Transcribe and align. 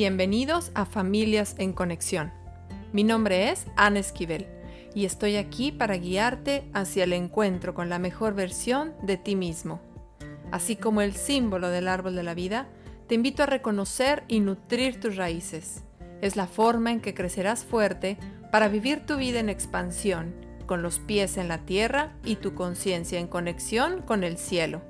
Bienvenidos 0.00 0.70
a 0.74 0.84
Familias 0.84 1.56
en 1.58 1.72
Conexión. 1.72 2.32
Mi 2.92 3.02
nombre 3.02 3.50
es 3.50 3.66
Ana 3.74 3.98
Esquivel 3.98 4.46
y 4.94 5.06
estoy 5.06 5.34
aquí 5.34 5.72
para 5.72 5.96
guiarte 5.96 6.70
hacia 6.72 7.02
el 7.02 7.12
encuentro 7.12 7.74
con 7.74 7.88
la 7.88 7.98
mejor 7.98 8.32
versión 8.32 8.94
de 9.02 9.16
ti 9.16 9.34
mismo. 9.34 9.80
Así 10.52 10.76
como 10.76 11.00
el 11.00 11.14
símbolo 11.14 11.68
del 11.68 11.88
árbol 11.88 12.14
de 12.14 12.22
la 12.22 12.34
vida, 12.34 12.68
te 13.08 13.16
invito 13.16 13.42
a 13.42 13.46
reconocer 13.46 14.22
y 14.28 14.38
nutrir 14.38 15.00
tus 15.00 15.16
raíces. 15.16 15.82
Es 16.20 16.36
la 16.36 16.46
forma 16.46 16.92
en 16.92 17.00
que 17.00 17.12
crecerás 17.12 17.64
fuerte 17.64 18.18
para 18.52 18.68
vivir 18.68 19.04
tu 19.04 19.16
vida 19.16 19.40
en 19.40 19.48
expansión, 19.48 20.32
con 20.66 20.80
los 20.80 21.00
pies 21.00 21.36
en 21.36 21.48
la 21.48 21.66
tierra 21.66 22.12
y 22.24 22.36
tu 22.36 22.54
conciencia 22.54 23.18
en 23.18 23.26
conexión 23.26 24.02
con 24.02 24.22
el 24.22 24.38
cielo. 24.38 24.80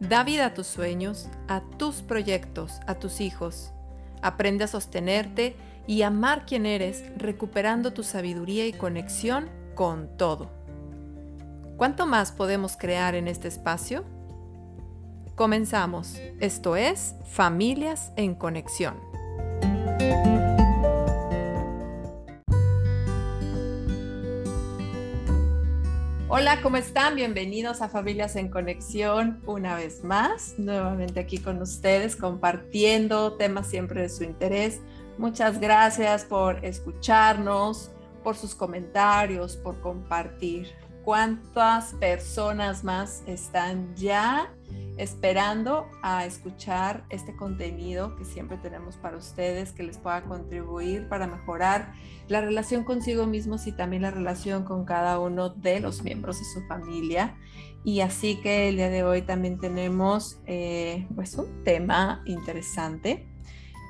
Da 0.00 0.24
vida 0.24 0.46
a 0.46 0.54
tus 0.54 0.68
sueños, 0.68 1.28
a 1.48 1.60
tus 1.76 1.96
proyectos, 1.96 2.80
a 2.86 2.94
tus 2.94 3.20
hijos 3.20 3.74
Aprende 4.22 4.64
a 4.64 4.68
sostenerte 4.68 5.56
y 5.86 6.02
amar 6.02 6.46
quien 6.46 6.64
eres, 6.64 7.04
recuperando 7.16 7.92
tu 7.92 8.02
sabiduría 8.02 8.66
y 8.66 8.72
conexión 8.72 9.50
con 9.74 10.16
todo. 10.16 10.50
¿Cuánto 11.76 12.06
más 12.06 12.32
podemos 12.32 12.76
crear 12.76 13.14
en 13.14 13.26
este 13.28 13.48
espacio? 13.48 14.04
Comenzamos. 15.34 16.16
Esto 16.40 16.76
es 16.76 17.16
Familias 17.26 18.12
en 18.16 18.34
Conexión. 18.34 18.94
Hola, 26.34 26.62
¿cómo 26.62 26.78
están? 26.78 27.14
Bienvenidos 27.14 27.82
a 27.82 27.90
Familias 27.90 28.36
en 28.36 28.48
Conexión 28.48 29.42
una 29.44 29.76
vez 29.76 30.02
más, 30.02 30.54
nuevamente 30.56 31.20
aquí 31.20 31.36
con 31.36 31.60
ustedes 31.60 32.16
compartiendo 32.16 33.34
temas 33.34 33.66
siempre 33.66 34.00
de 34.00 34.08
su 34.08 34.24
interés. 34.24 34.80
Muchas 35.18 35.60
gracias 35.60 36.24
por 36.24 36.64
escucharnos, 36.64 37.90
por 38.24 38.34
sus 38.34 38.54
comentarios, 38.54 39.58
por 39.58 39.78
compartir. 39.82 40.68
¿Cuántas 41.04 41.94
personas 41.94 42.84
más 42.84 43.24
están 43.26 43.94
ya 43.96 44.52
esperando 44.98 45.88
a 46.02 46.26
escuchar 46.26 47.04
este 47.08 47.34
contenido 47.34 48.14
que 48.16 48.24
siempre 48.24 48.56
tenemos 48.58 48.96
para 48.96 49.16
ustedes, 49.16 49.72
que 49.72 49.82
les 49.82 49.98
pueda 49.98 50.22
contribuir 50.22 51.08
para 51.08 51.26
mejorar 51.26 51.92
la 52.28 52.40
relación 52.40 52.84
consigo 52.84 53.26
mismos 53.26 53.66
y 53.66 53.72
también 53.72 54.02
la 54.02 54.10
relación 54.10 54.64
con 54.64 54.84
cada 54.84 55.18
uno 55.18 55.48
de 55.50 55.80
los 55.80 56.02
miembros 56.02 56.38
de 56.38 56.44
su 56.44 56.66
familia. 56.68 57.36
Y 57.84 58.00
así 58.00 58.36
que 58.36 58.68
el 58.68 58.76
día 58.76 58.90
de 58.90 59.02
hoy 59.02 59.22
también 59.22 59.58
tenemos 59.58 60.38
eh, 60.46 61.08
pues 61.14 61.34
un 61.34 61.64
tema 61.64 62.22
interesante 62.26 63.26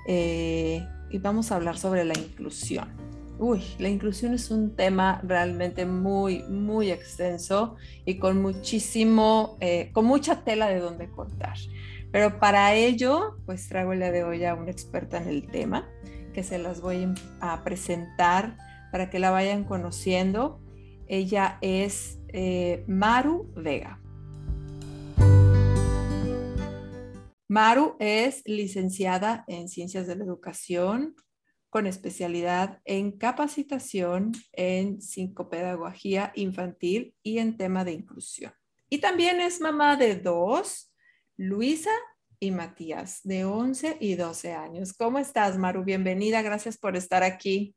eh, 0.07 0.87
y 1.11 1.19
vamos 1.19 1.53
a 1.53 1.57
hablar 1.57 1.77
sobre 1.77 2.05
la 2.05 2.15
inclusión. 2.15 3.12
Uy, 3.45 3.61
la 3.81 3.89
inclusión 3.89 4.35
es 4.35 4.53
un 4.53 4.77
tema 4.77 5.21
realmente 5.25 5.85
muy, 5.85 6.45
muy 6.45 6.93
extenso 6.93 7.75
y 8.05 8.19
con 8.19 8.41
muchísimo, 8.41 9.57
eh, 9.59 9.91
con 9.93 10.05
mucha 10.05 10.45
tela 10.45 10.69
de 10.69 10.79
donde 10.79 11.11
cortar. 11.11 11.57
Pero 12.13 12.39
para 12.39 12.77
ello, 12.77 13.39
pues 13.45 13.67
traigo 13.69 13.91
día 13.97 14.13
de 14.13 14.23
hoy 14.23 14.45
a 14.45 14.55
una 14.55 14.71
experta 14.71 15.21
en 15.21 15.27
el 15.27 15.49
tema 15.49 15.89
que 16.33 16.45
se 16.45 16.57
las 16.59 16.81
voy 16.81 17.13
a 17.41 17.65
presentar 17.65 18.57
para 18.93 19.11
que 19.11 19.19
la 19.19 19.33
vayan 19.33 19.65
conociendo. 19.65 20.61
Ella 21.09 21.59
es 21.63 22.21
eh, 22.29 22.85
Maru 22.87 23.53
Vega. 23.57 24.01
Maru 27.49 27.97
es 27.99 28.45
licenciada 28.47 29.45
en 29.49 29.69
Ciencias 29.69 30.07
de 30.07 30.15
la 30.15 30.23
Educación 30.23 31.17
con 31.73 31.87
especialidad 31.87 32.83
en 32.85 33.13
capacitación 33.13 34.33
en 34.53 35.01
psicopedagogía 35.01 36.31
infantil 36.35 37.15
y 37.23 37.39
en 37.39 37.57
tema 37.57 37.83
de 37.83 37.93
inclusión. 37.93 38.53
Y 38.91 38.99
también 38.99 39.41
es 39.41 39.59
mamá 39.59 39.97
de 39.97 40.17
dos, 40.17 40.93
Luisa 41.39 41.91
y 42.39 42.51
Matías, 42.51 43.21
de 43.25 43.47
11 43.47 43.97
y 44.01 44.17
12 44.17 44.53
años. 44.53 44.93
¿Cómo 44.93 45.19
estás, 45.19 45.57
Maru? 45.57 45.83
Bienvenida, 45.83 46.43
gracias 46.43 46.77
por 46.77 46.95
estar 46.95 47.23
aquí. 47.23 47.75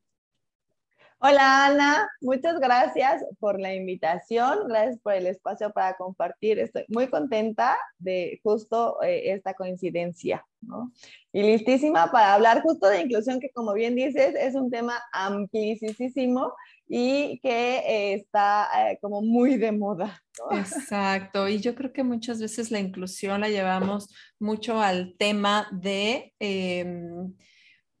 Hola 1.18 1.66
Ana, 1.66 2.10
muchas 2.20 2.60
gracias 2.60 3.24
por 3.38 3.58
la 3.58 3.74
invitación, 3.74 4.68
gracias 4.68 4.98
por 5.00 5.14
el 5.14 5.26
espacio 5.26 5.72
para 5.72 5.96
compartir. 5.96 6.58
Estoy 6.58 6.84
muy 6.88 7.08
contenta 7.08 7.78
de 7.98 8.38
justo 8.42 9.02
eh, 9.02 9.32
esta 9.32 9.54
coincidencia, 9.54 10.46
¿no? 10.60 10.92
Y 11.32 11.42
listísima 11.42 12.12
para 12.12 12.34
hablar 12.34 12.60
justo 12.60 12.86
de 12.88 13.00
inclusión, 13.00 13.40
que 13.40 13.50
como 13.50 13.72
bien 13.72 13.94
dices, 13.94 14.34
es 14.38 14.54
un 14.54 14.70
tema 14.70 15.02
amplísimo 15.10 16.52
y 16.86 17.40
que 17.40 17.78
eh, 17.78 18.14
está 18.14 18.68
eh, 18.90 18.98
como 19.00 19.22
muy 19.22 19.56
de 19.56 19.72
moda. 19.72 20.22
Exacto, 20.50 21.48
y 21.48 21.60
yo 21.60 21.74
creo 21.74 21.94
que 21.94 22.04
muchas 22.04 22.42
veces 22.42 22.70
la 22.70 22.78
inclusión 22.78 23.40
la 23.40 23.48
llevamos 23.48 24.14
mucho 24.38 24.82
al 24.82 25.14
tema 25.18 25.66
de, 25.72 26.34
em, 26.38 27.34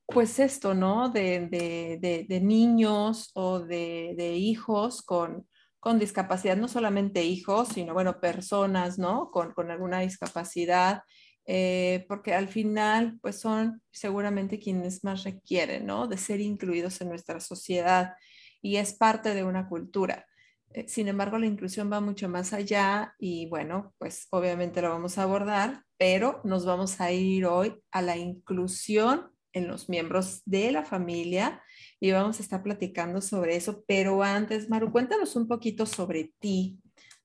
pues 0.06 0.38
esto, 0.38 0.74
¿no? 0.74 1.10
De, 1.10 2.26
niños 2.42 3.30
o 3.34 3.60
de, 3.60 4.34
hijos 4.36 5.02
con, 5.02 5.46
con, 5.80 5.98
discapacidad, 5.98 6.56
no 6.56 6.68
solamente 6.68 7.24
hijos, 7.24 7.68
sino, 7.68 7.94
bueno, 7.94 8.20
personas, 8.20 8.98
¿no? 8.98 9.30
Con, 9.30 9.52
con 9.52 9.70
alguna 9.70 10.00
discapacidad. 10.00 11.02
Eh, 11.48 12.04
porque 12.08 12.34
al 12.34 12.48
final, 12.48 13.18
pues 13.22 13.38
son 13.40 13.80
seguramente 13.92 14.58
quienes 14.58 15.04
más 15.04 15.22
requieren, 15.22 15.86
¿no? 15.86 16.08
De 16.08 16.18
ser 16.18 16.40
incluidos 16.40 17.00
en 17.00 17.08
nuestra 17.08 17.38
sociedad 17.40 18.14
y 18.60 18.76
es 18.76 18.94
parte 18.94 19.32
de 19.34 19.44
una 19.44 19.68
cultura. 19.68 20.26
Eh, 20.70 20.88
sin 20.88 21.06
embargo, 21.08 21.38
la 21.38 21.46
inclusión 21.46 21.90
va 21.92 22.00
mucho 22.00 22.28
más 22.28 22.52
allá 22.52 23.14
y 23.18 23.48
bueno, 23.48 23.94
pues 23.98 24.26
obviamente 24.30 24.82
lo 24.82 24.90
vamos 24.90 25.18
a 25.18 25.22
abordar, 25.22 25.84
pero 25.96 26.40
nos 26.42 26.66
vamos 26.66 27.00
a 27.00 27.12
ir 27.12 27.46
hoy 27.46 27.80
a 27.92 28.02
la 28.02 28.16
inclusión 28.16 29.30
en 29.56 29.68
los 29.68 29.88
miembros 29.88 30.42
de 30.44 30.70
la 30.70 30.84
familia 30.84 31.62
y 31.98 32.12
vamos 32.12 32.38
a 32.38 32.42
estar 32.42 32.62
platicando 32.62 33.20
sobre 33.20 33.56
eso. 33.56 33.84
Pero 33.86 34.22
antes, 34.22 34.68
Maru, 34.68 34.92
cuéntanos 34.92 35.34
un 35.36 35.48
poquito 35.48 35.86
sobre 35.86 36.32
ti. 36.38 36.78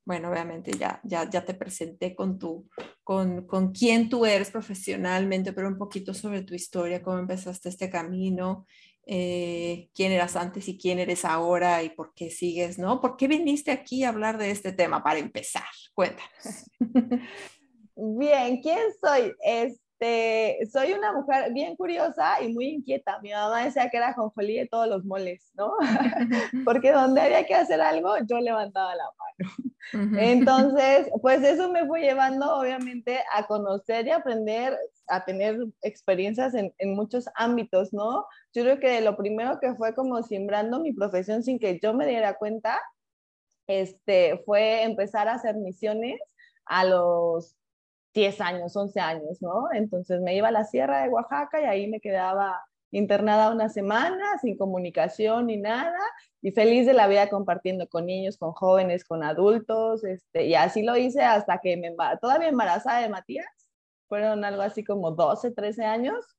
Bueno, 0.05 0.31
obviamente 0.31 0.71
ya, 0.71 0.99
ya, 1.03 1.29
ya 1.29 1.45
te 1.45 1.53
presenté 1.53 2.15
con, 2.15 2.39
tu, 2.39 2.67
con, 3.03 3.45
con 3.45 3.71
quién 3.71 4.09
tú 4.09 4.25
eres 4.25 4.49
profesionalmente, 4.49 5.53
pero 5.53 5.67
un 5.67 5.77
poquito 5.77 6.13
sobre 6.13 6.41
tu 6.41 6.55
historia, 6.55 7.03
cómo 7.03 7.19
empezaste 7.19 7.69
este 7.69 7.89
camino 7.89 8.65
eh, 9.07 9.89
quién 9.95 10.11
eras 10.11 10.35
antes 10.35 10.67
y 10.67 10.77
quién 10.77 10.99
eres 10.99 11.25
ahora 11.25 11.81
y 11.83 11.89
por 11.89 12.13
qué 12.13 12.29
sigues, 12.29 12.77
¿no? 12.77 13.01
¿Por 13.01 13.17
qué 13.17 13.27
viniste 13.27 13.71
aquí 13.71 14.03
a 14.03 14.09
hablar 14.09 14.37
de 14.37 14.51
este 14.51 14.71
tema 14.71 15.03
para 15.03 15.19
empezar? 15.19 15.63
Cuéntanos. 15.93 16.69
Bien, 17.95 18.61
¿quién 18.61 18.79
soy? 19.01 19.33
Este, 19.43 19.81
soy 20.71 20.93
una 20.93 21.13
mujer 21.13 21.53
bien 21.53 21.75
curiosa 21.75 22.41
y 22.41 22.51
muy 22.51 22.67
inquieta. 22.69 23.19
Mi 23.21 23.31
mamá 23.31 23.65
decía 23.65 23.89
que 23.89 23.97
era 23.97 24.13
jonjolí 24.13 24.57
de 24.57 24.67
todos 24.67 24.87
los 24.87 25.05
moles, 25.05 25.51
¿no? 25.53 25.73
Porque 26.65 26.91
donde 26.91 27.21
había 27.21 27.45
que 27.45 27.53
hacer 27.53 27.81
algo, 27.81 28.15
yo 28.27 28.39
levantaba 28.39 28.95
la 28.95 29.03
mano. 29.03 30.17
Entonces, 30.19 31.09
pues 31.21 31.43
eso 31.43 31.71
me 31.71 31.85
fue 31.85 32.01
llevando 32.01 32.55
obviamente 32.55 33.19
a 33.33 33.45
conocer 33.45 34.07
y 34.07 34.11
aprender, 34.11 34.77
a 35.07 35.25
tener 35.25 35.57
experiencias 35.81 36.53
en, 36.53 36.73
en, 36.77 36.95
muchos 36.95 37.25
ámbitos, 37.35 37.91
¿no? 37.91 38.25
Yo 38.53 38.63
creo 38.63 38.79
que 38.79 39.01
lo 39.01 39.17
primero 39.17 39.59
que 39.59 39.75
fue 39.75 39.93
como 39.93 40.21
sembrando 40.23 40.79
mi 40.79 40.93
profesión 40.93 41.43
sin 41.43 41.59
que 41.59 41.79
yo 41.81 41.93
me 41.93 42.07
diera 42.07 42.35
cuenta, 42.35 42.79
este, 43.67 44.41
fue 44.45 44.83
empezar 44.83 45.27
a 45.27 45.35
hacer 45.35 45.55
misiones 45.55 46.19
a 46.65 46.85
los 46.85 47.55
10 48.13 48.41
años, 48.41 48.75
11 48.75 48.99
años, 48.99 49.41
¿no? 49.41 49.65
Entonces 49.73 50.21
me 50.21 50.35
iba 50.35 50.49
a 50.49 50.51
la 50.51 50.65
sierra 50.65 51.03
de 51.03 51.09
Oaxaca 51.09 51.61
y 51.61 51.65
ahí 51.65 51.87
me 51.87 51.99
quedaba 51.99 52.61
internada 52.91 53.51
una 53.51 53.69
semana 53.69 54.37
sin 54.41 54.57
comunicación 54.57 55.47
ni 55.47 55.57
nada 55.57 55.97
y 56.41 56.51
feliz 56.51 56.85
de 56.85 56.93
la 56.93 57.07
vida 57.07 57.29
compartiendo 57.29 57.87
con 57.87 58.05
niños, 58.05 58.37
con 58.37 58.51
jóvenes, 58.51 59.05
con 59.05 59.23
adultos, 59.23 60.03
este, 60.03 60.45
y 60.45 60.55
así 60.55 60.83
lo 60.83 60.97
hice 60.97 61.21
hasta 61.21 61.59
que 61.59 61.77
me 61.77 61.95
todavía 62.19 62.49
embarazada 62.49 63.01
de 63.01 63.09
Matías, 63.09 63.45
fueron 64.07 64.43
algo 64.43 64.61
así 64.61 64.83
como 64.83 65.11
12, 65.11 65.51
13 65.51 65.85
años, 65.85 66.35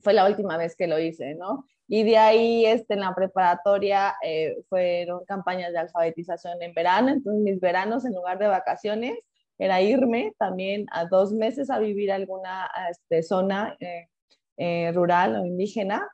fue 0.00 0.12
la 0.12 0.26
última 0.26 0.56
vez 0.56 0.76
que 0.76 0.86
lo 0.86 0.98
hice, 0.98 1.34
¿no? 1.34 1.64
Y 1.86 2.04
de 2.04 2.18
ahí 2.18 2.66
este, 2.66 2.94
en 2.94 3.00
la 3.00 3.14
preparatoria 3.14 4.14
eh, 4.22 4.56
fueron 4.68 5.24
campañas 5.24 5.72
de 5.72 5.78
alfabetización 5.78 6.60
en 6.62 6.74
verano, 6.74 7.08
entonces 7.08 7.42
mis 7.42 7.60
veranos 7.60 8.04
en 8.04 8.14
lugar 8.14 8.38
de 8.38 8.48
vacaciones 8.48 9.18
era 9.60 9.82
irme 9.82 10.32
también 10.38 10.86
a 10.90 11.04
dos 11.04 11.32
meses 11.32 11.68
a 11.68 11.78
vivir 11.78 12.10
alguna 12.10 12.68
este, 12.90 13.22
zona 13.22 13.76
eh, 13.78 14.08
eh, 14.56 14.90
rural 14.92 15.36
o 15.36 15.44
indígena. 15.44 16.08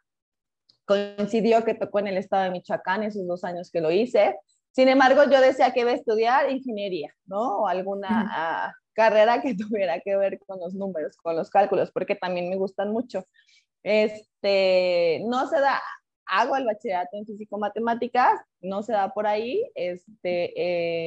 Coincidió 0.84 1.64
que 1.64 1.74
tocó 1.74 2.00
en 2.00 2.08
el 2.08 2.16
estado 2.16 2.42
de 2.42 2.50
Michoacán 2.50 3.04
esos 3.04 3.24
dos 3.24 3.44
años 3.44 3.70
que 3.70 3.80
lo 3.80 3.92
hice. 3.92 4.34
Sin 4.72 4.88
embargo, 4.88 5.30
yo 5.30 5.40
decía 5.40 5.70
que 5.70 5.80
iba 5.80 5.92
a 5.92 5.94
estudiar 5.94 6.50
ingeniería, 6.50 7.14
¿no? 7.24 7.60
O 7.60 7.68
alguna 7.68 8.08
ah, 8.10 8.72
carrera 8.94 9.40
que 9.40 9.54
tuviera 9.54 10.00
que 10.00 10.16
ver 10.16 10.40
con 10.44 10.58
los 10.58 10.74
números, 10.74 11.16
con 11.16 11.36
los 11.36 11.48
cálculos, 11.48 11.92
porque 11.92 12.16
también 12.16 12.50
me 12.50 12.56
gustan 12.56 12.90
mucho. 12.90 13.24
Este, 13.84 15.22
no 15.24 15.46
se 15.46 15.60
da, 15.60 15.80
hago 16.26 16.56
el 16.56 16.64
bachillerato 16.64 17.16
en 17.16 17.26
físico-matemáticas, 17.26 18.40
no 18.60 18.82
se 18.82 18.92
da 18.92 19.12
por 19.12 19.26
ahí, 19.26 19.62
este, 19.74 20.52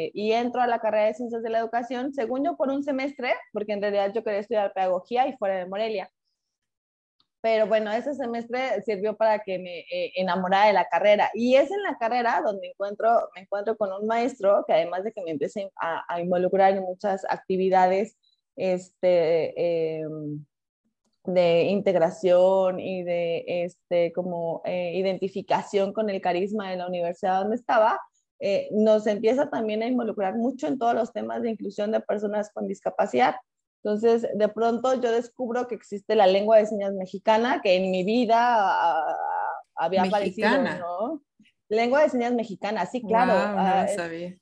eh, 0.06 0.12
y 0.14 0.32
entro 0.32 0.62
a 0.62 0.68
la 0.68 0.80
carrera 0.80 1.08
de 1.08 1.14
ciencias 1.14 1.44
de 1.44 1.50
la 1.50 1.60
educación, 1.60 2.14
según 2.14 2.46
yo 2.46 2.56
por 2.58 2.70
un 2.70 2.84
semestre, 2.84 3.34
porque 3.54 3.74
en 3.74 3.82
realidad 3.82 4.12
yo 4.14 4.24
quería 4.24 4.40
estudiar 4.40 4.74
pedagogía 4.74 5.28
y 5.28 5.38
fuera 5.38 5.58
de 5.58 5.66
Morelia. 5.66 6.12
Pero 7.42 7.68
bueno, 7.68 7.92
ese 7.92 8.14
semestre 8.16 8.82
sirvió 8.84 9.16
para 9.16 9.40
que 9.40 9.60
me 9.60 9.80
eh, 9.80 10.12
enamorara 10.16 10.68
de 10.68 10.74
la 10.74 10.86
carrera. 10.90 11.30
Y 11.34 11.56
es 11.56 11.72
en 11.72 11.82
la 11.84 11.98
carrera 11.98 12.42
donde 12.44 12.68
encuentro, 12.68 13.30
me 13.34 13.42
encuentro 13.42 13.78
con 13.78 13.94
un 13.94 14.08
maestro 14.08 14.66
que 14.68 14.74
además 14.74 15.06
de 15.06 15.14
que 15.14 15.22
me 15.24 15.32
empiece 15.32 15.72
a, 15.80 16.04
a 16.14 16.22
involucrar 16.22 16.74
en 16.74 16.84
muchas 16.84 17.26
actividades 17.30 18.18
este, 18.60 20.02
em, 20.02 20.46
de 21.34 21.64
integración 21.64 22.80
y 22.80 23.04
de 23.04 23.44
este, 23.48 24.12
como 24.14 24.62
eh, 24.66 24.94
identificación 24.96 25.94
con 25.94 26.10
el 26.10 26.22
carisma 26.22 26.70
de 26.70 26.78
la 26.78 26.88
universidad 26.88 27.42
donde 27.42 27.56
estaba, 27.56 28.00
eh, 28.40 28.70
nos 28.72 29.06
empieza 29.08 29.50
también 29.50 29.84
a 29.84 29.88
involucrar 29.88 30.36
mucho 30.36 30.68
en 30.68 30.78
todos 30.78 30.94
los 30.94 31.12
temas 31.12 31.42
de 31.42 31.52
inclusión 31.52 31.92
de 31.92 32.00
personas 32.00 32.52
con 32.54 32.68
discapacidad. 32.68 33.36
Entonces, 33.84 34.28
de 34.34 34.48
pronto 34.50 34.94
yo 34.96 35.12
descubro 35.12 35.68
que 35.68 35.76
existe 35.76 36.16
la 36.16 36.28
lengua 36.28 36.58
de 36.58 36.66
señas 36.66 36.94
mexicana, 36.94 37.62
que 37.62 37.76
en 37.76 37.92
mi 37.92 38.04
vida 38.04 38.38
ah, 38.40 39.16
había 39.76 40.04
aparecido, 40.04 40.50
¿no? 40.62 41.22
Lengua 41.70 42.04
de 42.04 42.10
señas 42.10 42.34
mexicana, 42.34 42.86
sí, 42.86 43.02
claro. 43.02 43.34
Ah, 43.36 43.86
no 43.88 43.96
sabía. 43.96 44.36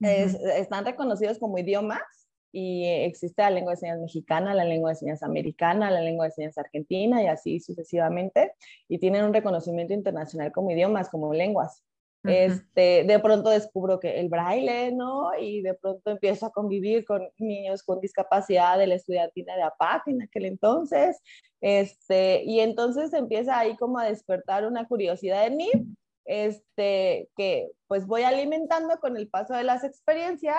están 0.00 0.84
reconocidos 0.84 1.38
como 1.38 1.58
idiomas 1.58 2.21
y 2.52 2.84
existe 2.86 3.42
la 3.42 3.50
lengua 3.50 3.72
de 3.72 3.78
señas 3.78 3.98
mexicana, 3.98 4.54
la 4.54 4.64
lengua 4.64 4.90
de 4.90 4.96
señas 4.96 5.22
americana, 5.22 5.90
la 5.90 6.00
lengua 6.00 6.26
de 6.26 6.32
señas 6.32 6.58
argentina 6.58 7.22
y 7.22 7.26
así 7.26 7.58
sucesivamente, 7.58 8.52
y 8.88 8.98
tienen 8.98 9.24
un 9.24 9.32
reconocimiento 9.32 9.94
internacional 9.94 10.52
como 10.52 10.70
idiomas, 10.70 11.08
como 11.08 11.32
lenguas. 11.32 11.82
Este, 12.24 13.02
de 13.02 13.18
pronto 13.18 13.50
descubro 13.50 13.98
que 13.98 14.20
el 14.20 14.28
braille, 14.28 14.92
¿no? 14.92 15.32
Y 15.36 15.60
de 15.60 15.74
pronto 15.74 16.12
empiezo 16.12 16.46
a 16.46 16.52
convivir 16.52 17.04
con 17.04 17.28
niños 17.38 17.82
con 17.82 18.00
discapacidad 18.00 18.78
de 18.78 18.86
la 18.86 18.94
estudiantina 18.94 19.56
de 19.56 19.62
APAC 19.62 20.06
en 20.06 20.22
aquel 20.22 20.44
entonces, 20.44 21.20
este, 21.60 22.44
y 22.44 22.60
entonces 22.60 23.12
empieza 23.12 23.58
ahí 23.58 23.76
como 23.76 23.98
a 23.98 24.04
despertar 24.04 24.66
una 24.66 24.86
curiosidad 24.86 25.46
en 25.46 25.56
mí, 25.56 25.70
este, 26.24 27.28
que 27.36 27.72
pues 27.88 28.06
voy 28.06 28.22
alimentando 28.22 29.00
con 29.00 29.16
el 29.16 29.28
paso 29.28 29.54
de 29.54 29.64
las 29.64 29.82
experiencias 29.82 30.54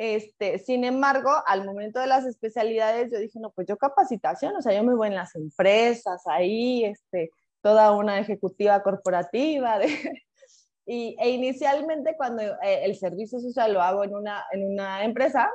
este, 0.00 0.60
sin 0.60 0.84
embargo, 0.84 1.28
al 1.44 1.64
momento 1.64 1.98
de 1.98 2.06
las 2.06 2.24
especialidades, 2.24 3.10
yo 3.10 3.18
dije, 3.18 3.40
no, 3.40 3.50
pues 3.50 3.66
yo 3.66 3.76
capacitación, 3.76 4.54
o 4.54 4.62
sea, 4.62 4.72
yo 4.72 4.84
me 4.84 4.94
voy 4.94 5.08
en 5.08 5.16
las 5.16 5.34
empresas, 5.34 6.22
ahí, 6.28 6.84
este, 6.84 7.32
toda 7.62 7.90
una 7.90 8.20
ejecutiva 8.20 8.80
corporativa. 8.84 9.80
y, 10.86 11.16
e 11.18 11.30
inicialmente 11.30 12.14
cuando 12.16 12.42
eh, 12.42 12.84
el 12.84 12.94
servicio 12.94 13.40
social 13.40 13.72
lo 13.72 13.82
hago 13.82 14.04
en 14.04 14.14
una, 14.14 14.44
en 14.52 14.70
una 14.72 15.02
empresa 15.02 15.50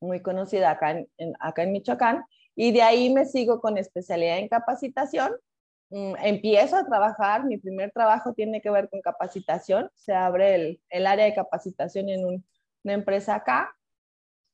muy 0.00 0.22
conocida 0.22 0.70
acá 0.70 0.92
en, 0.92 1.34
acá 1.38 1.62
en 1.62 1.72
Michoacán, 1.72 2.24
y 2.56 2.72
de 2.72 2.80
ahí 2.80 3.12
me 3.12 3.26
sigo 3.26 3.60
con 3.60 3.76
especialidad 3.76 4.38
en 4.38 4.48
capacitación. 4.48 5.32
Mm, 5.90 6.14
empiezo 6.22 6.76
a 6.76 6.86
trabajar, 6.86 7.44
mi 7.44 7.58
primer 7.58 7.90
trabajo 7.90 8.32
tiene 8.32 8.62
que 8.62 8.70
ver 8.70 8.88
con 8.88 9.02
capacitación, 9.02 9.90
se 9.96 10.14
abre 10.14 10.54
el, 10.54 10.80
el 10.88 11.06
área 11.06 11.26
de 11.26 11.34
capacitación 11.34 12.08
en 12.08 12.24
un 12.24 12.44
una 12.84 12.94
empresa 12.94 13.36
acá, 13.36 13.74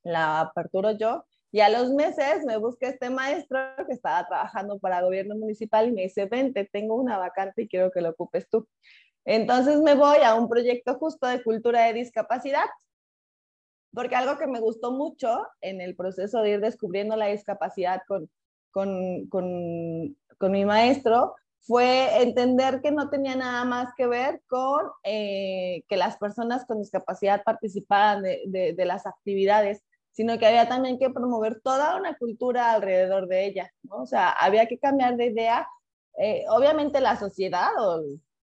la 0.02 0.40
aperturo 0.40 0.93
yo, 0.93 1.25
y 1.52 1.61
a 1.61 1.69
los 1.69 1.90
meses 1.93 2.44
me 2.44 2.56
busca 2.58 2.88
este 2.88 3.08
maestro 3.08 3.58
que 3.87 3.93
estaba 3.93 4.26
trabajando 4.26 4.78
para 4.78 5.02
gobierno 5.02 5.37
municipal 5.37 5.88
y 5.88 5.93
me 5.93 6.02
dice, 6.02 6.26
vente, 6.26 6.69
tengo 6.70 6.96
una 6.96 7.19
vacante 7.19 7.62
y 7.62 7.69
quiero 7.69 7.90
que 7.90 8.00
lo 8.00 8.11
ocupes 8.11 8.49
tú. 8.49 8.69
Entonces 9.25 9.81
me 9.81 9.94
voy 9.94 10.19
a 10.19 10.34
un 10.34 10.49
proyecto 10.49 10.94
justo 10.99 11.26
de 11.26 11.43
cultura 11.43 11.87
de 11.87 11.94
discapacidad, 11.94 12.67
porque 13.93 14.14
algo 14.14 14.38
que 14.38 14.46
me 14.46 14.61
gustó 14.61 14.93
mucho 14.93 15.46
en 15.61 15.81
el 15.81 15.96
proceso 15.96 16.43
de 16.43 16.50
ir 16.50 16.61
descubriendo 16.61 17.17
la 17.17 17.29
discapacidad 17.29 18.02
con, 18.06 18.31
con, 18.70 19.26
con, 19.29 20.17
con 20.38 20.52
mi 20.52 20.64
maestro 20.64 21.34
fue 21.67 22.23
entender 22.23 22.81
que 22.81 22.93
no 22.93 23.11
tenía 23.11 23.35
nada 23.35 23.65
más 23.65 23.93
que 23.97 24.07
ver 24.07 24.41
con 24.47 24.87
eh, 25.03 25.83
que 25.89 25.97
las 25.97 26.17
personas 26.17 26.65
con 26.65 26.79
discapacidad 26.79 27.43
participaran 27.45 28.23
de, 28.23 28.75
de, 28.77 28.85
las 28.85 29.05
actividades, 29.05 29.83
sino 30.13 30.39
que 30.39 30.47
había 30.47 30.69
también 30.69 30.97
que 30.99 31.11
promover 31.11 31.61
toda 31.61 31.97
una 31.97 32.17
cultura 32.17 32.71
alrededor 32.71 33.27
de 33.27 33.47
ella. 33.47 33.73
O 33.89 34.07
sea, 34.07 34.31
había 34.31 34.67
que 34.67 34.79
cambiar 34.79 35.17
de 35.17 35.27
idea. 35.27 35.69
Eh, 36.19 36.45
obviamente 36.49 37.01
la 37.01 37.17
sociedad 37.17 37.71
o 37.79 38.01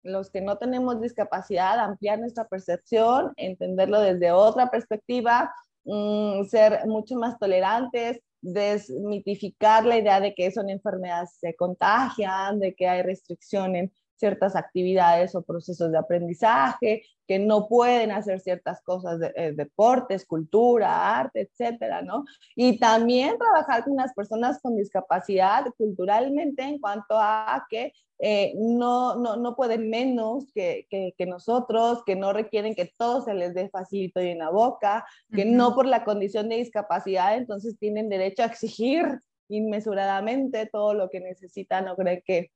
los 0.04 0.30
que 0.30 0.42
no 0.42 0.60
tenemos 0.60 1.02
discapacidad, 1.02 1.80
ampliar 1.80 2.19
nuestra 2.19 2.48
percepción, 2.48 3.34
entenderlo 3.36 4.00
desde 4.00 4.31
otra 4.31 4.69
perspectiva, 4.69 5.52
mm, 5.86 6.44
ser 6.46 6.86
mucho 6.86 7.16
más 7.16 7.40
tolerantes, 7.40 8.22
desmitificar 8.53 9.85
la 9.85 9.97
idea 9.97 10.19
de 10.19 10.33
que 10.33 10.51
son 10.51 10.69
enfermedades 10.69 11.38
se 11.39 11.55
contagian, 11.55 12.59
de 12.59 12.73
que 12.73 12.88
hay 12.88 13.01
restricción 13.01 13.75
en 13.75 13.94
ciertas 14.18 14.56
actividades 14.56 15.36
o 15.36 15.44
procesos 15.44 15.92
de 15.92 15.98
aprendizaje, 15.98 17.04
que 17.28 17.40
no 17.40 17.68
pueden 17.68 18.12
hacer 18.12 18.40
ciertas 18.40 18.81
cosas 18.81 19.19
de 19.19 19.34
eh, 19.36 19.52
deportes, 19.52 20.25
cultura, 20.25 21.19
arte, 21.19 21.42
etcétera, 21.42 22.02
¿no? 22.02 22.25
Y 22.56 22.80
también 22.80 23.38
trabajar 23.38 23.84
con 23.84 23.96
las 23.96 24.14
personas 24.14 24.60
con 24.62 24.75
discapacidad 24.75 25.66
culturalmente 25.78 26.64
en 26.64 26.80
cuanto 26.80 27.18
a 27.19 27.66
que 27.69 27.94
eh, 28.19 28.54
no, 28.58 29.16
no, 29.16 29.36
no, 29.36 29.56
pueden 29.56 29.92
menos 29.92 30.52
que, 30.56 30.88
que, 30.90 31.25
nosotros, 31.28 32.02
que 32.04 32.16
no 32.16 32.34
requieren 32.34 32.74
que 32.74 32.92
todo 32.98 33.22
se 33.22 33.36
les 33.36 33.54
dé 33.54 33.69
facilito 33.69 34.19
y 34.22 34.30
en 34.30 34.40
la 34.40 34.50
boca, 34.50 35.06
que 35.31 35.46
no 35.46 35.75
por 35.75 35.86
la 35.86 36.04
condición 36.04 36.50
de 36.50 36.56
discapacidad 36.56 37.38
entonces 37.38 37.78
tienen 37.78 38.10
derecho 38.10 38.42
a 38.42 38.48
exigir 38.48 39.19
inmesuradamente 39.50 40.66
todo 40.66 40.96
lo 40.96 41.10
que 41.10 41.19
necesitan 41.19 41.88
o 41.90 41.96
creen 41.96 42.24
que, 42.25 42.52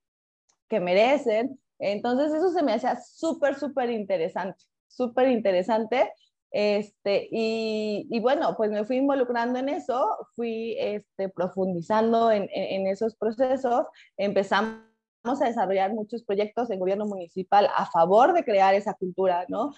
que 0.72 0.80
merecen. 0.80 1.60
Entonces 1.78 2.32
eso 2.32 2.50
se 2.50 2.62
me 2.62 2.72
hacía 2.72 2.98
súper, 2.98 3.58
súper 3.58 3.90
interesante, 3.90 4.64
súper 4.88 5.28
interesante. 5.28 6.10
Este, 6.50 7.28
y, 7.30 8.20
bueno, 8.20 8.54
pues 8.56 8.70
me 8.70 8.84
fui 8.84 8.96
involucrando 8.96 9.58
en 9.58 9.68
eso, 9.68 10.16
fui 10.34 10.76
este, 10.78 11.28
profundizando 11.28 12.30
en, 12.30 12.48
en, 12.52 12.86
esos 12.86 13.14
procesos, 13.16 13.84
empezamos 14.16 14.80
a 15.24 15.46
desarrollar 15.46 15.92
muchos 15.92 16.22
proyectos 16.22 16.70
en 16.70 16.78
gobierno 16.78 17.04
municipal 17.04 17.68
a 17.74 17.84
favor 17.86 18.32
de 18.32 18.44
crear 18.44 18.74
esa 18.74 18.94
cultura, 18.94 19.44
¿no? 19.48 19.74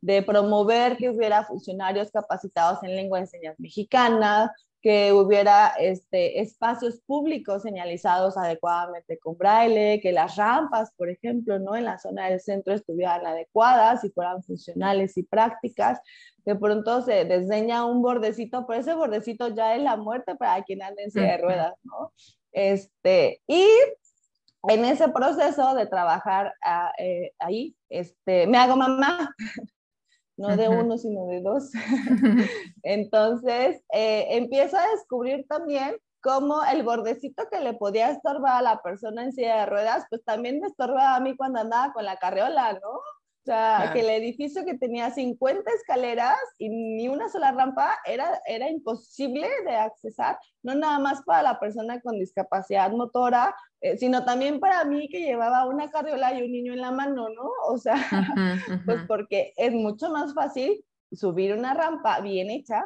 De 0.00 0.22
promover 0.22 0.96
que 0.96 1.10
hubiera 1.10 1.44
funcionarios 1.44 2.10
capacitados 2.10 2.82
en 2.82 2.96
lengua 2.96 3.20
de 3.20 3.26
señas 3.26 3.54
mexicana, 3.58 4.52
que 4.84 5.14
hubiera 5.14 5.68
este, 5.78 6.42
espacios 6.42 7.00
públicos 7.06 7.62
señalizados 7.62 8.36
adecuadamente 8.36 9.18
con 9.18 9.34
braille, 9.38 9.98
que 10.02 10.12
las 10.12 10.36
rampas, 10.36 10.92
por 10.98 11.08
ejemplo, 11.08 11.58
¿no? 11.58 11.74
en 11.74 11.86
la 11.86 11.98
zona 11.98 12.28
del 12.28 12.38
centro 12.38 12.74
estuvieran 12.74 13.26
adecuadas 13.26 14.04
y 14.04 14.10
fueran 14.10 14.42
funcionales 14.42 15.16
y 15.16 15.22
prácticas. 15.22 16.00
De 16.44 16.54
pronto 16.54 17.00
se 17.00 17.24
diseña 17.24 17.86
un 17.86 18.02
bordecito, 18.02 18.66
pero 18.66 18.80
ese 18.80 18.94
bordecito 18.94 19.48
ya 19.48 19.74
es 19.74 19.82
la 19.82 19.96
muerte 19.96 20.34
para 20.34 20.62
quien 20.64 20.82
anda 20.82 21.02
en 21.02 21.10
silla 21.10 21.32
de 21.32 21.38
ruedas, 21.38 21.72
¿no? 21.82 22.12
Este, 22.52 23.40
y 23.46 23.66
en 24.68 24.84
ese 24.84 25.08
proceso 25.08 25.74
de 25.74 25.86
trabajar 25.86 26.52
ah, 26.62 26.92
eh, 26.98 27.32
ahí, 27.38 27.74
este, 27.88 28.46
me 28.46 28.58
hago 28.58 28.76
mamá 28.76 29.34
no 30.36 30.56
de 30.56 30.68
uno, 30.68 30.98
sino 30.98 31.26
de 31.26 31.40
dos. 31.40 31.70
Entonces, 32.82 33.82
eh, 33.92 34.26
empiezo 34.30 34.76
a 34.76 34.88
descubrir 34.88 35.46
también 35.48 35.96
cómo 36.20 36.64
el 36.64 36.82
bordecito 36.82 37.44
que 37.50 37.60
le 37.60 37.74
podía 37.74 38.10
estorbar 38.10 38.56
a 38.56 38.62
la 38.62 38.82
persona 38.82 39.22
en 39.22 39.32
silla 39.32 39.60
de 39.60 39.66
ruedas, 39.66 40.06
pues 40.08 40.24
también 40.24 40.58
me 40.58 40.68
estorbaba 40.68 41.16
a 41.16 41.20
mí 41.20 41.36
cuando 41.36 41.60
andaba 41.60 41.92
con 41.92 42.04
la 42.04 42.16
carriola, 42.16 42.72
¿no? 42.72 43.00
O 43.44 43.46
sea, 43.46 43.90
que 43.92 44.00
el 44.00 44.08
edificio 44.08 44.64
que 44.64 44.78
tenía 44.78 45.10
50 45.10 45.70
escaleras 45.70 46.38
y 46.56 46.70
ni 46.70 47.08
una 47.08 47.28
sola 47.28 47.52
rampa 47.52 47.98
era, 48.06 48.40
era 48.46 48.70
imposible 48.70 49.46
de 49.66 49.76
accesar, 49.76 50.38
no 50.62 50.74
nada 50.74 50.98
más 50.98 51.20
para 51.24 51.42
la 51.42 51.60
persona 51.60 52.00
con 52.00 52.18
discapacidad 52.18 52.90
motora, 52.92 53.54
eh, 53.82 53.98
sino 53.98 54.24
también 54.24 54.60
para 54.60 54.86
mí 54.86 55.10
que 55.10 55.20
llevaba 55.20 55.66
una 55.66 55.90
carriola 55.90 56.32
y 56.32 56.42
un 56.42 56.52
niño 56.52 56.72
en 56.72 56.80
la 56.80 56.90
mano, 56.90 57.28
¿no? 57.28 57.50
O 57.68 57.76
sea, 57.76 57.96
pues 58.86 59.02
porque 59.06 59.52
es 59.58 59.72
mucho 59.72 60.08
más 60.08 60.32
fácil 60.32 60.82
subir 61.12 61.52
una 61.52 61.74
rampa 61.74 62.20
bien 62.20 62.48
hecha 62.48 62.82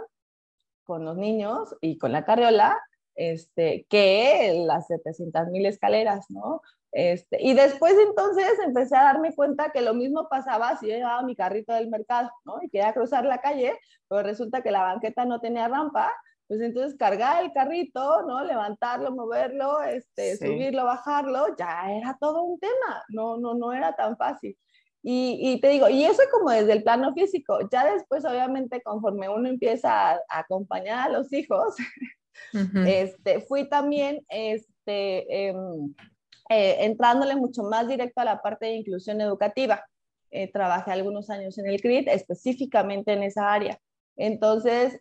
con 0.82 1.04
los 1.04 1.16
niños 1.16 1.76
y 1.80 1.98
con 1.98 2.10
la 2.10 2.24
carriola 2.24 2.76
este, 3.14 3.86
que 3.88 4.64
las 4.66 4.88
700 4.88 5.48
mil 5.48 5.66
escaleras, 5.66 6.26
¿no? 6.30 6.62
Este, 6.92 7.36
y 7.42 7.54
después 7.54 7.94
entonces 8.08 8.58
empecé 8.64 8.96
a 8.96 9.04
darme 9.04 9.34
cuenta 9.34 9.70
que 9.70 9.82
lo 9.82 9.94
mismo 9.94 10.28
pasaba 10.28 10.76
si 10.78 10.88
yo 10.88 10.94
llevaba 10.94 11.22
mi 11.22 11.36
carrito 11.36 11.74
del 11.74 11.88
mercado, 11.88 12.30
¿no? 12.44 12.58
Y 12.62 12.70
quería 12.70 12.94
cruzar 12.94 13.24
la 13.24 13.40
calle, 13.40 13.78
pero 14.08 14.22
resulta 14.22 14.62
que 14.62 14.70
la 14.70 14.82
banqueta 14.82 15.24
no 15.24 15.40
tenía 15.40 15.68
rampa 15.68 16.12
pues 16.48 16.62
entonces 16.62 16.96
cargar 16.98 17.44
el 17.44 17.52
carrito, 17.52 18.22
¿no? 18.22 18.42
Levantarlo, 18.42 19.14
moverlo, 19.14 19.82
este, 19.82 20.38
subirlo, 20.38 20.86
bajarlo, 20.86 21.54
ya 21.58 21.92
era 21.92 22.16
todo 22.18 22.42
un 22.42 22.58
tema, 22.58 23.04
no, 23.10 23.36
no, 23.36 23.54
no 23.54 23.72
era 23.74 23.94
tan 23.94 24.16
fácil. 24.16 24.56
Y, 25.02 25.38
y, 25.40 25.60
te 25.60 25.68
digo, 25.68 25.90
y 25.90 26.04
eso 26.04 26.22
es 26.22 26.28
como 26.30 26.50
desde 26.50 26.72
el 26.72 26.82
plano 26.82 27.12
físico, 27.12 27.58
ya 27.70 27.92
después 27.92 28.24
obviamente 28.24 28.82
conforme 28.82 29.28
uno 29.28 29.48
empieza 29.48 30.12
a, 30.12 30.20
acompañar 30.30 31.10
a 31.10 31.12
los 31.12 31.32
hijos, 31.34 31.76
este, 32.86 33.40
fui 33.40 33.68
también 33.68 34.24
este, 34.30 35.48
em, 35.48 35.94
eh, 36.48 36.84
entrándole 36.84 37.36
mucho 37.36 37.62
más 37.62 37.88
directo 37.88 38.20
a 38.20 38.24
la 38.24 38.40
parte 38.40 38.66
de 38.66 38.76
inclusión 38.76 39.20
educativa. 39.20 39.84
Eh, 40.30 40.50
trabajé 40.52 40.92
algunos 40.92 41.30
años 41.30 41.58
en 41.58 41.68
el 41.68 41.80
CRIT, 41.80 42.08
específicamente 42.08 43.12
en 43.12 43.22
esa 43.22 43.52
área. 43.52 43.78
Entonces, 44.16 45.00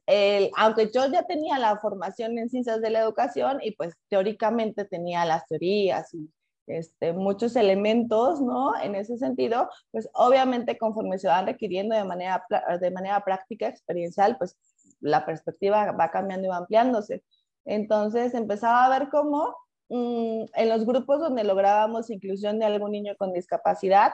aunque 0.56 0.92
yo 0.94 1.08
ya 1.12 1.24
tenía 1.24 1.58
la 1.58 1.80
formación 1.80 2.38
en 2.38 2.50
ciencias 2.50 2.82
de 2.82 2.92
la 2.92 3.00
educación 3.00 3.58
y 3.64 3.72
pues 3.72 3.96
teóricamente 4.10 4.86
tenía 4.86 5.26
las 5.26 5.48
teorías 5.48 6.14
y 6.14 6.30
este, 6.68 7.14
muchos 7.14 7.56
elementos, 7.56 8.42
¿no? 8.42 8.80
En 8.80 8.96
ese 8.96 9.18
sentido, 9.18 9.70
pues 9.92 10.10
obviamente 10.14 10.78
conforme 10.78 11.18
se 11.18 11.30
van 11.30 11.48
requiriendo 11.48 11.96
de 11.96 12.04
manera, 12.04 12.44
de 12.80 12.92
manera 12.92 13.24
práctica, 13.24 13.68
experiencial, 13.68 14.38
pues 14.38 14.58
la 15.00 15.26
perspectiva 15.26 15.92
va 15.94 16.12
cambiando 16.12 16.48
y 16.48 16.50
va 16.50 16.58
ampliándose. 16.58 17.24
Entonces 17.66 18.34
empezaba 18.34 18.86
a 18.86 19.00
ver 19.00 19.10
cómo 19.10 19.56
mm, 19.90 20.46
en 20.54 20.70
los 20.70 20.86
grupos 20.86 21.20
donde 21.20 21.44
lográbamos 21.44 22.10
inclusión 22.10 22.60
de 22.60 22.66
algún 22.66 22.92
niño 22.92 23.16
con 23.18 23.34
discapacidad, 23.34 24.14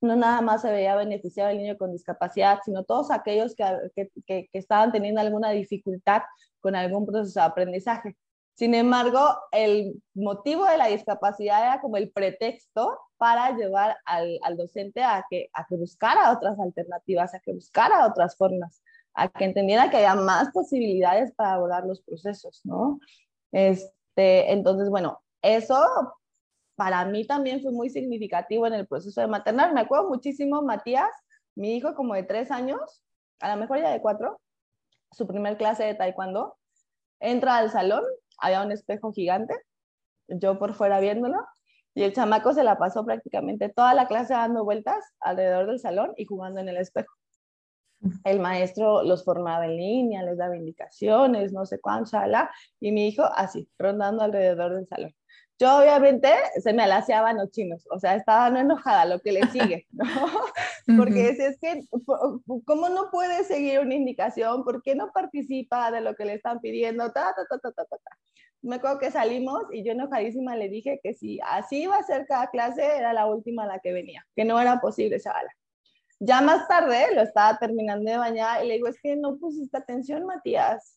no 0.00 0.16
nada 0.16 0.40
más 0.40 0.62
se 0.62 0.70
veía 0.70 0.96
beneficiado 0.96 1.50
el 1.50 1.58
niño 1.58 1.76
con 1.76 1.92
discapacidad, 1.92 2.60
sino 2.64 2.84
todos 2.84 3.10
aquellos 3.10 3.54
que, 3.54 4.10
que, 4.26 4.48
estaban 4.52 4.92
teniendo 4.92 5.20
alguna 5.20 5.50
dificultad 5.50 6.22
con 6.60 6.76
algún 6.76 7.06
proceso 7.06 7.40
de 7.40 7.46
aprendizaje. 7.46 8.16
Sin 8.54 8.74
embargo, 8.74 9.20
el 9.52 10.02
motivo 10.14 10.64
de 10.66 10.78
la 10.78 10.86
discapacidad 10.86 11.62
era 11.62 11.80
como 11.80 11.96
el 11.96 12.10
pretexto 12.10 12.98
para 13.16 13.56
llevar 13.56 13.96
al, 14.04 14.38
al, 14.42 14.56
docente 14.56 15.02
a 15.02 15.24
que, 15.30 15.48
a 15.52 15.64
que 15.64 15.76
buscara 15.76 16.32
otras 16.32 16.58
alternativas, 16.58 17.34
a 17.34 17.40
que 17.40 17.52
buscara 17.52 18.06
otras 18.06 18.36
formas, 18.36 18.82
a 19.14 19.28
que 19.28 19.44
entendiera 19.44 19.90
que 19.90 19.98
había 19.98 20.14
más 20.14 20.50
posibilidades 20.52 21.32
para 21.34 21.54
abordar 21.54 21.84
los 21.84 22.00
procesos, 22.02 22.60
¿no? 22.64 22.98
Este, 24.18 24.52
entonces, 24.52 24.90
bueno, 24.90 25.22
eso 25.42 25.78
para 26.74 27.04
mí 27.04 27.24
también 27.24 27.62
fue 27.62 27.70
muy 27.70 27.88
significativo 27.88 28.66
en 28.66 28.74
el 28.74 28.86
proceso 28.86 29.20
de 29.20 29.28
maternar. 29.28 29.72
Me 29.72 29.80
acuerdo 29.80 30.08
muchísimo, 30.08 30.60
Matías, 30.62 31.10
mi 31.54 31.76
hijo 31.76 31.94
como 31.94 32.14
de 32.14 32.24
tres 32.24 32.50
años, 32.50 32.80
a 33.40 33.54
lo 33.54 33.60
mejor 33.60 33.78
ya 33.78 33.90
de 33.90 34.00
cuatro, 34.00 34.40
su 35.12 35.26
primer 35.28 35.56
clase 35.56 35.84
de 35.84 35.94
taekwondo, 35.94 36.56
entra 37.20 37.58
al 37.58 37.70
salón, 37.70 38.02
había 38.38 38.62
un 38.62 38.72
espejo 38.72 39.12
gigante, 39.12 39.54
yo 40.26 40.58
por 40.58 40.74
fuera 40.74 40.98
viéndolo, 40.98 41.38
y 41.94 42.02
el 42.02 42.12
chamaco 42.12 42.52
se 42.52 42.64
la 42.64 42.76
pasó 42.76 43.04
prácticamente 43.04 43.68
toda 43.68 43.94
la 43.94 44.08
clase 44.08 44.34
dando 44.34 44.64
vueltas 44.64 45.04
alrededor 45.20 45.66
del 45.68 45.78
salón 45.78 46.12
y 46.16 46.24
jugando 46.24 46.60
en 46.60 46.68
el 46.68 46.76
espejo. 46.76 47.12
El 48.24 48.40
maestro 48.40 49.02
los 49.02 49.24
formaba 49.24 49.66
en 49.66 49.76
línea, 49.76 50.22
les 50.22 50.38
daba 50.38 50.56
indicaciones, 50.56 51.52
no 51.52 51.66
sé 51.66 51.80
cuánto, 51.80 52.18
y 52.80 52.92
mi 52.92 53.08
hijo 53.08 53.24
así, 53.24 53.68
rondando 53.78 54.22
alrededor 54.22 54.74
del 54.74 54.86
salón. 54.86 55.14
Yo 55.60 55.76
obviamente 55.80 56.28
se 56.62 56.72
me 56.72 56.84
alaciaban 56.84 57.36
los 57.36 57.50
chinos, 57.50 57.84
o 57.90 57.98
sea, 57.98 58.14
estaba 58.14 58.48
no 58.48 58.60
enojada, 58.60 59.04
lo 59.04 59.18
que 59.18 59.32
le 59.32 59.40
sigue, 59.50 59.88
¿no? 59.90 60.04
Porque 60.96 61.34
si 61.34 61.42
es 61.42 61.58
que, 61.58 61.82
¿cómo 62.64 62.88
no 62.88 63.10
puede 63.10 63.42
seguir 63.42 63.80
una 63.80 63.94
indicación? 63.94 64.62
¿Por 64.62 64.82
qué 64.82 64.94
no 64.94 65.10
participa 65.12 65.90
de 65.90 66.00
lo 66.00 66.14
que 66.14 66.26
le 66.26 66.34
están 66.34 66.60
pidiendo? 66.60 67.10
Ta, 67.12 67.34
ta, 67.34 67.44
ta, 67.48 67.58
ta, 67.58 67.84
ta, 67.84 67.84
ta. 67.96 68.18
Me 68.62 68.76
acuerdo 68.76 68.98
que 68.98 69.10
salimos 69.10 69.64
y 69.72 69.84
yo 69.84 69.92
enojadísima 69.92 70.56
le 70.56 70.68
dije 70.68 71.00
que 71.02 71.14
si 71.14 71.40
así 71.44 71.82
iba 71.82 71.96
a 71.96 72.02
ser 72.04 72.26
cada 72.26 72.48
clase, 72.50 72.84
era 72.84 73.12
la 73.12 73.26
última 73.26 73.66
la 73.66 73.80
que 73.80 73.92
venía, 73.92 74.24
que 74.36 74.44
no 74.44 74.60
era 74.60 74.80
posible, 74.80 75.20
chavala. 75.20 75.50
Ya 76.20 76.40
más 76.40 76.66
tarde 76.68 77.14
lo 77.14 77.22
estaba 77.22 77.58
terminando 77.58 78.10
de 78.10 78.18
bañar 78.18 78.64
y 78.64 78.68
le 78.68 78.74
digo, 78.74 78.88
es 78.88 79.00
que 79.00 79.16
no 79.16 79.38
pusiste 79.38 79.76
atención, 79.76 80.24
Matías. 80.24 80.96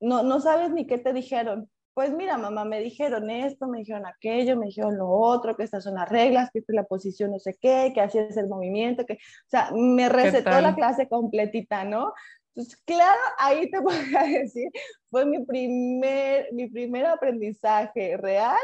No, 0.00 0.22
no 0.22 0.40
sabes 0.40 0.70
ni 0.70 0.86
qué 0.86 0.98
te 0.98 1.12
dijeron 1.12 1.70
pues 1.94 2.12
mira, 2.12 2.38
mamá, 2.38 2.64
me 2.64 2.80
dijeron 2.80 3.28
esto, 3.30 3.66
me 3.66 3.80
dijeron 3.80 4.06
aquello, 4.06 4.56
me 4.56 4.66
dijeron 4.66 4.96
lo 4.96 5.10
otro, 5.10 5.56
que 5.56 5.64
estas 5.64 5.84
son 5.84 5.96
las 5.96 6.08
reglas, 6.08 6.50
que 6.50 6.60
esta 6.60 6.72
es 6.72 6.76
la 6.76 6.84
posición 6.84 7.32
no 7.32 7.38
sé 7.38 7.58
qué, 7.60 7.92
que 7.94 8.00
así 8.00 8.18
es 8.18 8.36
el 8.36 8.48
movimiento, 8.48 9.04
que, 9.04 9.14
o 9.14 9.48
sea, 9.48 9.70
me 9.74 10.08
recetó 10.08 10.60
la 10.60 10.74
clase 10.74 11.08
completita, 11.08 11.84
¿no? 11.84 12.12
Entonces, 12.54 12.80
claro, 12.86 13.20
ahí 13.38 13.70
te 13.70 13.82
podría 13.82 14.22
decir, 14.22 14.70
fue 15.10 15.26
mi 15.26 15.44
primer, 15.44 16.48
mi 16.52 16.70
primer 16.70 17.06
aprendizaje 17.06 18.16
real 18.16 18.56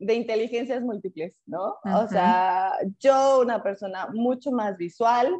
de 0.00 0.14
inteligencias 0.14 0.82
múltiples, 0.82 1.38
¿no? 1.46 1.76
O 1.84 2.08
sea, 2.08 2.72
yo, 2.98 3.40
una 3.40 3.62
persona 3.62 4.08
mucho 4.12 4.50
más 4.50 4.76
visual, 4.76 5.32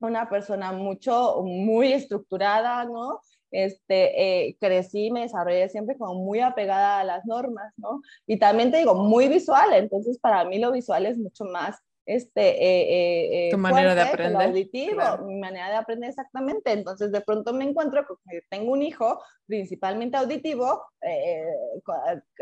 una 0.00 0.28
persona 0.28 0.72
mucho, 0.72 1.42
muy 1.44 1.92
estructurada, 1.92 2.84
¿no? 2.86 3.20
este, 3.50 4.48
eh, 4.48 4.56
crecí, 4.60 5.10
me 5.10 5.22
desarrollé 5.22 5.68
siempre 5.68 5.96
como 5.96 6.14
muy 6.14 6.40
apegada 6.40 7.00
a 7.00 7.04
las 7.04 7.24
normas, 7.26 7.72
¿no? 7.76 8.00
Y 8.26 8.38
también 8.38 8.70
te 8.70 8.78
digo, 8.78 8.94
muy 8.94 9.28
visual, 9.28 9.72
entonces 9.74 10.18
para 10.18 10.44
mí 10.44 10.58
lo 10.58 10.72
visual 10.72 11.06
es 11.06 11.18
mucho 11.18 11.44
más 11.44 11.76
este, 12.06 12.42
eh, 12.42 13.48
eh 13.48 13.50
tu 13.50 13.58
manera 13.58 13.94
de 13.94 14.02
aprender. 14.02 14.48
auditivo, 14.48 15.02
mi 15.26 15.36
manera 15.36 15.68
de 15.70 15.76
aprender 15.76 16.10
exactamente. 16.10 16.72
Entonces, 16.72 17.12
de 17.12 17.20
pronto 17.20 17.52
me 17.52 17.64
encuentro 17.64 18.06
con 18.06 18.16
que 18.28 18.42
tengo 18.48 18.72
un 18.72 18.82
hijo 18.82 19.20
principalmente 19.46 20.16
auditivo, 20.16 20.82
eh, 21.02 21.44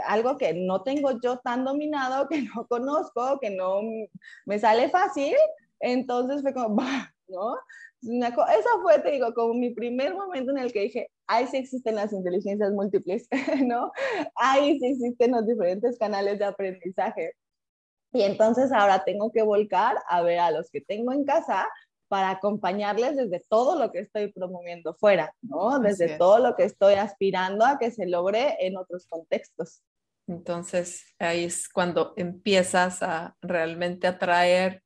algo 0.06 0.36
que 0.36 0.54
no 0.54 0.82
tengo 0.82 1.20
yo 1.20 1.38
tan 1.38 1.64
dominado, 1.64 2.28
que 2.30 2.42
no 2.42 2.66
conozco, 2.66 3.38
que 3.40 3.50
no 3.50 3.80
me 4.46 4.58
sale 4.58 4.88
fácil. 4.88 5.34
Entonces 5.80 6.42
fue 6.42 6.54
como, 6.54 6.76
¿no? 7.28 7.56
Esa 8.00 8.70
fue, 8.82 9.00
te 9.00 9.10
digo, 9.10 9.34
como 9.34 9.54
mi 9.54 9.70
primer 9.70 10.14
momento 10.14 10.52
en 10.52 10.58
el 10.58 10.72
que 10.72 10.82
dije, 10.82 11.10
ahí 11.26 11.46
sí 11.48 11.56
existen 11.56 11.96
las 11.96 12.12
inteligencias 12.12 12.72
múltiples, 12.72 13.28
¿no? 13.66 13.90
Ahí 14.36 14.78
sí 14.78 14.86
existen 14.86 15.32
los 15.32 15.46
diferentes 15.46 15.98
canales 15.98 16.38
de 16.38 16.44
aprendizaje. 16.44 17.32
Y 18.12 18.22
entonces 18.22 18.72
ahora 18.72 19.04
tengo 19.04 19.30
que 19.32 19.42
volcar 19.42 19.96
a 20.08 20.22
ver 20.22 20.38
a 20.38 20.50
los 20.50 20.70
que 20.70 20.80
tengo 20.80 21.12
en 21.12 21.24
casa 21.24 21.68
para 22.08 22.30
acompañarles 22.30 23.16
desde 23.16 23.44
todo 23.48 23.78
lo 23.78 23.92
que 23.92 24.00
estoy 24.00 24.32
promoviendo 24.32 24.94
fuera, 24.94 25.34
¿no? 25.42 25.78
Desde 25.78 26.16
todo 26.16 26.38
lo 26.38 26.56
que 26.56 26.64
estoy 26.64 26.94
aspirando 26.94 27.66
a 27.66 27.78
que 27.78 27.90
se 27.90 28.06
logre 28.06 28.56
en 28.60 28.78
otros 28.78 29.06
contextos. 29.06 29.82
Entonces 30.26 31.14
ahí 31.18 31.44
es 31.44 31.68
cuando 31.68 32.14
empiezas 32.16 33.02
a 33.02 33.36
realmente 33.42 34.06
atraer 34.06 34.82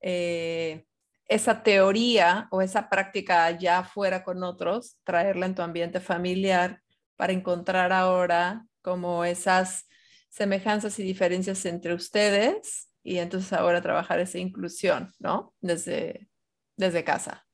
eh, 0.00 0.84
esa 1.26 1.62
teoría 1.62 2.48
o 2.50 2.60
esa 2.60 2.88
práctica 2.88 3.50
ya 3.52 3.84
fuera 3.84 4.24
con 4.24 4.42
otros, 4.42 4.96
traerla 5.04 5.46
en 5.46 5.54
tu 5.54 5.62
ambiente 5.62 6.00
familiar 6.00 6.80
para 7.16 7.32
encontrar 7.32 7.92
ahora 7.92 8.66
como 8.82 9.24
esas 9.24 9.86
semejanzas 10.34 10.98
y 10.98 11.04
diferencias 11.04 11.64
entre 11.64 11.94
ustedes 11.94 12.90
y 13.04 13.18
entonces 13.18 13.52
ahora 13.52 13.80
trabajar 13.80 14.18
esa 14.18 14.38
inclusión, 14.38 15.12
¿no? 15.20 15.54
Desde, 15.60 16.28
desde 16.76 17.04
casa. 17.04 17.46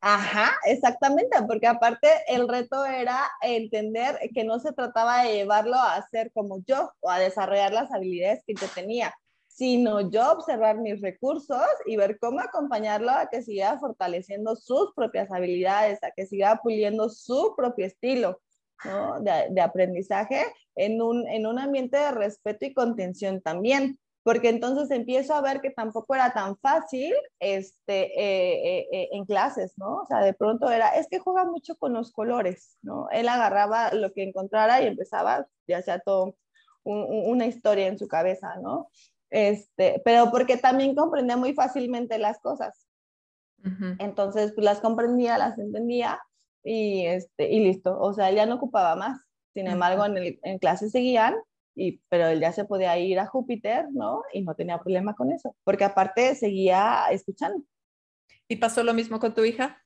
Ajá, 0.00 0.52
exactamente, 0.64 1.36
porque 1.46 1.66
aparte 1.66 2.08
el 2.26 2.48
reto 2.48 2.86
era 2.86 3.18
entender 3.42 4.18
que 4.34 4.44
no 4.44 4.58
se 4.60 4.72
trataba 4.72 5.24
de 5.24 5.34
llevarlo 5.34 5.76
a 5.76 6.00
ser 6.10 6.32
como 6.32 6.64
yo 6.66 6.90
o 7.00 7.10
a 7.10 7.18
desarrollar 7.18 7.72
las 7.72 7.92
habilidades 7.92 8.42
que 8.46 8.54
yo 8.54 8.66
tenía, 8.74 9.14
sino 9.46 10.10
yo 10.10 10.32
observar 10.32 10.78
mis 10.78 11.02
recursos 11.02 11.66
y 11.84 11.96
ver 11.96 12.18
cómo 12.18 12.40
acompañarlo 12.40 13.10
a 13.10 13.28
que 13.28 13.42
siga 13.42 13.78
fortaleciendo 13.78 14.56
sus 14.56 14.94
propias 14.94 15.30
habilidades, 15.30 16.02
a 16.02 16.12
que 16.12 16.24
siga 16.24 16.60
puliendo 16.62 17.10
su 17.10 17.52
propio 17.56 17.84
estilo 17.84 18.40
de, 19.50 19.60
aprendizaje 19.60 20.44
en 20.74 21.02
un, 21.02 21.26
en 21.28 21.46
un 21.46 21.58
ambiente 21.58 21.96
de 21.98 22.12
respeto 22.12 22.66
y 22.66 22.74
contención 22.74 23.40
también 23.40 23.98
porque 24.22 24.50
entonces 24.50 24.90
empiezo 24.90 25.34
a 25.34 25.40
ver 25.40 25.60
que 25.60 25.70
tampoco 25.70 26.14
era 26.14 26.32
tan 26.32 26.56
fácil 26.58 27.14
este, 27.38 28.20
eh, 28.20 28.78
eh, 28.78 28.88
eh, 28.92 29.08
en 29.12 29.24
clases, 29.24 29.72
¿no? 29.78 29.96
O 29.96 30.06
sea, 30.06 30.20
de 30.20 30.34
pronto 30.34 30.70
era, 30.70 30.90
es 30.90 31.08
que 31.08 31.18
juega 31.18 31.44
mucho 31.44 31.76
con 31.76 31.94
los 31.94 32.12
colores, 32.12 32.76
¿no? 32.82 33.08
Él 33.10 33.28
agarraba 33.28 33.92
lo 33.94 34.12
que 34.12 34.22
encontrara 34.22 34.82
y 34.82 34.86
empezaba, 34.86 35.46
ya 35.66 35.80
sea 35.82 36.00
todo 36.00 36.36
una 36.82 37.46
historia 37.46 37.86
en 37.86 37.98
su 37.98 38.08
cabeza, 38.08 38.56
¿no? 38.62 38.88
Este, 39.30 40.00
pero 40.04 40.30
porque 40.30 40.56
también 40.56 40.94
comprendía 40.94 41.36
muy 41.36 41.52
fácilmente 41.52 42.18
las 42.18 42.40
cosas. 42.40 42.86
Entonces, 43.98 44.52
pues 44.54 44.64
las 44.64 44.80
comprendía, 44.80 45.36
las 45.36 45.58
entendía 45.58 46.18
y, 46.62 47.06
este, 47.06 47.50
y 47.50 47.60
listo. 47.60 47.98
O 47.98 48.12
sea, 48.12 48.30
ya 48.30 48.46
no 48.46 48.56
ocupaba 48.56 48.96
más. 48.96 49.20
Sin 49.54 49.66
embargo, 49.66 50.04
en, 50.06 50.16
el, 50.16 50.40
en 50.42 50.58
clase 50.58 50.88
seguían, 50.90 51.34
y, 51.74 52.00
pero 52.08 52.28
él 52.28 52.40
ya 52.40 52.52
se 52.52 52.64
podía 52.64 52.96
ir 52.98 53.18
a 53.18 53.26
Júpiter, 53.26 53.86
¿no? 53.90 54.22
Y 54.32 54.42
no 54.42 54.54
tenía 54.54 54.78
problema 54.78 55.14
con 55.14 55.32
eso, 55.32 55.56
porque 55.64 55.84
aparte 55.84 56.34
seguía 56.34 57.06
escuchando. 57.10 57.64
¿Y 58.48 58.56
pasó 58.56 58.82
lo 58.82 58.94
mismo 58.94 59.18
con 59.18 59.34
tu 59.34 59.44
hija? 59.44 59.82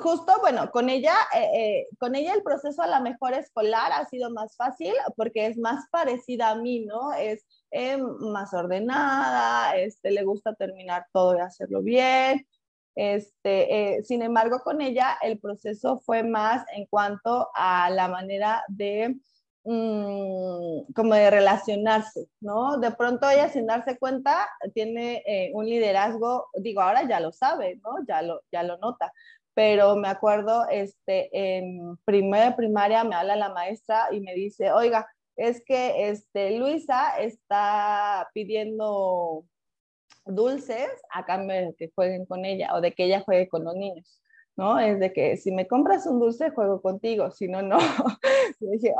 Justo, 0.00 0.32
bueno, 0.40 0.70
con 0.72 0.88
ella, 0.90 1.14
eh, 1.34 1.48
eh, 1.54 1.88
con 1.98 2.16
ella 2.16 2.34
el 2.34 2.42
proceso 2.42 2.82
a 2.82 2.88
la 2.88 3.00
mejor 3.00 3.34
escolar 3.34 3.92
ha 3.92 4.04
sido 4.06 4.30
más 4.30 4.56
fácil 4.56 4.92
porque 5.16 5.46
es 5.46 5.58
más 5.58 5.84
parecida 5.92 6.50
a 6.50 6.56
mí, 6.56 6.80
¿no? 6.86 7.12
Es 7.12 7.46
eh, 7.70 7.96
más 7.98 8.52
ordenada, 8.52 9.76
este, 9.76 10.10
le 10.10 10.24
gusta 10.24 10.54
terminar 10.54 11.06
todo 11.12 11.36
y 11.36 11.40
hacerlo 11.40 11.82
bien. 11.82 12.46
Este, 12.94 14.02
sin 14.04 14.22
embargo, 14.22 14.60
con 14.64 14.80
ella 14.80 15.16
el 15.22 15.38
proceso 15.38 15.98
fue 15.98 16.22
más 16.22 16.64
en 16.74 16.86
cuanto 16.86 17.48
a 17.54 17.90
la 17.90 18.08
manera 18.08 18.62
de 18.68 19.16
Mm, 19.64 20.92
como 20.94 21.14
de 21.14 21.30
relacionarse, 21.30 22.28
¿no? 22.40 22.78
De 22.78 22.92
pronto 22.92 23.28
ella 23.28 23.50
sin 23.50 23.66
darse 23.66 23.98
cuenta 23.98 24.48
tiene 24.74 25.22
eh, 25.26 25.50
un 25.54 25.66
liderazgo, 25.66 26.48
digo, 26.54 26.80
ahora 26.80 27.06
ya 27.06 27.20
lo 27.20 27.30
sabe, 27.30 27.76
¿no? 27.84 28.04
Ya 28.08 28.22
lo, 28.22 28.40
ya 28.50 28.62
lo 28.62 28.78
nota, 28.78 29.12
pero 29.52 29.96
me 29.96 30.08
acuerdo, 30.08 30.66
este, 30.70 31.28
en 31.58 31.96
primera 32.06 32.56
primaria 32.56 33.04
me 33.04 33.14
habla 33.16 33.36
la 33.36 33.50
maestra 33.52 34.08
y 34.12 34.20
me 34.20 34.34
dice, 34.34 34.72
oiga, 34.72 35.06
es 35.36 35.62
que 35.64 36.08
este, 36.08 36.58
Luisa 36.58 37.18
está 37.18 38.30
pidiendo 38.32 39.44
dulces 40.34 40.90
a 41.12 41.24
cambio 41.24 41.56
de 41.56 41.74
que 41.76 41.90
jueguen 41.94 42.26
con 42.26 42.44
ella 42.44 42.74
o 42.74 42.80
de 42.80 42.92
que 42.92 43.04
ella 43.04 43.20
juegue 43.20 43.48
con 43.48 43.64
los 43.64 43.74
niños. 43.74 44.20
¿no? 44.56 44.78
Es 44.78 45.00
de 45.00 45.12
que 45.12 45.36
si 45.38 45.52
me 45.52 45.66
compras 45.66 46.06
un 46.06 46.20
dulce, 46.20 46.50
juego 46.50 46.82
contigo, 46.82 47.30
si 47.30 47.48
no, 47.48 47.62
no. 47.62 47.78
Y 48.60 48.70
dije, 48.72 48.92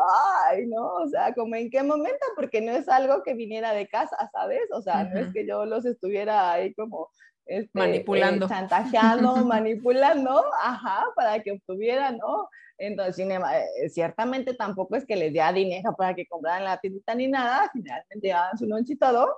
ay, 0.49 0.67
no, 0.67 0.87
o 0.87 1.09
sea, 1.09 1.35
como 1.35 1.55
en 1.55 1.69
qué 1.69 1.83
momento, 1.83 2.25
porque 2.35 2.63
no 2.63 2.73
es 2.73 2.89
algo 2.89 3.23
que 3.23 3.35
viniera 3.35 3.75
de 3.75 3.87
casa, 3.89 4.17
¿sabes? 4.33 4.63
O 4.73 4.81
sea, 4.81 5.05
no 5.05 5.21
es 5.21 5.31
que 5.35 5.47
yo 5.47 5.67
los 5.67 5.85
estuviera 5.85 6.53
ahí 6.53 6.73
como 6.73 7.11
este, 7.45 7.79
manipulando. 7.79 8.47
Eh, 8.47 8.49
chantajeando, 8.49 9.37
manipulando, 9.45 10.43
ajá, 10.63 11.05
para 11.15 11.43
que 11.43 11.53
obtuvieran, 11.53 12.17
¿no? 12.17 12.49
Entonces, 12.79 13.17
cinema, 13.17 13.59
eh, 13.59 13.91
ciertamente 13.91 14.55
tampoco 14.55 14.97
es 14.97 15.05
que 15.05 15.17
les 15.17 15.35
dé 15.35 15.43
dinero 15.53 15.95
para 15.95 16.15
que 16.15 16.27
compraran 16.27 16.65
la 16.65 16.79
tiendita 16.79 17.15
ni 17.15 17.29
nada, 17.29 17.69
finalmente 17.71 18.29
llevaban 18.29 18.57
su 18.57 18.67
lunch 18.67 18.89
y 18.91 18.97
todo, 18.97 19.37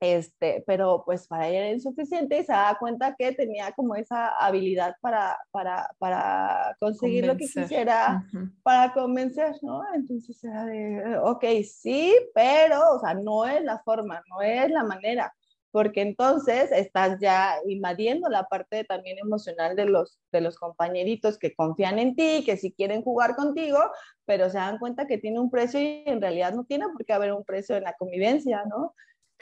este, 0.00 0.62
pero 0.66 1.02
pues 1.04 1.26
para 1.26 1.48
ella 1.48 1.60
era 1.60 1.70
insuficiente 1.70 2.38
y 2.38 2.44
se 2.44 2.52
daba 2.52 2.78
cuenta 2.78 3.14
que 3.16 3.32
tenía 3.32 3.72
como 3.72 3.94
esa 3.94 4.28
habilidad 4.28 4.96
para, 5.00 5.38
para, 5.50 5.90
para 5.98 6.76
conseguir 6.78 7.26
lo 7.26 7.36
que 7.36 7.46
quisiera, 7.46 8.24
para 8.62 8.92
convencer, 8.92 9.56
¿no? 9.62 9.82
Entonces 9.94 10.42
era 10.44 10.64
de, 10.66 11.18
ok, 11.22 11.44
sí, 11.64 12.14
pero, 12.34 12.96
o 12.96 13.00
sea, 13.00 13.14
no 13.14 13.46
es 13.46 13.62
la 13.62 13.78
forma, 13.82 14.22
no 14.28 14.42
es 14.42 14.70
la 14.70 14.84
manera, 14.84 15.32
porque 15.74 16.02
entonces 16.02 16.70
estás 16.70 17.18
ya 17.20 17.56
invadiendo 17.66 18.28
la 18.28 18.44
parte 18.44 18.84
también 18.84 19.18
emocional 19.18 19.74
de 19.74 19.86
los, 19.86 20.20
de 20.30 20.40
los 20.40 20.56
compañeritos 20.56 21.38
que 21.38 21.54
confían 21.54 21.98
en 21.98 22.14
ti, 22.14 22.44
que 22.44 22.56
si 22.56 22.72
quieren 22.72 23.02
jugar 23.02 23.34
contigo, 23.34 23.78
pero 24.24 24.50
se 24.50 24.58
dan 24.58 24.78
cuenta 24.78 25.06
que 25.06 25.18
tiene 25.18 25.40
un 25.40 25.50
precio 25.50 25.80
y 25.80 26.04
en 26.06 26.20
realidad 26.20 26.52
no 26.52 26.64
tiene 26.64 26.86
por 26.92 27.04
qué 27.04 27.12
haber 27.12 27.32
un 27.32 27.44
precio 27.44 27.74
en 27.76 27.82
la 27.82 27.94
convivencia, 27.94 28.64
¿no? 28.66 28.94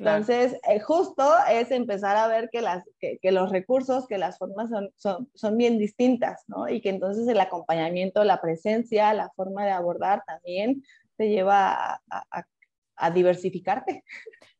Entonces, 0.02 0.58
eh, 0.68 0.80
justo 0.80 1.32
es 1.48 1.70
empezar 1.70 2.16
a 2.16 2.26
ver 2.26 2.50
que, 2.50 2.60
las, 2.60 2.82
que, 2.98 3.30
los 3.30 3.50
recursos, 3.50 4.08
que 4.08 4.18
las 4.18 4.36
formas 4.36 4.68
son, 4.68 4.90
son, 4.96 5.30
son, 5.32 5.56
bien 5.56 5.78
distintas, 5.78 6.42
¿no? 6.48 6.68
Y 6.68 6.80
que 6.80 6.88
entonces 6.88 7.28
el 7.28 7.38
acompañamiento, 7.38 8.24
la 8.24 8.40
presencia, 8.40 9.14
la 9.14 9.30
forma 9.36 9.64
de 9.64 9.70
abordar 9.70 10.24
también 10.26 10.82
te 11.16 11.28
lleva 11.28 12.00
a, 12.10 12.44
a, 12.96 13.10
diversificarte. 13.12 14.02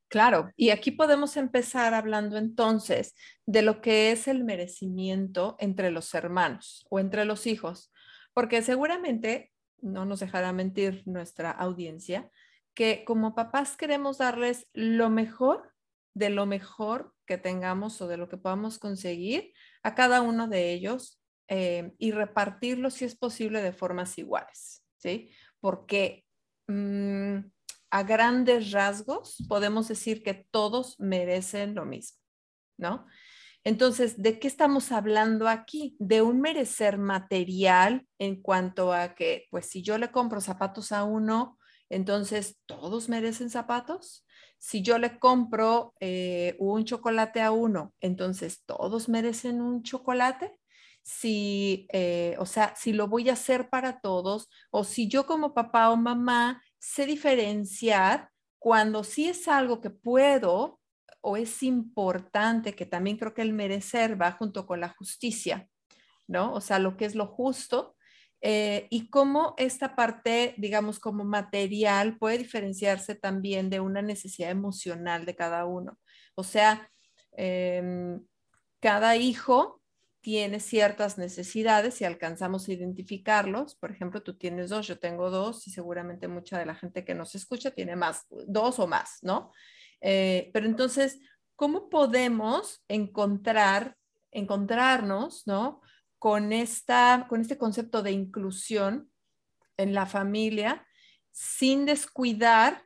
Claro, 0.06 0.52
y 0.56 0.70
aquí 0.70 0.92
podemos 0.92 1.36
empezar 1.36 1.92
hablando 1.92 2.36
entonces 2.36 3.16
de 3.44 3.62
lo 3.62 3.80
que 3.80 4.12
es 4.12 4.28
el 4.28 4.44
merecimiento 4.44 5.56
entre 5.58 5.90
los 5.90 6.14
hermanos 6.14 6.86
o 6.88 7.00
entre 7.00 7.24
los 7.24 7.48
hijos, 7.48 7.92
porque 8.32 8.62
seguramente, 8.62 9.50
no 9.80 10.04
nos 10.04 10.20
dejará 10.20 10.52
mentir 10.52 11.02
nuestra 11.04 11.50
audiencia, 11.50 12.30
que 12.74 13.04
como 13.04 13.34
papás 13.34 13.76
queremos 13.76 14.18
darles 14.18 14.66
lo 14.72 15.10
mejor 15.10 15.72
de 16.14 16.30
lo 16.30 16.46
mejor 16.46 17.14
que 17.26 17.38
tengamos 17.38 18.00
o 18.00 18.08
de 18.08 18.16
lo 18.16 18.28
que 18.28 18.36
podamos 18.36 18.78
conseguir 18.78 19.52
a 19.82 19.94
cada 19.94 20.20
uno 20.20 20.48
de 20.48 20.72
ellos 20.72 21.20
eh, 21.48 21.92
y 21.98 22.12
repartirlo 22.12 22.90
si 22.90 23.04
es 23.04 23.16
posible 23.16 23.62
de 23.62 23.72
formas 23.72 24.18
iguales, 24.18 24.84
¿sí? 24.96 25.30
Porque 25.60 26.24
mm, 26.68 27.38
a 27.90 28.02
grandes 28.02 28.72
rasgos 28.72 29.36
podemos 29.48 29.88
decir 29.88 30.22
que 30.22 30.46
todos 30.50 30.98
merecen 31.00 31.74
lo 31.74 31.84
mismo, 31.84 32.18
¿no? 32.78 33.06
Entonces, 33.64 34.20
¿de 34.20 34.40
qué 34.40 34.48
estamos 34.48 34.90
hablando 34.90 35.46
aquí? 35.48 35.96
De 36.00 36.20
un 36.20 36.40
merecer 36.40 36.98
material 36.98 38.06
en 38.18 38.42
cuanto 38.42 38.92
a 38.92 39.14
que, 39.14 39.46
pues 39.50 39.66
si 39.66 39.82
yo 39.82 39.98
le 39.98 40.10
compro 40.10 40.40
zapatos 40.40 40.90
a 40.90 41.04
uno, 41.04 41.58
entonces, 41.92 42.58
¿todos 42.64 43.10
merecen 43.10 43.50
zapatos? 43.50 44.24
Si 44.56 44.82
yo 44.82 44.96
le 44.96 45.18
compro 45.18 45.92
eh, 46.00 46.56
un 46.58 46.86
chocolate 46.86 47.42
a 47.42 47.50
uno, 47.52 47.92
entonces, 48.00 48.62
¿todos 48.64 49.10
merecen 49.10 49.60
un 49.60 49.82
chocolate? 49.82 50.58
Si, 51.02 51.86
eh, 51.92 52.34
o 52.38 52.46
sea, 52.46 52.74
si 52.76 52.94
lo 52.94 53.08
voy 53.08 53.28
a 53.28 53.34
hacer 53.34 53.68
para 53.68 54.00
todos, 54.00 54.48
o 54.70 54.84
si 54.84 55.06
yo 55.06 55.26
como 55.26 55.52
papá 55.52 55.90
o 55.90 55.96
mamá 55.96 56.62
sé 56.78 57.04
diferenciar 57.04 58.30
cuando 58.58 59.04
sí 59.04 59.28
es 59.28 59.46
algo 59.46 59.82
que 59.82 59.90
puedo 59.90 60.80
o 61.20 61.36
es 61.36 61.62
importante, 61.62 62.74
que 62.74 62.86
también 62.86 63.18
creo 63.18 63.34
que 63.34 63.42
el 63.42 63.52
merecer 63.52 64.20
va 64.20 64.32
junto 64.32 64.66
con 64.66 64.80
la 64.80 64.88
justicia, 64.88 65.68
¿no? 66.26 66.54
O 66.54 66.62
sea, 66.62 66.78
lo 66.78 66.96
que 66.96 67.04
es 67.04 67.14
lo 67.14 67.26
justo 67.26 67.96
eh, 68.44 68.88
y 68.90 69.08
cómo 69.08 69.54
esta 69.56 69.94
parte, 69.94 70.54
digamos, 70.58 70.98
como 70.98 71.24
material 71.24 72.18
puede 72.18 72.38
diferenciarse 72.38 73.14
también 73.14 73.70
de 73.70 73.78
una 73.78 74.02
necesidad 74.02 74.50
emocional 74.50 75.24
de 75.24 75.36
cada 75.36 75.64
uno. 75.64 75.96
O 76.34 76.42
sea, 76.42 76.90
em, 77.36 78.20
cada 78.80 79.16
hijo 79.16 79.80
tiene 80.22 80.58
ciertas 80.58 81.18
necesidades 81.18 82.00
y 82.00 82.04
alcanzamos 82.04 82.68
a 82.68 82.72
identificarlos. 82.72 83.76
Por 83.76 83.92
ejemplo, 83.92 84.22
tú 84.22 84.36
tienes 84.36 84.70
dos, 84.70 84.88
yo 84.88 84.98
tengo 84.98 85.30
dos 85.30 85.66
y 85.68 85.70
seguramente 85.70 86.26
mucha 86.26 86.58
de 86.58 86.66
la 86.66 86.74
gente 86.74 87.04
que 87.04 87.14
nos 87.14 87.36
escucha 87.36 87.70
tiene 87.70 87.94
más, 87.94 88.26
dos 88.48 88.80
o 88.80 88.88
más, 88.88 89.18
¿no? 89.22 89.52
Eh, 90.00 90.50
pero 90.52 90.66
entonces, 90.66 91.20
¿cómo 91.54 91.88
podemos 91.88 92.82
encontrar, 92.88 93.96
encontrarnos, 94.32 95.46
¿no? 95.46 95.80
Con, 96.22 96.52
esta, 96.52 97.26
con 97.28 97.40
este 97.40 97.58
concepto 97.58 98.00
de 98.00 98.12
inclusión 98.12 99.10
en 99.76 99.92
la 99.92 100.06
familia 100.06 100.86
sin 101.32 101.84
descuidar 101.84 102.84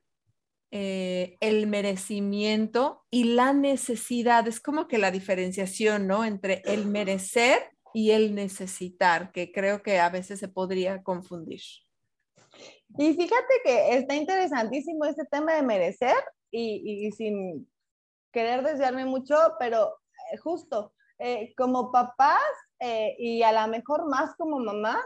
eh, 0.71 1.37
el 1.41 1.67
merecimiento 1.67 3.05
y 3.11 3.35
la 3.35 3.53
necesidad. 3.53 4.49
Es 4.49 4.59
como 4.59 4.89
que 4.89 4.97
la 4.97 5.11
diferenciación, 5.11 6.07
¿no? 6.07 6.25
Entre 6.25 6.63
el 6.65 6.87
merecer 6.87 7.59
y 7.93 8.13
el 8.13 8.35
necesitar, 8.35 9.33
que 9.33 9.53
creo 9.53 9.83
que 9.83 9.99
a 9.99 10.09
veces 10.09 10.41
se 10.41 10.49
podría 10.49 11.03
confundir. 11.03 11.61
Y 12.97 13.13
fíjate 13.13 13.55
que 13.63 13.99
está 13.99 14.15
interesantísimo 14.15 15.05
este 15.05 15.27
tema 15.27 15.53
de 15.53 15.63
merecer 15.63 16.17
y, 16.51 17.11
sin 17.13 17.71
querer 18.33 18.63
desviarme 18.63 19.05
mucho, 19.05 19.37
pero 19.59 19.99
eh, 20.33 20.39
justo 20.39 20.95
eh, 21.19 21.53
como 21.55 21.93
papás 21.93 22.41
eh, 22.81 23.17
y 23.19 23.43
a 23.43 23.53
lo 23.53 23.69
mejor 23.71 24.09
más 24.09 24.35
como 24.37 24.59
mamás, 24.59 25.05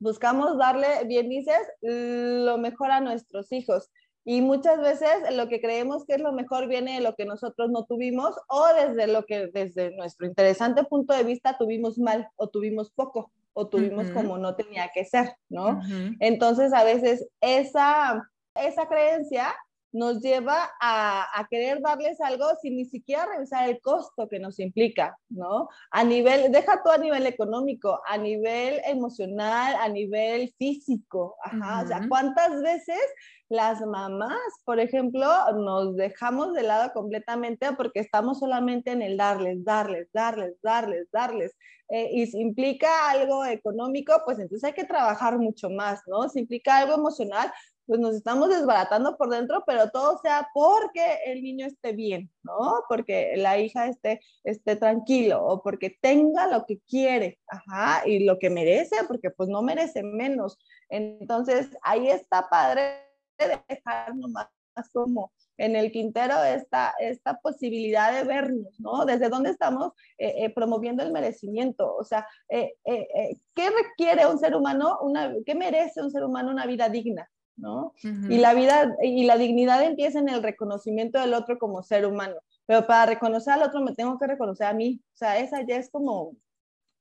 buscamos 0.00 0.56
darle, 0.58 1.04
bien 1.06 1.28
dices, 1.28 1.58
lo 1.82 2.58
mejor 2.58 2.90
a 2.90 3.00
nuestros 3.00 3.52
hijos. 3.52 3.90
Y 4.24 4.42
muchas 4.42 4.78
veces 4.80 5.34
lo 5.34 5.48
que 5.48 5.60
creemos 5.60 6.04
que 6.04 6.14
es 6.14 6.20
lo 6.20 6.32
mejor 6.32 6.68
viene 6.68 6.96
de 6.96 7.00
lo 7.00 7.14
que 7.14 7.24
nosotros 7.24 7.70
no 7.70 7.86
tuvimos 7.86 8.34
o 8.48 8.66
desde 8.74 9.06
lo 9.06 9.24
que 9.24 9.46
desde 9.46 9.96
nuestro 9.96 10.26
interesante 10.26 10.84
punto 10.84 11.14
de 11.14 11.24
vista 11.24 11.56
tuvimos 11.56 11.98
mal 11.98 12.28
o 12.36 12.48
tuvimos 12.48 12.90
poco 12.90 13.32
o 13.54 13.68
tuvimos 13.68 14.10
como 14.10 14.38
no 14.38 14.54
tenía 14.54 14.90
que 14.94 15.04
ser, 15.04 15.34
¿no? 15.48 15.80
Entonces 16.20 16.72
a 16.74 16.84
veces 16.84 17.26
esa, 17.40 18.30
esa 18.54 18.86
creencia 18.86 19.54
nos 19.92 20.20
lleva 20.20 20.70
a, 20.80 21.46
querer 21.50 21.80
darles 21.80 22.20
algo 22.20 22.46
sin 22.60 22.76
ni 22.76 22.84
siquiera 22.84 23.26
revisar 23.26 23.68
el 23.68 23.80
costo 23.80 24.28
que 24.28 24.38
nos 24.38 24.58
implica, 24.58 25.16
¿no? 25.28 25.68
A 25.90 26.04
nivel, 26.04 26.52
deja 26.52 26.82
todo 26.82 26.92
a 26.92 26.98
nivel 26.98 27.26
económico, 27.26 28.00
a 28.06 28.18
nivel 28.18 28.80
emocional, 28.84 29.76
a 29.80 29.88
nivel 29.88 30.52
físico, 30.58 31.36
ajá, 31.42 31.82
o 31.84 31.86
sea, 31.86 32.06
¿cuántas 32.08 32.60
veces 32.62 33.00
las 33.48 33.80
mamás, 33.80 34.38
por 34.64 34.78
ejemplo, 34.78 35.26
nos 35.54 35.96
dejamos 35.96 36.52
de 36.52 36.62
lado 36.62 36.92
completamente 36.92 37.72
porque 37.72 38.00
estamos 38.00 38.40
solamente 38.40 38.90
en 38.92 39.00
el 39.00 39.16
darles, 39.16 39.64
darles, 39.64 40.08
darles, 40.12 40.54
darles, 40.62 41.08
darles. 41.10 41.56
Eh, 41.88 42.10
y 42.12 42.26
si 42.26 42.38
implica 42.40 43.10
algo 43.10 43.46
económico, 43.46 44.12
pues 44.26 44.38
entonces 44.38 44.64
hay 44.64 44.74
que 44.74 44.84
trabajar 44.84 45.38
mucho 45.38 45.70
más, 45.70 46.02
¿no? 46.06 46.28
Si 46.28 46.40
implica 46.40 46.76
algo 46.76 46.94
emocional, 46.94 47.50
pues 47.88 48.00
nos 48.00 48.14
estamos 48.14 48.50
desbaratando 48.50 49.16
por 49.16 49.30
dentro, 49.30 49.64
pero 49.66 49.90
todo 49.90 50.18
sea 50.18 50.46
porque 50.52 51.20
el 51.24 51.42
niño 51.42 51.66
esté 51.66 51.92
bien, 51.92 52.30
¿no? 52.42 52.82
Porque 52.86 53.32
la 53.36 53.58
hija 53.58 53.86
esté, 53.86 54.20
esté 54.44 54.76
tranquilo 54.76 55.42
o 55.42 55.62
porque 55.62 55.96
tenga 56.02 56.46
lo 56.48 56.66
que 56.66 56.80
quiere, 56.80 57.40
ajá, 57.48 58.06
y 58.06 58.26
lo 58.26 58.38
que 58.38 58.50
merece, 58.50 58.96
porque 59.08 59.30
pues 59.30 59.48
no 59.48 59.62
merece 59.62 60.02
menos. 60.02 60.58
Entonces, 60.90 61.70
ahí 61.80 62.08
está 62.08 62.50
padre 62.50 63.06
de 63.38 63.58
dejar 63.66 64.14
nomás 64.14 64.48
como 64.92 65.32
en 65.56 65.74
el 65.74 65.90
Quintero 65.90 66.44
esta, 66.44 66.94
esta 67.00 67.38
posibilidad 67.40 68.12
de 68.12 68.24
vernos, 68.24 68.78
¿no? 68.78 69.06
Desde 69.06 69.30
dónde 69.30 69.50
estamos 69.50 69.92
eh, 70.18 70.44
eh, 70.44 70.50
promoviendo 70.50 71.02
el 71.02 71.10
merecimiento, 71.10 71.96
o 71.96 72.04
sea, 72.04 72.28
eh, 72.50 72.74
¿qué 72.84 73.70
requiere 73.70 74.26
un 74.26 74.38
ser 74.38 74.54
humano, 74.54 74.98
una, 75.00 75.32
qué 75.46 75.54
merece 75.54 76.02
un 76.02 76.10
ser 76.10 76.22
humano 76.22 76.50
una 76.50 76.66
vida 76.66 76.90
digna? 76.90 77.28
¿No? 77.58 77.92
Y 78.02 78.38
la 78.38 78.54
vida 78.54 78.96
y 79.02 79.24
la 79.24 79.36
dignidad 79.36 79.82
empieza 79.82 80.18
en 80.18 80.28
el 80.28 80.42
reconocimiento 80.42 81.20
del 81.20 81.34
otro 81.34 81.58
como 81.58 81.82
ser 81.82 82.06
humano, 82.06 82.36
pero 82.66 82.86
para 82.86 83.06
reconocer 83.06 83.54
al 83.54 83.62
otro 83.62 83.80
me 83.80 83.94
tengo 83.94 84.18
que 84.18 84.26
reconocer 84.26 84.66
a 84.66 84.72
mí, 84.72 85.00
o 85.14 85.16
sea, 85.16 85.38
esa 85.38 85.62
ya 85.66 85.76
es 85.76 85.90
como 85.90 86.36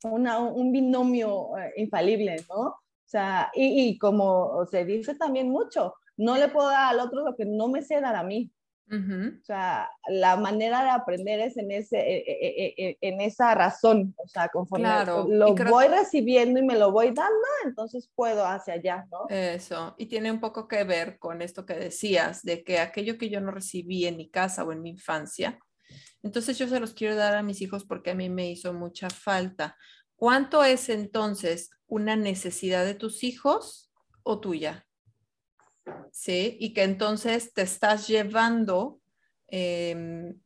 una, 0.04 0.40
un 0.40 0.72
binomio 0.72 1.52
infalible, 1.76 2.38
¿no? 2.50 2.62
O 2.62 3.10
sea, 3.10 3.52
y, 3.54 3.88
y 3.88 3.98
como 3.98 4.66
se 4.66 4.84
dice 4.84 5.16
también 5.16 5.50
mucho, 5.50 5.94
no 6.18 6.36
le 6.36 6.50
puedo 6.50 6.70
dar 6.70 6.94
al 6.94 7.00
otro 7.00 7.24
lo 7.24 7.36
que 7.36 7.46
no 7.46 7.68
me 7.68 7.82
sé 7.82 8.02
dar 8.02 8.16
a 8.16 8.24
mí. 8.24 8.52
O 8.90 9.44
sea, 9.44 9.90
la 10.08 10.38
manera 10.38 10.82
de 10.82 10.90
aprender 10.92 11.42
es 11.42 11.58
en, 11.58 11.72
ese, 11.72 11.98
e, 12.00 12.24
e, 12.26 12.74
e, 12.78 12.98
en 13.02 13.20
esa 13.20 13.54
razón, 13.54 14.16
o 14.18 14.28
sea, 14.30 14.48
conforme 14.48 14.88
lo 15.06 15.54
voy 15.54 15.88
recibiendo 15.88 16.60
y 16.60 16.66
me 16.66 16.78
lo 16.78 16.94
voy 16.94 17.08
dando, 17.08 17.48
entonces 17.66 18.10
puedo 18.16 18.46
hacia 18.46 18.76
allá, 18.76 19.06
¿no? 19.12 19.28
Eso, 19.28 19.94
y 19.98 20.06
tiene 20.06 20.32
un 20.32 20.40
poco 20.40 20.70
que 20.70 20.86
ver 20.86 21.20
con 21.20 21.42
esto 21.42 21.66
que 21.66 21.74
decías, 21.74 22.44
de 22.44 22.64
que 22.64 22.80
aquello 22.80 23.18
que 23.18 23.30
yo 23.30 23.42
no 23.42 23.52
recibí 23.52 24.06
en 24.06 24.16
mi 24.16 24.30
casa 24.30 24.64
o 24.64 24.72
en 24.72 24.82
mi 24.82 24.92
infancia, 24.92 25.60
entonces 26.24 26.58
yo 26.58 26.68
se 26.70 26.80
los 26.80 26.94
quiero 26.94 27.16
dar 27.16 27.36
a 27.36 27.44
mis 27.44 27.62
hijos 27.62 27.84
porque 27.84 28.12
a 28.12 28.16
mí 28.16 28.30
me 28.30 28.50
hizo 28.50 28.74
mucha 28.74 29.10
falta. 29.10 29.78
¿Cuánto 30.16 30.64
es 30.64 30.90
entonces 30.90 31.70
una 31.88 32.16
necesidad 32.16 32.86
de 32.86 32.96
tus 32.96 33.24
hijos 33.24 33.92
o 34.24 34.40
tuya? 34.40 34.87
¿Sí? 36.12 36.58
Y 36.60 36.74
que 36.74 36.84
entonces 36.84 37.54
te 37.54 37.62
estás 37.62 38.08
llevando, 38.08 39.00
em, 39.48 40.40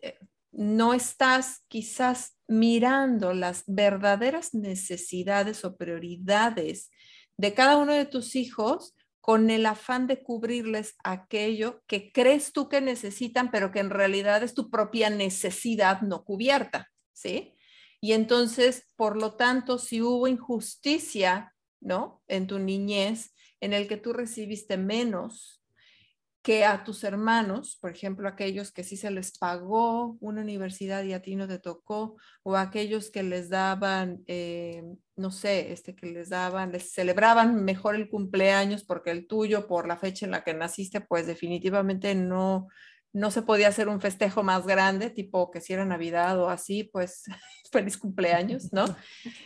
eh, 0.00 0.18
no 0.52 0.94
estás 0.94 1.64
quizás 1.68 2.36
mirando 2.46 3.32
las 3.32 3.64
verdaderas 3.66 4.54
necesidades 4.54 5.64
o 5.64 5.76
prioridades 5.76 6.90
de 7.36 7.54
cada 7.54 7.76
uno 7.76 7.92
de 7.92 8.04
tus 8.04 8.36
hijos 8.36 8.94
con 9.20 9.48
el 9.48 9.64
afán 9.64 10.06
de 10.06 10.22
cubrirles 10.22 10.96
aquello 11.02 11.82
que 11.86 12.12
crees 12.12 12.52
tú 12.52 12.68
que 12.68 12.82
necesitan, 12.82 13.50
pero 13.50 13.72
que 13.72 13.80
en 13.80 13.88
realidad 13.88 14.42
es 14.42 14.52
tu 14.52 14.70
propia 14.70 15.08
necesidad 15.08 16.02
no 16.02 16.24
cubierta, 16.24 16.90
¿sí? 17.14 17.54
Y 18.02 18.12
entonces, 18.12 18.86
por 18.96 19.16
lo 19.16 19.34
tanto, 19.34 19.78
si 19.78 20.02
hubo 20.02 20.28
injusticia, 20.28 21.54
¿no? 21.80 22.22
En 22.28 22.46
tu 22.46 22.58
niñez, 22.58 23.33
en 23.60 23.72
el 23.72 23.88
que 23.88 23.96
tú 23.96 24.12
recibiste 24.12 24.76
menos 24.76 25.64
que 26.44 26.66
a 26.66 26.84
tus 26.84 27.04
hermanos, 27.04 27.78
por 27.80 27.90
ejemplo, 27.90 28.28
aquellos 28.28 28.70
que 28.70 28.84
sí 28.84 28.98
se 28.98 29.10
les 29.10 29.38
pagó 29.38 30.18
una 30.20 30.42
universidad 30.42 31.02
y 31.02 31.14
a 31.14 31.22
ti 31.22 31.36
no 31.36 31.48
te 31.48 31.58
tocó, 31.58 32.18
o 32.42 32.54
aquellos 32.56 33.10
que 33.10 33.22
les 33.22 33.48
daban, 33.48 34.22
eh, 34.26 34.82
no 35.16 35.30
sé, 35.30 35.72
este, 35.72 35.96
que 35.96 36.04
les 36.04 36.28
daban, 36.28 36.70
les 36.70 36.92
celebraban 36.92 37.64
mejor 37.64 37.94
el 37.94 38.10
cumpleaños 38.10 38.84
porque 38.84 39.10
el 39.10 39.26
tuyo, 39.26 39.66
por 39.66 39.88
la 39.88 39.96
fecha 39.96 40.26
en 40.26 40.32
la 40.32 40.44
que 40.44 40.52
naciste, 40.52 41.00
pues 41.00 41.26
definitivamente 41.26 42.14
no, 42.14 42.68
no 43.14 43.30
se 43.30 43.42
podía 43.42 43.68
hacer 43.68 43.88
un 43.88 44.00
festejo 44.00 44.42
más 44.42 44.66
grande, 44.66 45.08
tipo 45.08 45.50
que 45.50 45.60
si 45.60 45.72
era 45.72 45.84
Navidad 45.84 46.38
o 46.40 46.50
así, 46.50 46.84
pues 46.84 47.22
feliz 47.72 47.96
cumpleaños, 47.96 48.72
¿no? 48.72 48.84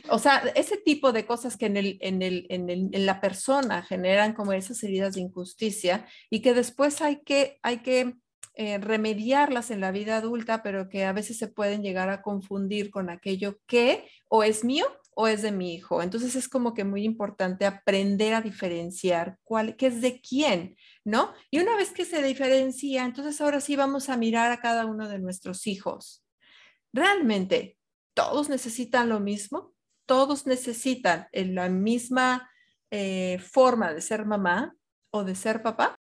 O 0.08 0.18
sea, 0.18 0.38
ese 0.54 0.78
tipo 0.78 1.12
de 1.12 1.26
cosas 1.26 1.56
que 1.56 1.66
en, 1.66 1.76
el, 1.76 1.98
en, 2.00 2.22
el, 2.22 2.46
en, 2.48 2.70
el, 2.70 2.88
en 2.92 3.06
la 3.06 3.20
persona 3.20 3.82
generan 3.82 4.32
como 4.32 4.52
esas 4.52 4.82
heridas 4.82 5.14
de 5.14 5.20
injusticia 5.20 6.06
y 6.30 6.40
que 6.40 6.54
después 6.54 7.02
hay 7.02 7.22
que, 7.22 7.58
hay 7.62 7.78
que 7.78 8.16
eh, 8.54 8.78
remediarlas 8.78 9.70
en 9.70 9.80
la 9.80 9.92
vida 9.92 10.16
adulta, 10.16 10.62
pero 10.62 10.88
que 10.88 11.04
a 11.04 11.12
veces 11.12 11.38
se 11.38 11.46
pueden 11.46 11.82
llegar 11.82 12.08
a 12.10 12.22
confundir 12.22 12.90
con 12.90 13.10
aquello 13.10 13.58
que 13.66 14.08
o 14.28 14.42
es 14.42 14.64
mío 14.64 14.86
o 15.14 15.28
es 15.28 15.42
de 15.42 15.52
mi 15.52 15.74
hijo. 15.74 16.02
Entonces 16.02 16.36
es 16.36 16.48
como 16.48 16.74
que 16.74 16.84
muy 16.84 17.04
importante 17.04 17.66
aprender 17.66 18.34
a 18.34 18.40
diferenciar 18.40 19.36
cuál, 19.44 19.76
qué 19.76 19.88
es 19.88 20.00
de 20.00 20.20
quién, 20.20 20.76
¿no? 21.08 21.32
Y 21.50 21.58
una 21.58 21.74
vez 21.74 21.90
que 21.90 22.04
se 22.04 22.22
diferencia, 22.22 23.04
entonces 23.04 23.40
ahora 23.40 23.60
sí 23.60 23.76
vamos 23.76 24.10
a 24.10 24.18
mirar 24.18 24.52
a 24.52 24.60
cada 24.60 24.84
uno 24.84 25.08
de 25.08 25.18
nuestros 25.18 25.66
hijos. 25.66 26.22
Realmente, 26.92 27.78
todos 28.12 28.50
necesitan 28.50 29.08
lo 29.08 29.18
mismo, 29.18 29.72
todos 30.04 30.46
necesitan 30.46 31.26
la 31.32 31.70
misma 31.70 32.50
eh, 32.90 33.38
forma 33.38 33.94
de 33.94 34.02
ser 34.02 34.26
mamá 34.26 34.74
o 35.10 35.24
de 35.24 35.34
ser 35.34 35.62
papá. 35.62 35.98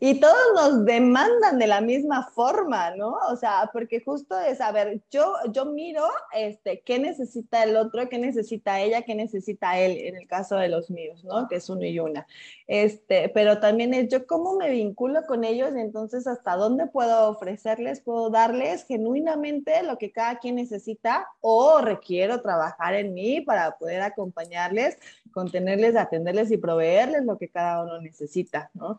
Y 0.00 0.20
todos 0.20 0.36
nos 0.54 0.84
demandan 0.84 1.58
de 1.58 1.66
la 1.66 1.80
misma 1.80 2.30
forma, 2.30 2.94
¿no? 2.94 3.16
O 3.30 3.36
sea, 3.36 3.70
porque 3.72 4.00
justo 4.00 4.38
es, 4.38 4.60
a 4.60 4.72
ver, 4.72 5.00
yo, 5.10 5.34
yo 5.52 5.66
miro 5.66 6.04
este, 6.32 6.80
qué 6.80 6.98
necesita 6.98 7.64
el 7.64 7.76
otro, 7.76 8.08
qué 8.08 8.18
necesita 8.18 8.80
ella, 8.80 9.02
qué 9.02 9.14
necesita 9.14 9.78
él, 9.78 9.96
en 9.98 10.16
el 10.16 10.26
caso 10.26 10.56
de 10.56 10.68
los 10.68 10.90
míos, 10.90 11.24
¿no? 11.24 11.48
Que 11.48 11.56
es 11.56 11.68
uno 11.68 11.84
y 11.84 11.98
una. 11.98 12.26
Este, 12.66 13.28
pero 13.30 13.60
también 13.60 13.94
es 13.94 14.08
yo 14.08 14.26
cómo 14.26 14.56
me 14.56 14.70
vinculo 14.70 15.22
con 15.26 15.44
ellos, 15.44 15.70
entonces 15.74 16.26
hasta 16.26 16.56
dónde 16.56 16.86
puedo 16.86 17.28
ofrecerles, 17.30 18.00
puedo 18.00 18.30
darles 18.30 18.84
genuinamente 18.84 19.82
lo 19.82 19.98
que 19.98 20.12
cada 20.12 20.38
quien 20.38 20.56
necesita 20.56 21.26
o 21.40 21.80
requiero 21.80 22.42
trabajar 22.42 22.94
en 22.94 23.14
mí 23.14 23.40
para 23.40 23.78
poder 23.78 24.02
acompañarles, 24.02 24.98
contenerles, 25.32 25.96
atenderles 25.96 26.50
y 26.50 26.56
proveerles 26.56 27.24
lo 27.24 27.38
que 27.38 27.48
cada 27.48 27.82
uno 27.84 28.00
necesita, 28.00 28.70
¿no? 28.74 28.98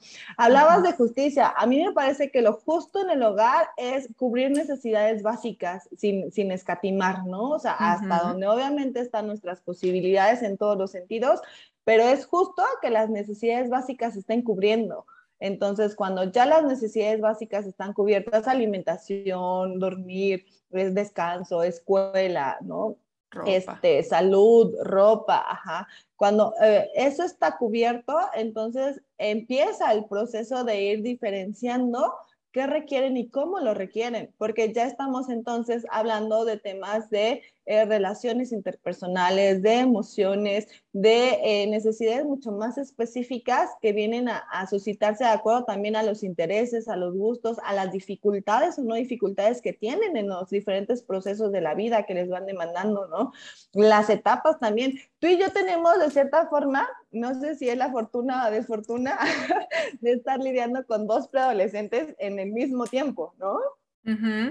Hablabas 0.60 0.84
de 0.84 0.93
justicia. 0.93 1.54
A 1.56 1.65
mí 1.65 1.84
me 1.84 1.93
parece 1.93 2.32
que 2.32 2.41
lo 2.41 2.54
justo 2.54 3.02
en 3.02 3.10
el 3.10 3.24
hogar 3.24 3.67
es 3.78 4.10
cubrir 4.17 4.52
necesidades 4.52 5.24
básicas 5.24 5.89
sin, 5.98 6.32
sin 6.32 6.52
escatimar, 6.52 7.26
¿no? 7.26 7.52
O 7.52 7.60
sea, 7.60 7.74
hasta 7.74 8.19
donde 8.19 8.48
obviamente 8.48 9.00
están 9.00 9.28
nuestras 9.28 9.62
posibilidades 9.62 10.41
en 10.43 10.58
todos 10.58 10.78
los 10.78 10.91
sentidos, 10.91 11.41
pero 11.84 12.04
es 12.04 12.26
justo 12.26 12.63
que 12.82 12.89
las 12.89 13.10
necesidades 13.10 13.69
básicas 13.69 14.13
se 14.13 14.19
estén 14.19 14.41
cubriendo. 14.41 15.06
Entonces, 15.39 15.95
cuando 15.95 16.26
ya 16.26 16.45
las 16.45 16.63
necesidades 16.65 17.22
básicas 17.22 17.65
están 17.65 17.93
cubiertas, 17.93 18.48
alimentación, 18.48 19.80
dormir, 19.80 20.45
descanso, 20.69 21.63
escuela, 21.63 22.58
¿no? 22.62 22.98
Este, 23.46 24.04
salud, 24.04 24.76
ropa, 24.84 25.38
ajá. 25.48 25.88
Cuando 26.15 26.54
eh, 26.62 26.89
eso 26.96 27.24
está 27.24 27.58
cubierto, 27.58 28.18
entonces 28.34 29.02
empieza 29.18 29.92
el 29.94 30.06
proceso 30.06 30.63
de 30.63 30.82
ir 30.82 31.02
diferenciando 31.02 32.13
qué 32.52 32.65
requieren 32.65 33.18
y 33.18 33.30
cómo 33.30 33.60
lo 33.60 33.74
requieren, 33.74 34.34
porque 34.38 34.74
ya 34.74 34.86
estamos 34.86 35.30
entonces 35.30 35.86
hablando 35.92 36.46
de 36.46 36.58
temas 36.58 37.10
de 37.10 37.44
eh, 37.70 37.86
relaciones 37.86 38.52
interpersonales, 38.52 39.62
de 39.62 39.76
emociones, 39.76 40.68
de 40.92 41.38
eh, 41.44 41.68
necesidades 41.68 42.26
mucho 42.26 42.52
más 42.52 42.80
específicas 42.80 43.70
que 43.80 43.94
vienen 43.94 44.28
a, 44.28 44.66
suscitarse 44.68 45.24
de 45.24 45.30
acuerdo 45.30 45.66
también 45.66 45.96
a 45.96 46.02
los 46.02 46.24
intereses, 46.24 46.88
a 46.88 46.96
los 46.96 47.14
gustos, 47.14 47.60
a 47.64 47.74
las 47.74 47.92
dificultades 47.92 48.80
o 48.80 48.82
no 48.82 48.96
dificultades 48.96 49.62
que 49.62 49.72
tienen 49.72 50.18
en 50.18 50.30
los 50.30 50.50
diferentes 50.50 51.04
procesos 51.04 51.52
de 51.52 51.62
la 51.62 51.76
vida 51.76 52.08
que 52.08 52.16
les 52.16 52.28
van 52.28 52.48
demandando, 52.48 53.08
¿no? 53.08 53.34
Las 53.74 54.10
etapas 54.10 54.60
también. 54.60 54.96
Tú 55.20 55.28
y 55.28 55.38
yo 55.38 55.52
tenemos 55.52 56.00
de 56.00 56.10
cierta 56.10 56.48
forma, 56.48 56.90
no 57.12 57.40
sé 57.40 57.54
si 57.54 57.70
es 57.70 57.78
la 57.78 57.92
fortuna 57.92 58.48
o 58.48 58.52
desfortuna, 58.52 59.20
de 60.02 60.14
estar 60.14 60.40
lidiando 60.40 60.88
con 60.88 61.06
dos 61.06 61.28
preadolescentes 61.28 62.16
en 62.18 62.40
el 62.40 62.52
mismo 62.52 62.88
tiempo, 62.88 63.36
¿no? 63.38 63.60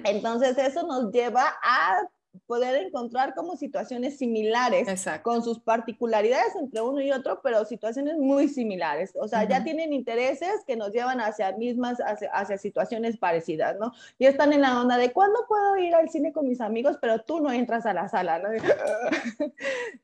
Entonces 0.04 0.56
eso 0.56 0.86
nos 0.86 1.10
lleva 1.10 1.52
a 1.64 2.08
poder 2.46 2.86
encontrar 2.86 3.34
como 3.34 3.56
situaciones 3.56 4.18
similares 4.18 4.88
con 5.22 5.42
sus 5.42 5.60
particularidades 5.60 6.54
entre 6.56 6.80
uno 6.80 7.00
y 7.00 7.12
otro, 7.12 7.40
pero 7.42 7.64
situaciones 7.64 8.16
muy 8.18 8.48
similares. 8.48 9.12
O 9.20 9.28
sea, 9.28 9.44
ya 9.44 9.64
tienen 9.64 9.92
intereses 9.92 10.64
que 10.66 10.76
nos 10.76 10.92
llevan 10.92 11.20
hacia 11.20 11.52
mismas, 11.52 11.98
hacia, 12.00 12.58
situaciones 12.58 13.16
parecidas, 13.16 13.76
¿no? 13.78 13.92
Y 14.18 14.26
están 14.26 14.52
en 14.52 14.62
la 14.62 14.80
onda 14.80 14.96
de 14.96 15.12
cuándo 15.12 15.38
puedo 15.46 15.76
ir 15.76 15.94
al 15.94 16.08
cine 16.08 16.32
con 16.32 16.48
mis 16.48 16.60
amigos, 16.60 16.96
pero 17.00 17.20
tú 17.20 17.40
no 17.40 17.52
entras 17.52 17.86
a 17.86 17.94
la 17.94 18.08
sala, 18.08 18.38
¿no? 18.38 18.48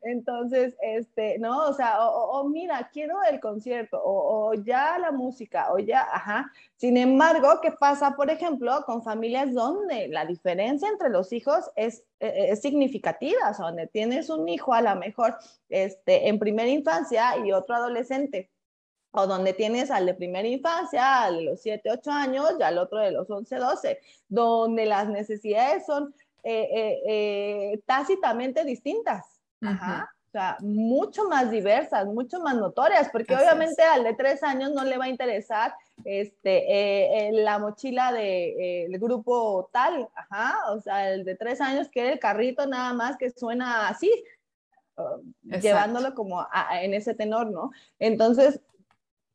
Entonces, 0.01 0.75
este, 0.81 1.37
¿no? 1.39 1.67
O 1.67 1.73
sea, 1.73 2.07
o, 2.07 2.47
mira, 2.47 2.89
quiero 2.93 3.17
el 3.29 3.39
concierto, 3.39 4.01
o, 4.01 4.49
o 4.49 4.53
ya 4.53 4.97
la 4.99 5.11
música, 5.11 5.73
o 5.73 5.79
ya, 5.79 6.01
ajá. 6.01 6.51
Sin 6.77 6.97
embargo, 6.97 7.59
¿qué 7.61 7.71
pasa, 7.71 8.15
por 8.15 8.29
ejemplo, 8.29 8.83
con 8.85 9.03
familias 9.03 9.53
donde 9.53 10.07
la 10.09 10.25
diferencia 10.25 10.89
entre 10.89 11.09
los 11.09 11.31
hijos 11.31 11.71
es, 11.75 12.03
eh, 12.27 12.51
es 12.51 12.61
significativa, 12.61 13.49
o 13.49 13.53
sea, 13.53 13.65
donde 13.67 13.87
tienes 13.87 14.29
un 14.29 14.47
hijo 14.49 14.73
a 14.73 14.81
lo 14.81 14.95
mejor 14.95 15.37
este, 15.69 16.27
en 16.27 16.39
primera 16.39 16.69
infancia 16.69 17.37
y 17.45 17.51
otro 17.51 17.75
adolescente? 17.75 18.49
o 19.17 19.27
donde 19.27 19.53
tienes 19.53 19.91
al 19.91 20.05
de 20.05 20.13
primera 20.13 20.47
infancia, 20.47 21.23
al 21.23 21.37
de 21.37 21.43
los 21.43 21.61
7, 21.61 21.89
8 21.89 22.11
años, 22.11 22.51
y 22.59 22.63
al 22.63 22.77
otro 22.77 22.99
de 22.99 23.11
los 23.11 23.29
11, 23.29 23.55
12, 23.55 23.99
donde 24.27 24.85
las 24.85 25.07
necesidades 25.07 25.85
son 25.85 26.13
eh, 26.43 26.69
eh, 26.73 27.01
eh, 27.07 27.81
tácitamente 27.85 28.63
distintas. 28.65 29.41
Ajá. 29.61 30.13
O 30.35 30.37
sea, 30.37 30.57
mucho 30.59 31.29
más 31.29 31.49
diversas, 31.49 32.05
mucho 32.07 32.41
más 32.41 32.55
notorias, 32.55 33.07
porque 33.09 33.33
obviamente 33.33 33.81
al 33.83 34.03
de 34.03 34.15
tres 34.15 34.43
años 34.43 34.73
no 34.73 34.83
le 34.83 34.97
va 34.97 35.05
a 35.05 35.09
interesar 35.09 35.73
este, 36.03 37.29
la 37.31 37.57
mochila 37.57 38.11
del 38.11 38.91
de, 38.91 38.97
grupo 38.99 39.69
tal, 39.71 40.09
ajá, 40.13 40.73
o 40.73 40.81
sea, 40.81 41.09
el 41.13 41.23
de 41.23 41.37
tres 41.37 41.61
años 41.61 41.87
quiere 41.87 42.11
el 42.11 42.19
carrito 42.19 42.67
nada 42.67 42.91
más 42.91 43.15
que 43.15 43.29
suena 43.29 43.87
así, 43.87 44.11
llevándolo 45.41 46.13
como 46.13 46.45
en 46.81 46.93
ese 46.93 47.13
tenor, 47.13 47.49
¿no? 47.49 47.71
Entonces, 47.97 48.59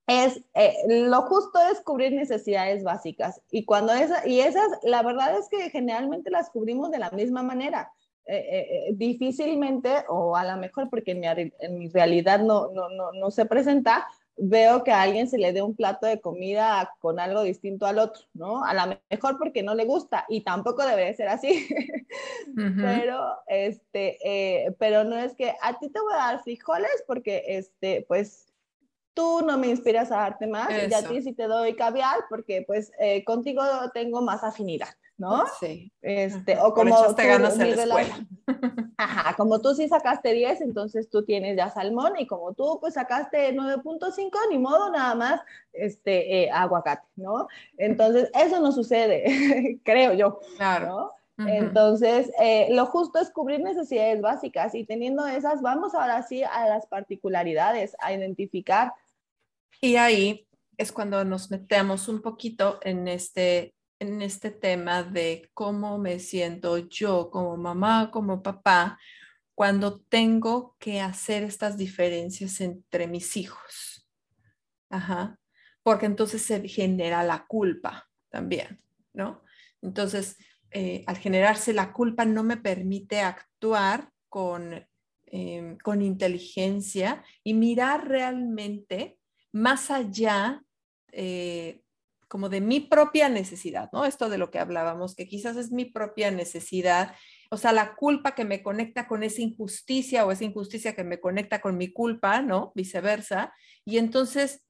es 0.07 0.43
eh, 0.53 0.75
lo 0.87 1.23
justo 1.23 1.59
es 1.73 1.81
cubrir 1.81 2.13
necesidades 2.13 2.85
básicas 2.85 3.41
y 3.51 3.65
cuando 3.65 3.95
esa, 3.95 4.29
y 4.29 4.41
esas 4.41 4.69
la 4.83 5.03
verdad 5.03 5.39
es 5.39 5.49
que 5.49 5.71
generalmente 5.71 6.31
las 6.31 6.51
cubrimos 6.51 6.91
de 6.91 6.99
la 6.99 7.11
misma 7.11 7.43
manera 7.43 7.91
eh, 8.33 8.89
eh, 8.89 8.93
difícilmente 8.95 10.05
o 10.09 10.37
a 10.37 10.45
lo 10.45 10.57
mejor 10.61 10.89
porque 10.89 11.13
en 11.13 11.21
mi, 11.21 11.27
en 11.27 11.79
mi 11.79 11.89
realidad 11.89 12.41
no, 12.41 12.71
no, 12.73 12.89
no, 12.89 13.13
no, 13.13 13.31
se 13.31 13.47
presenta 13.47 14.07
veo 14.37 14.85
que 14.85 14.93
a 14.93 15.03
alguien 15.03 15.29
se 15.29 15.37
le 15.37 15.53
dé 15.53 15.63
un 15.63 15.75
plato 15.75 16.07
de 16.07 16.21
comida 16.21 16.95
con 17.01 17.21
algo 17.21 17.43
distinto 17.43 17.87
al 17.87 17.99
otro, 17.99 18.23
¿no? 18.33 18.65
A 18.65 18.73
lo 18.73 18.99
mejor 19.11 19.37
porque 19.37 19.63
no 19.63 19.75
le 19.75 19.85
gusta 19.85 20.25
y 20.29 20.43
tampoco 20.43 20.87
debe 20.87 21.13
ser 21.15 21.29
así, 21.29 21.69
pero, 22.77 23.37
este, 23.49 24.75
pero 24.79 25.05
no 25.05 25.19
es 25.19 25.35
que 25.35 25.55
a 25.61 25.79
ti 25.79 25.91
te 25.91 26.01
voy 26.01 26.15
a 26.15 26.33
dar 26.33 26.43
frijoles 26.43 27.05
porque, 27.07 27.45
este, 27.49 28.07
pues, 28.09 28.51
tú 29.15 29.43
no 29.45 29.59
me 29.59 29.69
inspiras 29.69 30.11
a 30.13 30.17
darte 30.17 30.47
más 30.47 30.71
y 30.71 30.95
a 30.95 31.07
ti 31.07 31.23
sí 31.23 31.33
te 31.33 31.45
doy 31.45 31.75
caviar 31.75 32.21
porque 32.29 32.65
pues 32.67 32.93
eh, 32.99 33.25
contigo 33.25 33.63
tengo 33.93 34.23
más 34.23 34.45
afinidad, 34.45 34.89
¿no? 35.21 35.45
Sí. 35.61 35.93
Este, 36.01 36.59
o 36.59 36.73
como 36.73 37.15
te 37.15 37.27
ganas 37.27 37.59
en 37.61 37.77
la 37.77 37.83
escuela. 37.83 38.27
Ajá, 38.97 39.37
como 39.37 39.61
tú 39.61 39.75
sí 39.75 39.87
sacaste 39.87 40.33
10, 40.33 40.63
entonces 40.63 41.11
tú 41.11 41.25
tienes 41.25 41.57
ya 41.57 41.69
salmón 41.69 42.15
y 42.19 42.27
como 42.27 42.55
tú 42.55 42.79
pues 42.81 42.95
sacaste 42.95 43.55
9.5, 43.55 44.31
ni 44.51 44.59
modo, 44.59 44.91
nada 44.91 45.15
más 45.15 45.41
este, 45.75 46.45
eh, 46.45 46.51
aguacate, 46.51 47.07
¿no? 47.17 47.49
Entonces, 47.77 48.31
eso 48.35 48.61
no 48.61 48.73
sucede, 48.73 49.79
creo 49.85 50.15
yo. 50.15 50.41
Claro. 50.57 51.13
Entonces, 51.39 52.31
eh, 52.39 52.69
lo 52.71 52.85
justo 52.85 53.19
es 53.19 53.31
cubrir 53.31 53.61
necesidades 53.61 54.21
básicas 54.21 54.75
y 54.75 54.85
teniendo 54.85 55.27
esas, 55.27 55.63
vamos 55.63 55.95
ahora 55.95 56.23
sí 56.23 56.43
a 56.43 56.67
las 56.67 56.87
particularidades, 56.87 57.97
a 58.01 58.13
identificar. 58.13 58.93
Y 59.81 59.97
ahí 59.97 60.47
es 60.77 60.93
cuando 60.93 61.25
nos 61.25 61.51
metemos 61.51 62.09
un 62.09 62.21
poquito 62.21 62.79
en 62.83 63.09
este, 63.09 63.75
en 64.01 64.23
este 64.23 64.51
tema 64.51 65.03
de 65.05 65.51
cómo 65.55 65.99
me 65.99 66.19
siento 66.19 66.79
yo 66.79 67.31
como 67.31 67.57
mamá, 67.57 68.11
como 68.11 68.43
papá, 68.43 68.99
cuando 69.55 70.01
tengo 70.01 70.75
que 70.79 71.01
hacer 71.01 71.43
estas 71.45 71.77
diferencias 71.77 72.61
entre 72.63 73.07
mis 73.07 73.37
hijos. 73.37 74.09
Ajá. 74.89 75.39
Porque 75.83 76.07
entonces 76.07 76.43
se 76.43 76.67
genera 76.67 77.23
la 77.23 77.47
culpa 77.47 78.09
también, 78.31 78.81
¿no? 79.13 79.43
Entonces, 79.83 80.39
eh, 80.71 81.05
al 81.07 81.19
generarse 81.19 81.75
la 81.75 81.93
culpa 81.93 82.25
no 82.25 82.43
me 82.43 82.57
permite 82.57 83.21
actuar 83.21 84.11
con, 84.31 84.87
em, 85.27 85.77
con 85.79 86.01
inteligencia 86.01 87.23
y 87.45 87.53
mirar 87.53 88.09
realmente 88.09 89.19
más 89.53 89.91
allá 89.91 90.63
eh, 91.13 91.83
como 92.31 92.49
de 92.49 92.61
mi 92.61 92.79
propia 92.79 93.29
necesidad, 93.29 93.91
¿no? 93.93 94.07
Esto 94.07 94.29
de 94.29 94.39
lo 94.39 94.53
que 94.53 94.61
hablábamos, 94.61 95.17
que 95.17 95.27
quizás 95.27 95.57
es 95.57 95.73
mi 95.73 95.85
propia 95.85 96.31
necesidad, 96.31 97.17
o 97.51 97.57
sea, 97.57 97.73
la 97.73 97.97
culpa 97.97 98.37
que 98.37 98.45
me 98.45 98.63
conecta 98.63 99.09
con 99.09 99.25
esa 99.25 99.43
injusticia 99.43 100.25
o 100.25 100.31
esa 100.31 100.45
injusticia 100.45 100.95
que 100.95 101.03
me 101.03 101.19
conecta 101.19 101.61
con 101.61 101.77
mi 101.77 101.93
culpa, 101.93 102.41
¿no? 102.41 102.71
Viceversa. 102.77 103.53
Y 103.85 103.99
entonces 103.99 104.65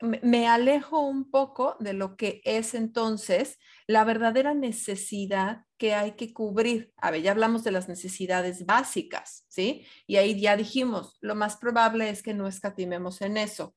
me 0.00 0.48
alejo 0.48 1.02
un 1.02 1.30
poco 1.30 1.76
de 1.78 1.92
lo 1.92 2.16
que 2.16 2.40
es 2.44 2.74
entonces 2.74 3.60
la 3.86 4.02
verdadera 4.02 4.52
necesidad 4.52 5.62
que 5.78 5.94
hay 5.94 6.16
que 6.16 6.34
cubrir. 6.34 6.92
A 6.96 7.12
ver, 7.12 7.22
ya 7.22 7.30
hablamos 7.30 7.62
de 7.62 7.70
las 7.70 7.88
necesidades 7.88 8.66
básicas, 8.66 9.46
¿sí? 9.46 9.86
Y 10.08 10.16
ahí 10.16 10.40
ya 10.40 10.56
dijimos, 10.56 11.16
lo 11.20 11.36
más 11.36 11.58
probable 11.58 12.10
es 12.10 12.24
que 12.24 12.34
no 12.34 12.48
escatimemos 12.48 13.22
en 13.22 13.36
eso. 13.36 13.76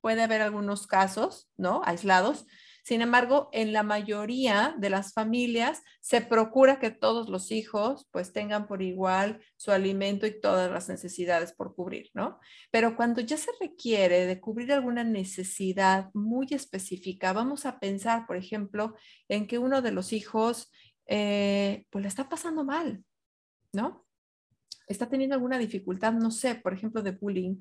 Puede 0.00 0.22
haber 0.22 0.40
algunos 0.40 0.86
casos, 0.86 1.50
¿no? 1.56 1.82
Aislados, 1.84 2.46
sin 2.86 3.02
embargo, 3.02 3.48
en 3.50 3.72
la 3.72 3.82
mayoría 3.82 4.76
de 4.78 4.90
las 4.90 5.12
familias 5.12 5.82
se 6.00 6.20
procura 6.20 6.78
que 6.78 6.92
todos 6.92 7.28
los 7.28 7.50
hijos 7.50 8.06
pues 8.12 8.32
tengan 8.32 8.68
por 8.68 8.80
igual 8.80 9.40
su 9.56 9.72
alimento 9.72 10.24
y 10.24 10.40
todas 10.40 10.70
las 10.70 10.88
necesidades 10.88 11.52
por 11.52 11.74
cubrir, 11.74 12.10
¿no? 12.14 12.38
Pero 12.70 12.94
cuando 12.94 13.20
ya 13.22 13.38
se 13.38 13.50
requiere 13.60 14.26
de 14.26 14.38
cubrir 14.40 14.72
alguna 14.72 15.02
necesidad 15.02 16.10
muy 16.14 16.46
específica, 16.50 17.32
vamos 17.32 17.66
a 17.66 17.80
pensar, 17.80 18.24
por 18.24 18.36
ejemplo, 18.36 18.94
en 19.28 19.48
que 19.48 19.58
uno 19.58 19.82
de 19.82 19.90
los 19.90 20.12
hijos 20.12 20.70
eh, 21.06 21.86
pues 21.90 22.02
le 22.02 22.08
está 22.08 22.28
pasando 22.28 22.62
mal, 22.62 23.02
¿no? 23.72 24.06
Está 24.86 25.08
teniendo 25.08 25.34
alguna 25.34 25.58
dificultad, 25.58 26.12
no 26.12 26.30
sé, 26.30 26.54
por 26.54 26.72
ejemplo, 26.72 27.02
de 27.02 27.10
bullying, 27.10 27.58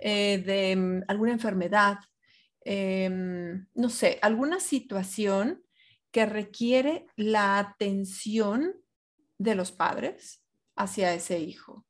eh, 0.00 0.42
de 0.44 0.74
mm, 0.74 1.02
alguna 1.06 1.30
enfermedad, 1.30 1.98
Em, 2.62 3.66
no 3.74 3.88
sé, 3.88 4.18
alguna 4.22 4.60
situación 4.60 5.64
que 6.10 6.26
requiere 6.26 7.06
la 7.16 7.58
atención 7.58 8.74
de 9.38 9.54
los 9.54 9.72
padres 9.72 10.44
hacia 10.76 11.14
ese 11.14 11.38
hijo. 11.38 11.86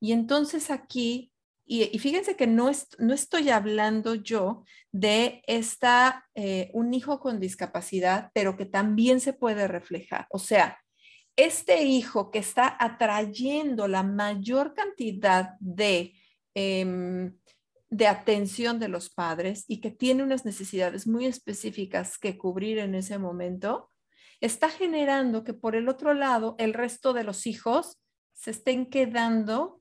Y 0.00 0.12
entonces 0.12 0.70
aquí, 0.70 1.32
y, 1.64 1.98
fíjense 1.98 2.36
que 2.36 2.46
no, 2.46 2.70
no, 2.98 3.14
estoy 3.14 3.50
hablando 3.50 4.14
yo 4.14 4.64
de 4.92 5.42
esta, 5.46 6.28
eh, 6.34 6.70
un 6.72 6.94
hijo 6.94 7.20
con 7.20 7.40
discapacidad, 7.40 8.30
pero 8.34 8.56
que 8.56 8.64
también 8.64 9.20
se 9.20 9.32
puede 9.32 9.68
reflejar. 9.68 10.26
O 10.30 10.38
sea, 10.38 10.78
este 11.36 11.84
hijo 11.84 12.30
que 12.30 12.40
está 12.40 12.76
atrayendo 12.80 13.86
la 13.86 14.02
mayor 14.02 14.74
cantidad 14.74 15.54
de 15.60 16.14
em, 16.54 17.37
de 17.90 18.06
atención 18.06 18.78
de 18.78 18.88
los 18.88 19.10
padres 19.10 19.64
y 19.66 19.80
que 19.80 19.90
tiene 19.90 20.22
unas 20.22 20.44
necesidades 20.44 21.06
muy 21.06 21.26
específicas 21.26 22.18
que 22.18 22.36
cubrir 22.36 22.78
en 22.78 22.94
ese 22.94 23.18
momento, 23.18 23.90
está 24.40 24.68
generando 24.68 25.42
que 25.44 25.54
por 25.54 25.74
el 25.74 25.88
otro 25.88 26.14
lado 26.14 26.54
el 26.58 26.74
resto 26.74 27.12
de 27.12 27.24
los 27.24 27.46
hijos 27.46 27.98
se 28.34 28.50
estén 28.50 28.90
quedando 28.90 29.80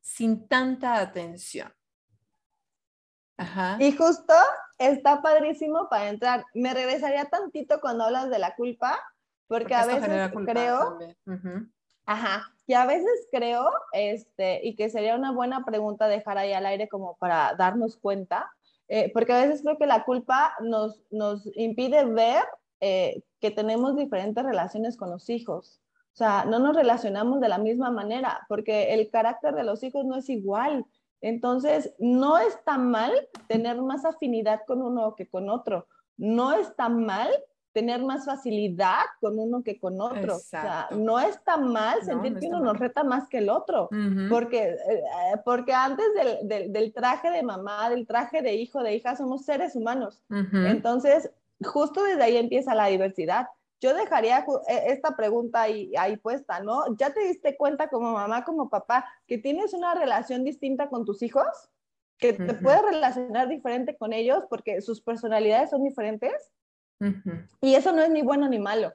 sin 0.00 0.46
tanta 0.46 1.00
atención. 1.00 1.72
Y 3.78 3.92
justo 3.92 4.34
está 4.78 5.22
padrísimo 5.22 5.88
para 5.88 6.08
entrar. 6.08 6.44
Me 6.54 6.74
regresaría 6.74 7.24
tantito 7.26 7.80
cuando 7.80 8.04
hablas 8.04 8.30
de 8.30 8.38
la 8.38 8.54
culpa, 8.56 8.98
porque, 9.46 9.74
a 9.74 9.86
veces 9.86 10.32
creo, 10.44 10.98
Ajá, 12.08 12.50
y 12.66 12.72
a 12.72 12.86
veces 12.86 13.28
creo, 13.30 13.70
este, 13.92 14.66
y 14.66 14.76
que 14.76 14.88
sería 14.88 15.14
una 15.14 15.30
buena 15.30 15.66
pregunta 15.66 16.08
dejar 16.08 16.38
ahí 16.38 16.54
al 16.54 16.64
aire 16.64 16.88
como 16.88 17.18
para 17.18 17.54
darnos 17.54 17.98
cuenta, 17.98 18.50
eh, 18.88 19.12
porque 19.12 19.34
a 19.34 19.42
veces 19.44 19.60
creo 19.60 19.76
que 19.76 19.84
la 19.84 20.06
culpa 20.06 20.54
nos, 20.62 21.02
nos 21.10 21.46
impide 21.54 22.06
ver 22.06 22.44
eh, 22.80 23.20
que 23.40 23.50
tenemos 23.50 23.94
diferentes 23.94 24.42
relaciones 24.42 24.96
con 24.96 25.10
los 25.10 25.28
hijos. 25.28 25.82
O 26.14 26.16
sea, 26.16 26.46
no 26.46 26.58
nos 26.58 26.74
relacionamos 26.74 27.42
de 27.42 27.50
la 27.50 27.58
misma 27.58 27.90
manera, 27.90 28.40
porque 28.48 28.94
el 28.94 29.10
carácter 29.10 29.54
de 29.54 29.64
los 29.64 29.82
hijos 29.82 30.06
no 30.06 30.16
es 30.16 30.30
igual. 30.30 30.86
Entonces, 31.20 31.94
no 31.98 32.38
está 32.38 32.78
mal 32.78 33.12
tener 33.48 33.82
más 33.82 34.06
afinidad 34.06 34.62
con 34.66 34.80
uno 34.80 35.14
que 35.14 35.28
con 35.28 35.50
otro. 35.50 35.86
No 36.16 36.54
está 36.54 36.88
mal 36.88 37.28
tener 37.72 38.02
más 38.02 38.24
facilidad 38.24 39.04
con 39.20 39.38
uno 39.38 39.62
que 39.62 39.78
con 39.78 40.00
otro. 40.00 40.36
O 40.36 40.40
sea, 40.40 40.88
no 40.92 41.18
está 41.18 41.56
mal 41.56 42.02
sentir 42.02 42.38
que 42.38 42.46
uno 42.46 42.60
nos 42.60 42.78
reta 42.78 43.04
más 43.04 43.28
que 43.28 43.38
el 43.38 43.50
otro, 43.50 43.88
porque, 44.28 44.70
eh, 44.70 45.36
porque 45.44 45.72
antes 45.72 46.06
del, 46.42 46.72
del, 46.72 46.92
traje 46.92 47.30
de 47.30 47.42
mamá, 47.42 47.90
del 47.90 48.06
traje 48.06 48.42
de 48.42 48.54
hijo, 48.54 48.82
de 48.82 48.94
hija, 48.94 49.16
somos 49.16 49.44
seres 49.44 49.76
humanos. 49.76 50.22
Entonces, 50.52 51.30
justo 51.62 52.02
desde 52.02 52.22
ahí 52.22 52.36
empieza 52.36 52.74
la 52.74 52.86
diversidad. 52.86 53.48
Yo 53.80 53.94
dejaría 53.94 54.44
e, 54.66 54.92
esta 54.92 55.16
pregunta 55.16 55.62
ahí, 55.62 55.92
ahí 55.96 56.16
puesta, 56.16 56.60
¿no? 56.60 56.96
¿Ya 56.96 57.12
te 57.12 57.20
diste 57.20 57.56
cuenta 57.56 57.88
como 57.88 58.12
mamá, 58.12 58.44
como 58.44 58.68
papá, 58.68 59.04
que 59.26 59.38
tienes 59.38 59.72
una 59.72 59.94
relación 59.94 60.42
distinta 60.42 60.88
con 60.88 61.04
tus 61.04 61.22
hijos? 61.22 61.46
que 62.18 62.32
te 62.32 62.54
puedes 62.54 62.82
relacionar 62.82 63.48
diferente 63.48 63.96
con 63.96 64.12
ellos 64.12 64.42
porque 64.50 64.82
sus 64.82 65.00
personalidades 65.00 65.70
son 65.70 65.84
diferentes. 65.84 66.32
Y 67.60 67.74
eso 67.74 67.92
no 67.92 68.02
es 68.02 68.10
ni 68.10 68.22
bueno 68.22 68.48
ni 68.48 68.58
malo. 68.58 68.92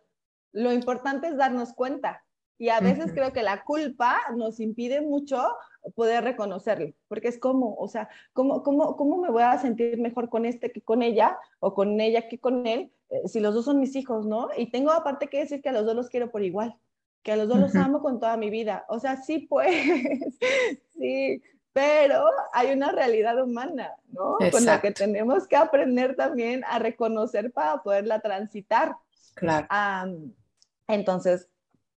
Lo 0.52 0.72
importante 0.72 1.28
es 1.28 1.38
darnos 1.38 1.74
cuenta. 1.74 2.24
Y 2.58 2.70
a 2.70 2.80
veces 2.80 3.12
creo 3.14 3.34
que 3.34 3.44
la 3.44 3.64
culpa 3.64 4.22
nos 4.36 4.60
impide 4.60 5.02
mucho 5.02 5.44
poder 5.96 6.24
reconocerlo, 6.24 6.94
porque 7.10 7.28
es 7.28 7.38
como, 7.38 7.76
o 7.76 7.88
sea, 7.88 8.08
¿cómo, 8.32 8.64
cómo, 8.64 8.96
cómo 8.96 9.18
me 9.18 9.30
voy 9.30 9.44
a 9.44 9.58
sentir 9.58 10.00
mejor 10.00 10.30
con 10.30 10.46
este 10.46 10.72
que 10.72 10.82
con 10.82 11.02
ella 11.02 11.38
o 11.60 11.74
con 11.74 12.00
ella 12.00 12.30
que 12.30 12.40
con 12.40 12.66
él 12.66 12.94
eh, 13.14 13.28
si 13.28 13.40
los 13.40 13.54
dos 13.54 13.66
son 13.66 13.80
mis 13.80 13.96
hijos, 13.96 14.26
¿no? 14.26 14.50
Y 14.58 14.72
tengo 14.72 14.92
aparte 14.92 15.28
que 15.28 15.40
decir 15.40 15.62
que 15.62 15.70
a 15.70 15.74
los 15.74 15.86
dos 15.86 15.96
los 15.96 16.10
quiero 16.10 16.32
por 16.32 16.44
igual, 16.44 16.76
que 17.22 17.32
a 17.32 17.36
los 17.36 17.48
dos 17.48 17.60
los 17.60 17.76
amo 17.76 18.02
con 18.02 18.20
toda 18.20 18.38
mi 18.38 18.50
vida. 18.50 18.86
O 18.90 19.00
sea, 19.00 19.18
sí, 19.18 19.40
pues, 19.40 19.70
sí, 20.98 21.42
pero 21.74 22.24
hay 22.54 22.72
una 22.72 22.92
realidad 22.92 23.42
humana, 23.44 23.96
¿no? 24.10 24.38
Con 24.52 24.66
la 24.66 24.80
que 24.80 24.92
tenemos 24.92 25.48
que 25.48 25.56
aprender 25.56 26.16
también 26.16 26.64
a 26.68 26.78
reconocer 26.78 27.52
para 27.52 27.82
poderla 27.82 28.20
transitar. 28.20 28.96
Claro. 29.34 29.68
entonces, 30.88 31.50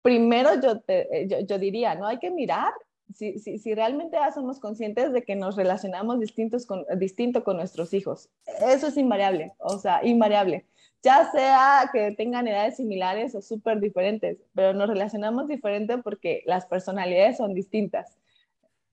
primero 0.02 0.62
yo, 0.62 0.82
eh, 0.88 1.28
yo, 1.30 1.42
yo, 1.42 1.60
diría, 1.60 1.96
¿no? 1.96 2.08
Hay 2.08 2.20
que 2.20 2.32
mirar 2.32 2.72
si, 3.14 3.38
si, 3.40 3.60
si, 3.60 3.76
realmente 3.76 4.18
ya 4.18 4.32
somos 4.32 4.60
conscientes 4.60 5.12
de 5.12 5.24
que 5.24 5.36
nos 5.36 5.58
relacionamos 5.58 6.20
distintos 6.20 6.66
con, 6.66 6.86
distinto 6.98 7.44
con 7.44 7.58
nuestros 7.58 7.94
hijos. 7.94 8.30
Eso 8.66 8.88
es 8.88 8.98
invariable, 8.98 9.52
o 9.58 9.78
sea, 9.78 10.04
invariable. 10.04 10.66
Ya 11.04 11.30
sea 11.32 11.90
que 11.94 12.12
tengan 12.14 12.48
edades 12.48 12.78
similares 12.78 13.36
o 13.36 13.42
súper 13.42 13.80
diferentes, 13.80 14.38
pero 14.56 14.74
nos 14.74 14.88
relacionamos 14.88 15.48
diferente 15.48 15.98
porque 16.00 16.42
las 16.46 16.66
personalidades 16.66 17.38
son 17.38 17.54
distintas. 17.54 18.18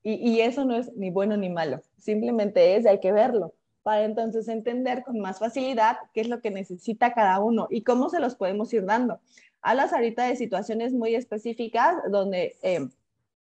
Y, 0.04 0.40
eso 0.40 0.64
no 0.64 0.76
es 0.76 0.92
ni 0.94 1.10
bueno 1.10 1.36
ni 1.36 1.48
malo, 1.48 1.80
simplemente 1.96 2.76
es, 2.76 2.86
hay 2.86 2.98
que 2.98 3.12
verlo 3.12 3.54
para 3.82 4.04
entonces 4.04 4.48
entender 4.48 5.02
con 5.02 5.18
más 5.20 5.38
facilidad 5.38 5.96
qué 6.12 6.20
es 6.20 6.28
lo 6.28 6.40
que 6.40 6.50
necesita 6.50 7.14
cada 7.14 7.40
uno 7.40 7.66
y 7.70 7.82
cómo 7.82 8.08
se 8.08 8.20
los 8.20 8.36
podemos 8.36 8.72
ir 8.72 8.84
dando. 8.84 9.20
Hablas 9.60 9.92
ahorita 9.92 10.24
de 10.24 10.36
situaciones 10.36 10.92
muy 10.92 11.14
específicas 11.14 11.96
donde 12.10 12.56
eh, 12.62 12.88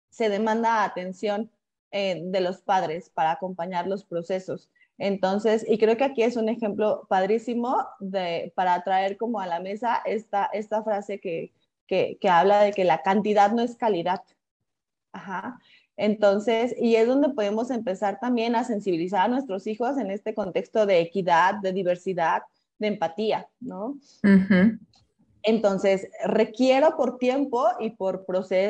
se 0.09 0.29
demanda 0.29 0.85
atención 0.85 1.51
eh, 1.93 2.21
de 2.25 2.41
los 2.41 2.63
padres 2.63 3.11
para 3.11 3.33
acompañar 3.33 3.87
los 3.87 4.05
procesos. 4.05 4.71
Entonces, 4.99 5.65
y 5.69 5.79
creo 5.79 5.97
que 5.97 6.05
aquí 6.05 6.23
es 6.23 6.37
un 6.37 6.49
ejemplo 6.49 7.07
padrísimo 7.09 7.87
de, 8.01 8.53
para 8.55 8.83
traer 8.83 9.17
como 9.17 9.41
a 9.41 9.47
la 9.47 9.61
mesa 9.61 10.03
esta, 10.05 10.45
esta 10.53 10.83
frase 10.83 11.21
que, 11.21 11.53
que, 11.87 12.19
que 12.21 12.29
habla 12.29 12.63
de 12.63 12.73
que 12.73 12.85
la 12.85 13.03
cantidad 13.03 13.51
no 13.53 13.63
es 13.63 13.77
calidad. 13.77 14.23
Ajá. 15.13 15.59
Entonces, 16.03 16.75
y 16.81 16.97
es 16.97 17.07
donde 17.07 17.29
podemos 17.29 17.71
empezar 17.71 18.19
también 18.19 18.55
a 18.57 18.65
sensibilizar 18.65 19.27
a 19.27 19.29
nuestros 19.29 19.67
hijos 19.67 19.99
en 19.99 20.11
este 20.11 20.35
contexto 20.35 20.87
de 20.87 20.99
equidad, 20.99 21.57
de 21.61 21.75
diversidad, 21.75 22.41
de 22.79 22.87
empatía, 22.87 23.47
¿no? 23.61 23.99
Entonces, 25.43 26.09
requiero 26.25 26.97
por 26.97 27.19
tiempo 27.19 27.67
y 27.81 27.91
por, 27.91 28.25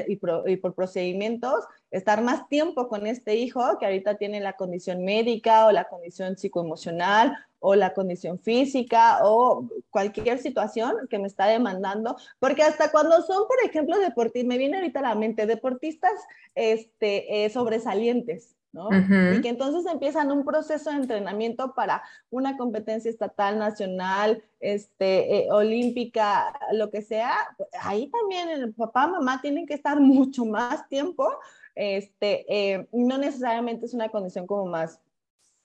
y, 0.09 0.19
y 0.47 0.57
por 0.57 0.75
procedimientos 0.75 1.65
estar 1.91 2.23
más 2.23 2.49
tiempo 2.49 2.89
con 2.89 3.07
este 3.07 3.35
hijo 3.37 3.79
que 3.79 3.87
ahorita 3.87 4.17
tiene 4.17 4.41
la 4.41 4.55
condición 4.55 5.05
médica 5.05 5.67
o 5.67 5.73
la 5.73 5.85
condición 5.85 6.37
psicoemocional 6.37 7.37
o 7.61 7.75
la 7.75 7.93
condición 7.93 8.39
física 8.39 9.19
o 9.23 9.69
cualquier 9.91 10.39
situación 10.39 10.95
que 11.09 11.19
me 11.19 11.27
está 11.27 11.47
demandando, 11.47 12.17
porque 12.39 12.63
hasta 12.63 12.91
cuando 12.91 13.21
son, 13.23 13.47
por 13.47 13.59
ejemplo, 13.65 13.99
deportistas, 13.99 14.49
me 14.49 14.59
viene 14.59 14.79
ahorita 14.79 15.01
a 15.01 15.03
la 15.03 15.15
mente, 15.15 15.47
deportistas 15.47 16.13
este, 16.55 17.45
eh, 17.45 17.51
sobresalientes, 17.51 18.57
¿no? 18.73 18.89
Y 19.35 19.41
que 19.41 19.49
entonces 19.49 19.91
empiezan 19.91 20.31
un 20.31 20.45
proceso 20.45 20.91
de 20.91 20.97
entrenamiento 20.97 21.75
para 21.75 22.03
una 22.31 22.57
competencia 22.57 23.11
estatal, 23.11 23.59
nacional, 23.59 24.43
este, 24.61 25.39
eh, 25.39 25.49
olímpica, 25.51 26.57
lo 26.73 26.91
que 26.91 27.03
sea, 27.03 27.35
ahí 27.83 28.09
también 28.09 28.49
el 28.49 28.73
papá, 28.73 29.09
mamá 29.09 29.41
tienen 29.43 29.67
que 29.67 29.75
estar 29.75 30.01
mucho 30.01 30.45
más 30.45 30.89
tiempo, 30.89 31.29
este, 31.75 32.45
eh, 32.49 32.89
no 32.93 33.19
necesariamente 33.19 33.87
es 33.87 33.95
una 33.95 34.09
condición 34.09 34.47
como 34.47 34.67
más 34.67 35.01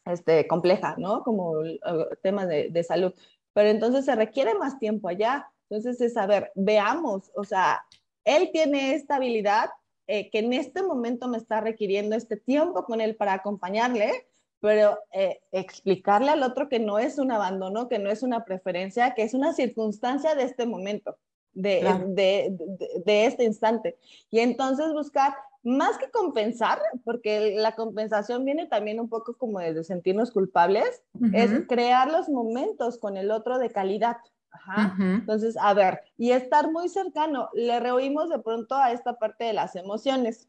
este, 0.06 0.48
compleja, 0.48 0.96
¿no? 0.98 1.24
Como 1.24 1.52
uh, 1.60 2.16
temas 2.22 2.48
de, 2.48 2.70
de, 2.70 2.84
salud. 2.84 3.14
Pero 3.54 3.70
entonces 3.70 4.06
se 4.06 4.16
requiere 4.16 4.54
más 4.56 4.80
tiempo 4.80 5.10
allá. 5.10 5.50
Entonces 5.70 6.00
es, 6.02 6.16
a 6.18 6.28
ver, 6.28 6.52
veamos, 6.56 7.32
o 7.36 7.44
sea, 7.44 7.84
él 8.24 8.50
tiene 8.52 8.94
esta 8.94 9.16
habilidad 9.16 9.70
eh, 10.08 10.30
que 10.30 10.40
en 10.40 10.54
este 10.54 10.84
momento 10.84 11.28
me 11.28 11.38
está 11.38 11.62
requiriendo 11.62 12.16
este 12.16 12.38
tiempo 12.38 12.86
con 12.86 13.02
él 13.02 13.16
para 13.16 13.34
acompañarle, 13.34 14.28
pero 14.60 15.00
eh, 15.12 15.42
explicarle 15.52 16.30
al 16.30 16.44
otro 16.44 16.70
que 16.70 16.80
no 16.80 17.00
es 17.00 17.18
un 17.18 17.32
abandono, 17.32 17.88
que 17.90 17.98
no 17.98 18.12
es 18.12 18.22
una 18.22 18.46
preferencia, 18.46 19.16
que 19.16 19.24
es 19.24 19.34
una 19.34 19.54
circunstancia 19.54 20.36
de 20.36 20.44
este 20.44 20.68
momento, 20.68 21.18
de, 21.54 21.82
de, 22.08 22.50
de, 22.52 23.02
de 23.04 23.26
este 23.26 23.46
instante. 23.46 23.98
Y 24.30 24.40
entonces 24.40 24.94
buscar 24.94 25.34
más 25.66 25.98
que 25.98 26.12
compensar, 26.12 26.80
porque 27.04 27.56
la 27.58 27.76
compensación 27.76 28.46
viene 28.46 28.68
también 28.68 29.00
un 29.00 29.10
poco 29.10 29.36
como 29.36 29.60
de 29.60 29.84
sentirnos 29.84 30.30
culpables, 30.32 31.04
es 31.34 31.52
crear 31.68 32.12
los 32.12 32.30
momentos 32.30 33.00
con 33.00 33.18
el 33.18 33.32
otro 33.32 33.58
de 33.58 33.72
calidad. 33.72 34.18
Ajá. 34.52 34.96
Entonces, 35.00 35.58
a 35.60 35.74
ver, 35.74 36.02
y 36.18 36.32
estar 36.32 36.72
muy 36.72 36.88
cercano, 36.88 37.50
le 37.54 37.80
rehuimos 37.80 38.30
de 38.30 38.40
pronto 38.40 38.76
a 38.76 38.92
esta 38.92 39.18
parte 39.18 39.46
de 39.46 39.54
las 39.54 39.76
emociones. 39.76 40.48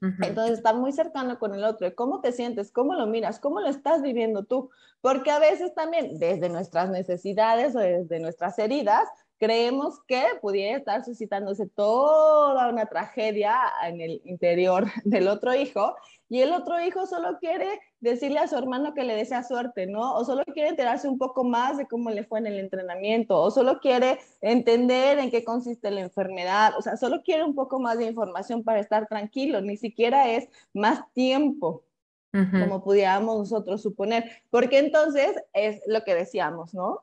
Entonces, 0.00 0.58
estar 0.58 0.76
muy 0.76 0.92
cercano 0.92 1.38
con 1.38 1.54
el 1.54 1.64
otro, 1.64 1.92
cómo 1.94 2.20
te 2.20 2.32
sientes, 2.32 2.70
cómo 2.70 2.94
lo 2.94 3.06
miras, 3.06 3.40
cómo 3.40 3.60
lo 3.60 3.68
estás 3.68 4.02
viviendo 4.02 4.44
tú, 4.44 4.70
porque 5.00 5.30
a 5.30 5.38
veces 5.38 5.74
también 5.74 6.18
desde 6.18 6.48
nuestras 6.48 6.90
necesidades 6.90 7.74
o 7.74 7.80
desde 7.80 8.20
nuestras 8.20 8.58
heridas, 8.58 9.08
creemos 9.38 10.00
que 10.06 10.22
pudiera 10.42 10.76
estar 10.76 11.04
suscitándose 11.04 11.66
toda 11.66 12.68
una 12.68 12.86
tragedia 12.86 13.56
en 13.84 14.00
el 14.00 14.20
interior 14.24 14.86
del 15.04 15.28
otro 15.28 15.54
hijo 15.54 15.94
y 16.28 16.40
el 16.40 16.52
otro 16.52 16.80
hijo 16.80 17.06
solo 17.06 17.38
quiere 17.38 17.80
decirle 18.00 18.38
a 18.38 18.48
su 18.48 18.56
hermano 18.56 18.92
que 18.92 19.04
le 19.04 19.14
desea 19.14 19.42
suerte, 19.42 19.86
¿no? 19.86 20.14
O 20.14 20.24
solo 20.24 20.44
quiere 20.44 20.68
enterarse 20.68 21.08
un 21.08 21.16
poco 21.16 21.42
más 21.42 21.78
de 21.78 21.86
cómo 21.86 22.10
le 22.10 22.24
fue 22.24 22.38
en 22.40 22.46
el 22.46 22.58
entrenamiento, 22.58 23.40
o 23.40 23.50
solo 23.50 23.80
quiere 23.80 24.18
entender 24.42 25.18
en 25.18 25.30
qué 25.30 25.42
consiste 25.42 25.90
la 25.90 26.02
enfermedad, 26.02 26.74
o 26.76 26.82
sea, 26.82 26.96
solo 26.96 27.22
quiere 27.22 27.44
un 27.44 27.54
poco 27.54 27.80
más 27.80 27.96
de 27.96 28.04
información 28.04 28.62
para 28.62 28.80
estar 28.80 29.06
tranquilo, 29.08 29.62
ni 29.62 29.76
siquiera 29.76 30.30
es 30.30 30.48
más 30.74 31.00
tiempo. 31.14 31.84
como 32.30 32.84
pudiéramos 32.84 33.38
nosotros 33.38 33.80
suponer, 33.80 34.30
porque 34.50 34.78
entonces 34.78 35.34
es 35.54 35.80
lo 35.86 36.04
que 36.04 36.14
decíamos, 36.14 36.74
¿no? 36.74 37.02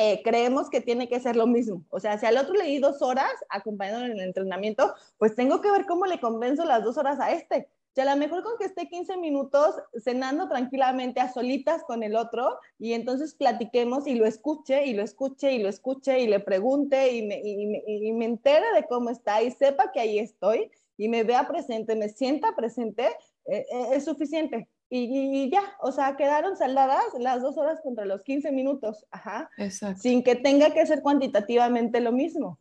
Eh, 0.00 0.22
creemos 0.22 0.70
que 0.70 0.80
tiene 0.80 1.08
que 1.08 1.18
ser 1.18 1.34
lo 1.34 1.48
mismo. 1.48 1.84
O 1.90 1.98
sea, 1.98 2.16
si 2.18 2.24
al 2.24 2.36
otro 2.36 2.54
le 2.54 2.64
di 2.64 2.78
dos 2.78 3.02
horas 3.02 3.32
acompañándolo 3.48 4.06
en 4.06 4.20
el 4.20 4.26
entrenamiento, 4.26 4.94
pues 5.18 5.34
tengo 5.34 5.60
que 5.60 5.72
ver 5.72 5.86
cómo 5.86 6.06
le 6.06 6.20
convenzo 6.20 6.64
las 6.64 6.84
dos 6.84 6.96
horas 6.98 7.18
a 7.18 7.32
este. 7.32 7.68
O 7.96 8.00
a 8.00 8.04
lo 8.04 8.16
mejor 8.16 8.44
con 8.44 8.56
que 8.58 8.66
esté 8.66 8.88
15 8.88 9.16
minutos 9.16 9.74
cenando 10.04 10.48
tranquilamente 10.48 11.18
a 11.18 11.32
solitas 11.32 11.82
con 11.82 12.04
el 12.04 12.14
otro 12.14 12.60
y 12.78 12.92
entonces 12.92 13.34
platiquemos 13.34 14.06
y 14.06 14.14
lo 14.14 14.24
escuche 14.24 14.86
y 14.86 14.94
lo 14.94 15.02
escuche 15.02 15.52
y 15.52 15.58
lo 15.58 15.68
escuche 15.68 16.20
y 16.20 16.28
le 16.28 16.38
pregunte 16.38 17.12
y 17.12 17.26
me, 17.26 17.40
y 17.42 18.12
me 18.12 18.26
entere 18.26 18.72
de 18.76 18.86
cómo 18.86 19.10
está 19.10 19.42
y 19.42 19.50
sepa 19.50 19.90
que 19.90 19.98
ahí 19.98 20.20
estoy 20.20 20.70
y 20.96 21.08
me 21.08 21.24
vea 21.24 21.48
presente, 21.48 21.96
me 21.96 22.08
sienta 22.08 22.54
presente, 22.54 23.04
eh, 23.46 23.66
eh, 23.68 23.88
es 23.94 24.04
suficiente 24.04 24.68
y, 24.90 25.50
ya, 25.50 25.76
o 25.80 25.92
sea, 25.92 26.16
quedaron 26.16 26.56
saldadas 26.56 27.04
las 27.18 27.42
dos 27.42 27.58
horas 27.58 27.80
contra 27.82 28.06
los 28.06 28.22
15 28.22 28.52
minutos, 28.52 29.06
ajá, 29.10 29.50
Exacto. 29.58 30.00
sin 30.00 30.22
que 30.22 30.34
tenga 30.34 30.72
que 30.72 30.86
ser 30.86 31.02
cuantitativamente 31.02 32.00
lo 32.00 32.12
mismo. 32.12 32.58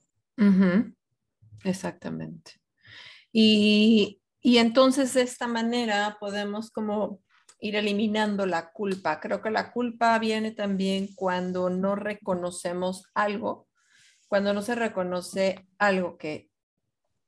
Exactamente. 1.63 2.54
Y, 3.32 4.22
y 4.42 4.58
entonces 4.58 5.13
de 5.13 5.22
esta 5.22 5.48
manera 5.48 6.18
podemos 6.20 6.70
como 6.70 7.22
ir 7.60 7.76
eliminando 7.76 8.46
la 8.46 8.72
culpa. 8.72 9.20
Creo 9.20 9.42
que 9.42 9.50
la 9.50 9.72
culpa 9.72 10.20
viene 10.20 10.52
también 10.52 11.10
cuando 11.16 11.70
no 11.70 11.96
reconocemos 11.96 13.06
algo, 13.13 13.68
cuando 14.28 14.54
no 14.54 14.62
se 14.62 14.76
reconoce 14.76 15.68
algo 15.80 16.18
que 16.18 16.50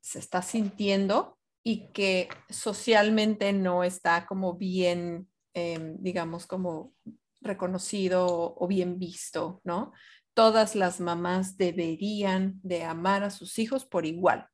se 0.00 0.18
está 0.18 0.42
sintiendo 0.42 1.39
y 1.62 1.88
que 1.92 2.28
socialmente 2.48 3.52
no 3.52 3.84
está 3.84 4.26
como 4.26 4.54
bien, 4.54 5.28
em, 5.54 5.96
digamos, 6.00 6.46
como 6.46 6.94
reconocido 7.40 8.54
o 8.56 8.66
bien 8.66 8.98
visto, 8.98 9.60
¿no? 9.64 9.92
Todas 10.34 10.74
las 10.74 11.00
mamás 11.00 11.56
deberían 11.56 12.60
de 12.62 12.84
amar 12.84 13.24
a 13.24 13.30
sus 13.30 13.58
hijos 13.58 13.84
por 13.84 14.06
igual, 14.06 14.46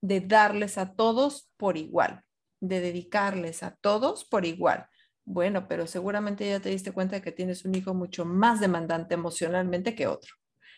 de 0.00 0.20
darles 0.20 0.78
a 0.78 0.94
todos 0.94 1.50
por 1.56 1.76
igual, 1.76 2.22
de 2.60 2.80
dedicarles 2.80 3.62
a 3.62 3.76
todos 3.76 4.24
por 4.24 4.44
igual. 4.44 4.88
Bueno, 5.24 5.68
pero 5.68 5.86
seguramente 5.86 6.48
ya 6.48 6.60
te 6.60 6.68
diste 6.70 6.92
cuenta 6.92 7.16
de 7.16 7.22
que 7.22 7.32
tienes 7.32 7.64
un 7.64 7.74
hijo 7.74 7.94
mucho 7.94 8.24
más 8.24 8.60
demandante 8.60 9.14
emocionalmente 9.14 9.94
que 9.94 10.06
otro. 10.06 10.34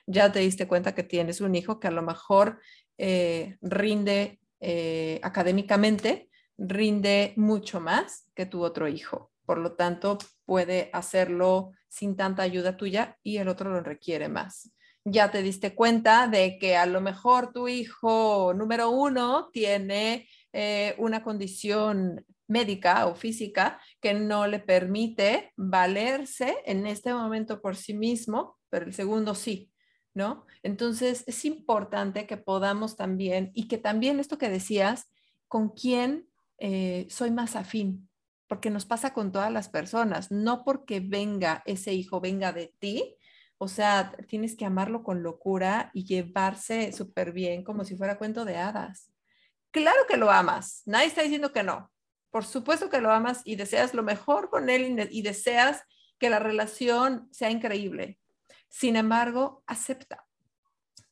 Ya 0.06 0.32
te 0.32 0.38
diste 0.38 0.66
cuenta 0.66 0.94
que 0.94 1.02
tienes 1.02 1.40
un 1.40 1.54
hijo 1.54 1.80
que 1.80 1.88
a 1.88 1.90
lo 1.90 2.02
mejor 2.02 2.60
eh, 2.96 3.58
rinde 3.60 4.40
eh, 4.60 5.20
académicamente 5.22 6.28
rinde 6.56 7.32
mucho 7.36 7.80
más 7.80 8.28
que 8.34 8.46
tu 8.46 8.62
otro 8.62 8.88
hijo. 8.88 9.32
Por 9.46 9.58
lo 9.58 9.72
tanto, 9.74 10.18
puede 10.44 10.90
hacerlo 10.92 11.72
sin 11.88 12.16
tanta 12.16 12.42
ayuda 12.42 12.76
tuya 12.76 13.18
y 13.22 13.38
el 13.38 13.48
otro 13.48 13.70
lo 13.70 13.80
requiere 13.80 14.28
más. 14.28 14.72
Ya 15.04 15.30
te 15.30 15.42
diste 15.42 15.74
cuenta 15.74 16.26
de 16.26 16.58
que 16.58 16.76
a 16.76 16.84
lo 16.84 17.00
mejor 17.00 17.52
tu 17.52 17.68
hijo 17.68 18.52
número 18.54 18.90
uno 18.90 19.48
tiene 19.52 20.28
eh, 20.52 20.94
una 20.98 21.22
condición 21.22 22.26
médica 22.46 23.06
o 23.06 23.14
física 23.14 23.80
que 24.00 24.14
no 24.14 24.46
le 24.46 24.58
permite 24.58 25.52
valerse 25.56 26.56
en 26.66 26.86
este 26.86 27.12
momento 27.12 27.60
por 27.60 27.76
sí 27.76 27.94
mismo, 27.94 28.58
pero 28.70 28.86
el 28.86 28.92
segundo 28.92 29.34
sí, 29.34 29.70
¿no? 30.18 30.44
Entonces 30.64 31.24
es 31.28 31.44
importante 31.44 32.26
que 32.26 32.36
podamos 32.36 32.96
también, 32.96 33.52
y 33.54 33.68
que 33.68 33.78
también 33.78 34.18
esto 34.18 34.36
que 34.36 34.50
decías, 34.50 35.10
con 35.46 35.70
quién 35.70 36.28
eh, 36.58 37.06
soy 37.08 37.30
más 37.30 37.54
afín, 37.54 38.10
porque 38.48 38.68
nos 38.68 38.84
pasa 38.84 39.14
con 39.14 39.30
todas 39.30 39.52
las 39.52 39.68
personas, 39.68 40.32
no 40.32 40.64
porque 40.64 40.98
venga 41.00 41.62
ese 41.66 41.94
hijo, 41.94 42.20
venga 42.20 42.52
de 42.52 42.74
ti, 42.80 43.16
o 43.58 43.68
sea, 43.68 44.12
tienes 44.26 44.56
que 44.56 44.64
amarlo 44.64 45.04
con 45.04 45.22
locura 45.22 45.90
y 45.94 46.04
llevarse 46.04 46.92
súper 46.92 47.32
bien 47.32 47.62
como 47.62 47.84
si 47.84 47.96
fuera 47.96 48.18
cuento 48.18 48.44
de 48.44 48.56
hadas. 48.56 49.12
Claro 49.70 50.00
que 50.08 50.16
lo 50.16 50.30
amas, 50.32 50.82
nadie 50.84 51.06
está 51.06 51.22
diciendo 51.22 51.52
que 51.52 51.62
no. 51.62 51.92
Por 52.30 52.44
supuesto 52.44 52.90
que 52.90 53.00
lo 53.00 53.12
amas 53.12 53.42
y 53.44 53.54
deseas 53.54 53.94
lo 53.94 54.02
mejor 54.02 54.50
con 54.50 54.68
él 54.68 55.08
y 55.12 55.22
deseas 55.22 55.82
que 56.18 56.28
la 56.28 56.40
relación 56.40 57.28
sea 57.30 57.50
increíble. 57.50 58.17
Sin 58.68 58.96
embargo, 58.96 59.62
acepta, 59.66 60.26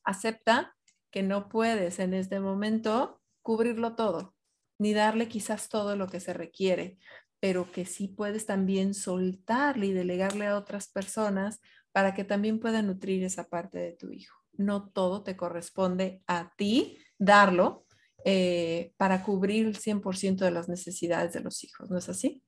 acepta 0.03 0.75
que 1.11 1.23
no 1.23 1.49
puedes 1.49 1.99
en 1.99 2.13
este 2.13 2.39
momento 2.39 3.21
cubrirlo 3.41 3.95
todo, 3.95 4.35
ni 4.77 4.93
darle 4.93 5.27
quizás 5.27 5.69
todo 5.69 5.95
lo 5.95 6.07
que 6.07 6.19
se 6.19 6.33
requiere, 6.33 6.97
pero 7.39 7.71
que 7.71 7.85
sí 7.85 8.07
puedes 8.07 8.45
también 8.45 8.93
soltarle 8.93 9.87
y 9.87 9.93
delegarle 9.93 10.47
a 10.47 10.57
otras 10.57 10.87
personas 10.89 11.59
para 11.91 12.13
que 12.13 12.23
también 12.23 12.59
puedan 12.59 12.87
nutrir 12.87 13.23
esa 13.23 13.47
parte 13.47 13.79
de 13.79 13.93
tu 13.93 14.11
hijo. 14.11 14.37
No 14.53 14.89
todo 14.89 15.23
te 15.23 15.37
corresponde 15.37 16.21
a 16.27 16.53
ti 16.55 16.97
darlo 17.17 17.85
eh, 18.25 18.93
para 18.97 19.23
cubrir 19.23 19.65
el 19.65 19.77
100% 19.77 20.45
de 20.45 20.51
las 20.51 20.67
necesidades 20.67 21.33
de 21.33 21.39
los 21.39 21.63
hijos, 21.63 21.89
¿no 21.89 21.97
es 21.97 22.09
así? 22.09 22.43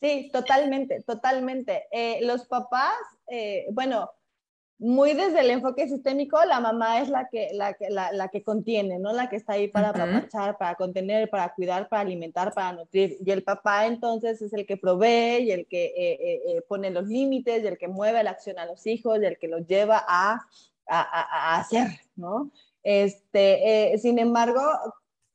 Sí, 0.00 0.30
totalmente, 0.32 1.02
totalmente. 1.02 1.86
Eh, 1.90 2.20
los 2.22 2.46
papás, 2.46 2.94
eh, 3.28 3.66
bueno, 3.72 4.10
muy 4.80 5.12
desde 5.14 5.40
el 5.40 5.50
enfoque 5.50 5.88
sistémico, 5.88 6.38
la 6.44 6.60
mamá 6.60 7.00
es 7.00 7.08
la 7.08 7.28
que, 7.28 7.48
la, 7.52 7.76
la, 7.90 8.12
la 8.12 8.28
que 8.28 8.44
contiene, 8.44 9.00
¿no? 9.00 9.12
La 9.12 9.28
que 9.28 9.34
está 9.34 9.54
ahí 9.54 9.66
para 9.66 9.88
apapachar, 9.88 10.56
para 10.56 10.76
contener, 10.76 11.28
para 11.28 11.52
cuidar, 11.52 11.88
para 11.88 12.02
alimentar, 12.02 12.54
para 12.54 12.72
nutrir. 12.72 13.18
Y 13.24 13.30
el 13.32 13.42
papá 13.42 13.86
entonces 13.86 14.40
es 14.40 14.52
el 14.52 14.66
que 14.66 14.76
provee 14.76 15.42
y 15.42 15.50
el 15.50 15.66
que 15.66 15.86
eh, 15.86 15.92
eh, 15.96 16.42
eh, 16.46 16.62
pone 16.68 16.90
los 16.90 17.08
límites 17.08 17.64
y 17.64 17.66
el 17.66 17.76
que 17.76 17.88
mueve 17.88 18.22
la 18.22 18.30
acción 18.30 18.58
a 18.60 18.66
los 18.66 18.86
hijos 18.86 19.18
y 19.20 19.26
el 19.26 19.36
que 19.38 19.48
los 19.48 19.66
lleva 19.66 20.04
a, 20.06 20.34
a, 20.86 21.00
a, 21.00 21.56
a 21.56 21.60
hacer, 21.60 21.88
¿no? 22.14 22.52
Este, 22.84 23.98
sin 23.98 24.20
embargo, 24.20 24.62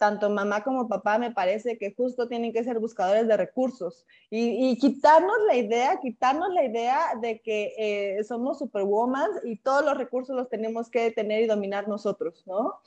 tanto 0.03 0.29
mamá 0.29 0.65
como 0.65 0.89
papá 0.89 1.17
me 1.17 1.31
parece 1.31 1.77
que 1.77 1.93
justo 1.95 2.27
tienen 2.27 2.51
que 2.51 2.61
ser 2.65 2.77
buscadores 2.77 3.25
de 3.25 3.37
recursos 3.37 4.05
y, 4.29 4.77
quitarnos 4.77 5.37
la 5.47 5.55
idea, 5.55 5.97
quitarnos 6.01 6.53
la 6.53 6.65
idea 6.65 6.97
de 7.21 7.39
que 7.39 7.73
eh, 7.77 8.23
somos 8.25 8.59
superwoman 8.59 9.31
y 9.45 9.55
todos 9.59 9.85
los 9.85 9.97
recursos 9.97 10.35
los 10.35 10.49
tenemos 10.49 10.89
que 10.89 11.11
tener 11.11 11.43
y 11.43 11.47
dominar 11.47 11.87
nosotros, 11.87 12.43
¿no? 12.45 12.81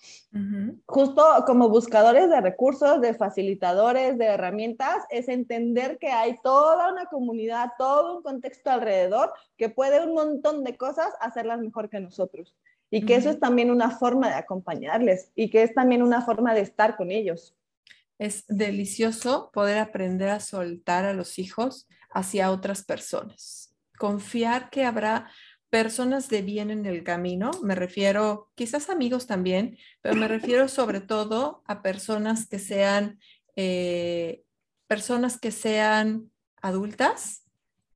Justo 0.84 1.24
como 1.46 1.70
buscadores 1.70 2.28
de 2.28 2.42
recursos, 2.42 3.00
de 3.00 3.14
facilitadores, 3.14 4.18
de 4.18 4.26
herramientas, 4.26 5.04
es 5.08 5.30
entender 5.30 5.96
que 5.96 6.08
hay 6.08 6.36
toda 6.42 6.92
una 6.92 7.06
comunidad, 7.06 7.70
todo 7.78 8.18
un 8.18 8.22
contexto 8.22 8.68
alrededor 8.68 9.32
que 9.56 9.70
puede 9.70 10.04
un 10.04 10.12
montón 10.12 10.64
de 10.64 10.76
cosas 10.76 11.14
hacerlas 11.22 11.60
mejor 11.60 11.88
que 11.88 11.98
nosotros 11.98 12.54
y 12.90 13.04
que 13.04 13.16
eso 13.16 13.30
es 13.30 13.40
también 13.40 13.70
una 13.70 13.90
forma 13.90 14.28
de 14.28 14.34
acompañarles 14.34 15.32
y 15.34 15.50
que 15.50 15.62
es 15.62 15.74
también 15.74 16.02
una 16.02 16.22
forma 16.22 16.54
de 16.54 16.60
estar 16.60 16.96
con 16.96 17.10
ellos. 17.10 17.56
Es 18.18 18.44
delicioso 18.48 19.50
poder 19.52 19.78
aprender 19.78 20.30
a 20.30 20.40
soltar 20.40 21.04
a 21.04 21.12
los 21.12 21.38
hijos 21.38 21.88
hacia 22.10 22.50
otras 22.50 22.84
personas. 22.84 23.74
Confiar 23.98 24.70
que 24.70 24.84
habrá 24.84 25.30
personas 25.68 26.28
de 26.28 26.42
bien 26.42 26.70
en 26.70 26.86
el 26.86 27.02
camino, 27.02 27.50
me 27.62 27.74
refiero 27.74 28.50
quizás 28.54 28.88
amigos 28.88 29.26
también, 29.26 29.76
pero 30.00 30.14
me 30.14 30.28
refiero 30.28 30.68
sobre 30.68 31.00
todo 31.00 31.62
a 31.66 31.82
personas 31.82 32.48
que 32.48 32.58
sean, 32.58 33.18
eh, 33.56 34.42
personas 34.86 35.38
que 35.38 35.50
sean 35.50 36.30
adultas, 36.62 37.44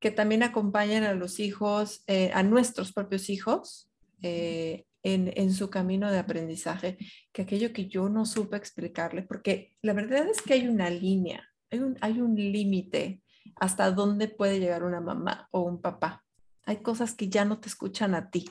que 0.01 0.11
también 0.11 0.43
acompañen 0.43 1.05
a 1.05 1.15
los 1.15 1.41
hijos, 1.41 2.03
eh, 2.07 2.31
a 2.35 2.43
nuestros 2.43 2.93
propios 2.93 3.31
hijos, 3.31 3.90
eh, 4.23 4.85
en, 5.03 5.53
su 5.53 5.71
camino 5.71 6.11
de 6.11 6.19
aprendizaje 6.19 6.99
que 7.33 7.43
aquello 7.43 7.73
que 7.73 7.87
yo 7.87 8.09
no 8.09 8.27
supe 8.27 8.57
explicarle, 8.57 9.23
porque 9.23 9.77
la 9.83 9.93
verdad 9.93 10.27
es 10.29 10.43
que 10.43 10.55
hay 10.55 10.69
una 10.69 10.91
línea, 10.91 11.49
hay 11.71 11.81
un, 11.81 11.97
hay 12.01 12.21
un 12.21 12.35
límite 12.35 13.23
hasta 13.57 13.91
dónde 13.91 14.29
puede 14.29 14.61
llegar 14.61 14.85
una 14.85 15.01
mamá 15.01 15.49
o 15.51 15.61
un 15.61 15.81
papá. 15.81 16.25
Hay 16.65 16.79
cosas 16.79 17.15
que 17.15 17.29
ya 17.29 17.45
no 17.45 17.61
te 17.61 17.69
escuchan 17.69 18.15
a 18.15 18.31
ti 18.31 18.45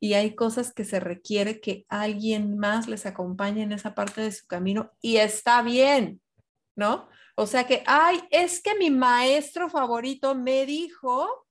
y 0.00 0.14
hay 0.14 0.34
cosas 0.34 0.72
que 0.72 0.84
se 0.84 1.00
requiere 1.00 1.60
que 1.60 1.84
alguien 1.88 2.58
más 2.58 2.88
les 2.88 3.06
acompañe 3.06 3.62
en 3.62 3.72
esa 3.72 3.94
parte 3.94 4.20
de 4.20 4.32
su 4.32 4.46
camino 4.46 4.92
y 5.00 5.16
está 5.16 5.62
bien, 5.62 6.20
¿no? 6.76 7.08
O 7.36 7.46
sea 7.46 7.66
que, 7.66 7.82
ay, 7.86 8.20
es 8.30 8.60
que 8.60 8.76
mi 8.76 8.90
maestro 8.90 9.70
favorito 9.70 10.34
me 10.34 10.66
dijo 10.66 11.47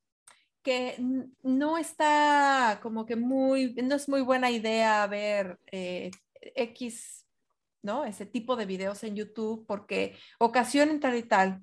que 0.68 0.97
no 1.43 1.78
está 1.78 2.82
como 2.84 3.05
que 3.05 3.15
muy, 3.15 3.74
no 3.76 3.95
es 3.95 4.09
muy 4.09 4.20
buena 4.20 4.51
idea 4.51 5.07
ver 5.07 5.57
eh, 5.72 6.11
X, 6.41 7.26
¿no? 7.82 8.03
Ese 8.03 8.26
tipo 8.26 8.57
de 8.57 8.65
videos 8.65 9.01
en 9.05 9.15
YouTube 9.15 9.65
porque 9.65 10.18
ocasionan 10.39 10.99
tal 10.99 11.15
y 11.15 11.24
tal. 11.24 11.61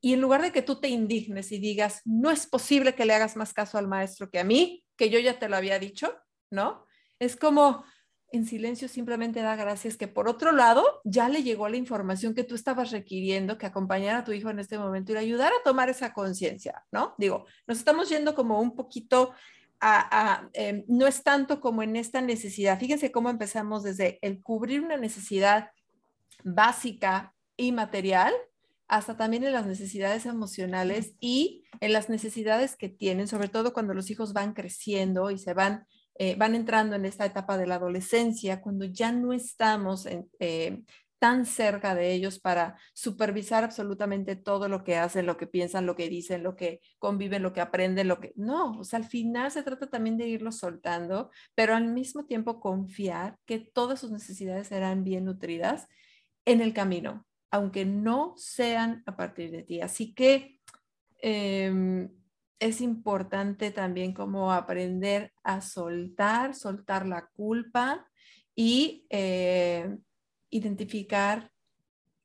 Y 0.00 0.12
en 0.12 0.20
lugar 0.20 0.42
de 0.42 0.52
que 0.52 0.62
tú 0.62 0.78
te 0.78 0.86
indignes 0.86 1.50
y 1.50 1.58
digas, 1.58 2.02
no 2.04 2.30
es 2.30 2.46
posible 2.46 2.94
que 2.94 3.04
le 3.04 3.14
hagas 3.14 3.34
más 3.34 3.52
caso 3.52 3.78
al 3.78 3.88
maestro 3.88 4.30
que 4.30 4.38
a 4.38 4.44
mí, 4.44 4.84
que 4.96 5.10
yo 5.10 5.18
ya 5.18 5.40
te 5.40 5.48
lo 5.48 5.56
había 5.56 5.80
dicho, 5.80 6.14
¿no? 6.52 6.86
Es 7.18 7.34
como, 7.34 7.84
en 8.32 8.46
silencio 8.46 8.88
simplemente 8.88 9.40
da 9.40 9.56
gracias 9.56 9.96
que 9.96 10.08
por 10.08 10.28
otro 10.28 10.52
lado 10.52 11.00
ya 11.04 11.28
le 11.28 11.42
llegó 11.42 11.68
la 11.68 11.76
información 11.76 12.34
que 12.34 12.44
tú 12.44 12.54
estabas 12.54 12.90
requiriendo 12.90 13.58
que 13.58 13.66
acompañara 13.66 14.18
a 14.18 14.24
tu 14.24 14.32
hijo 14.32 14.50
en 14.50 14.58
este 14.58 14.78
momento 14.78 15.12
y 15.12 15.14
le 15.14 15.20
ayudara 15.20 15.54
a 15.60 15.62
tomar 15.64 15.90
esa 15.90 16.12
conciencia, 16.12 16.84
¿no? 16.92 17.14
Digo, 17.18 17.46
nos 17.66 17.78
estamos 17.78 18.08
yendo 18.08 18.34
como 18.34 18.60
un 18.60 18.74
poquito 18.74 19.32
a, 19.80 20.48
em, 20.52 20.84
no 20.88 21.06
es 21.06 21.22
tanto 21.22 21.60
como 21.60 21.82
en 21.82 21.96
esta 21.96 22.20
necesidad. 22.20 22.78
Fíjense 22.78 23.10
cómo 23.10 23.30
empezamos 23.30 23.82
desde 23.82 24.18
el 24.22 24.42
cubrir 24.42 24.82
una 24.82 24.98
necesidad 24.98 25.70
básica 26.44 27.34
y 27.56 27.72
material 27.72 28.32
hasta 28.88 29.16
también 29.16 29.44
en 29.44 29.52
las 29.52 29.66
necesidades 29.66 30.26
emocionales 30.26 31.14
y 31.20 31.64
en 31.80 31.92
las 31.92 32.08
necesidades 32.08 32.76
que 32.76 32.88
tienen, 32.88 33.28
sobre 33.28 33.48
todo 33.48 33.72
cuando 33.72 33.94
los 33.94 34.10
hijos 34.10 34.32
van 34.32 34.52
creciendo 34.52 35.30
y 35.30 35.38
se 35.38 35.54
van 35.54 35.86
eh, 36.22 36.34
van 36.36 36.54
entrando 36.54 36.96
en 36.96 37.06
esta 37.06 37.24
etapa 37.24 37.56
de 37.56 37.66
la 37.66 37.76
adolescencia, 37.76 38.60
cuando 38.60 38.84
ya 38.84 39.10
no 39.10 39.32
estamos 39.32 40.06
eh, 40.38 40.82
tan 41.18 41.46
cerca 41.46 41.94
de 41.94 42.12
ellos 42.12 42.38
para 42.38 42.76
supervisar 42.92 43.64
absolutamente 43.64 44.36
todo 44.36 44.68
lo 44.68 44.84
que 44.84 44.98
hacen, 44.98 45.24
lo 45.24 45.38
que 45.38 45.46
piensan, 45.46 45.86
lo 45.86 45.96
que 45.96 46.10
dicen, 46.10 46.42
lo 46.42 46.56
que 46.56 46.82
conviven, 46.98 47.42
lo 47.42 47.54
que 47.54 47.62
aprenden, 47.62 48.06
lo 48.06 48.20
que... 48.20 48.34
No, 48.36 48.80
o 48.80 48.84
sea, 48.84 48.98
al 48.98 49.06
final 49.06 49.50
se 49.50 49.62
trata 49.62 49.88
también 49.88 50.18
de 50.18 50.28
irlos 50.28 50.58
soltando, 50.58 51.30
pero 51.54 51.74
al 51.74 51.86
mismo 51.86 52.26
tiempo 52.26 52.60
confiar 52.60 53.38
que 53.46 53.58
todas 53.58 54.00
sus 54.00 54.10
necesidades 54.10 54.68
serán 54.68 55.04
bien 55.04 55.24
nutridas 55.24 55.88
en 56.44 56.60
el 56.60 56.74
camino, 56.74 57.26
aunque 57.50 57.86
no 57.86 58.34
sean 58.36 59.02
a 59.06 59.16
partir 59.16 59.50
de 59.52 59.62
ti. 59.62 59.80
Así 59.80 60.12
que... 60.12 60.60
Em, 61.22 62.10
es 62.60 62.80
importante 62.80 63.70
también 63.70 64.12
como 64.12 64.52
aprender 64.52 65.32
a 65.42 65.62
soltar, 65.62 66.54
soltar 66.54 67.06
la 67.06 67.26
culpa 67.26 68.06
y 68.54 69.06
eh, 69.08 69.96
identificar 70.50 71.50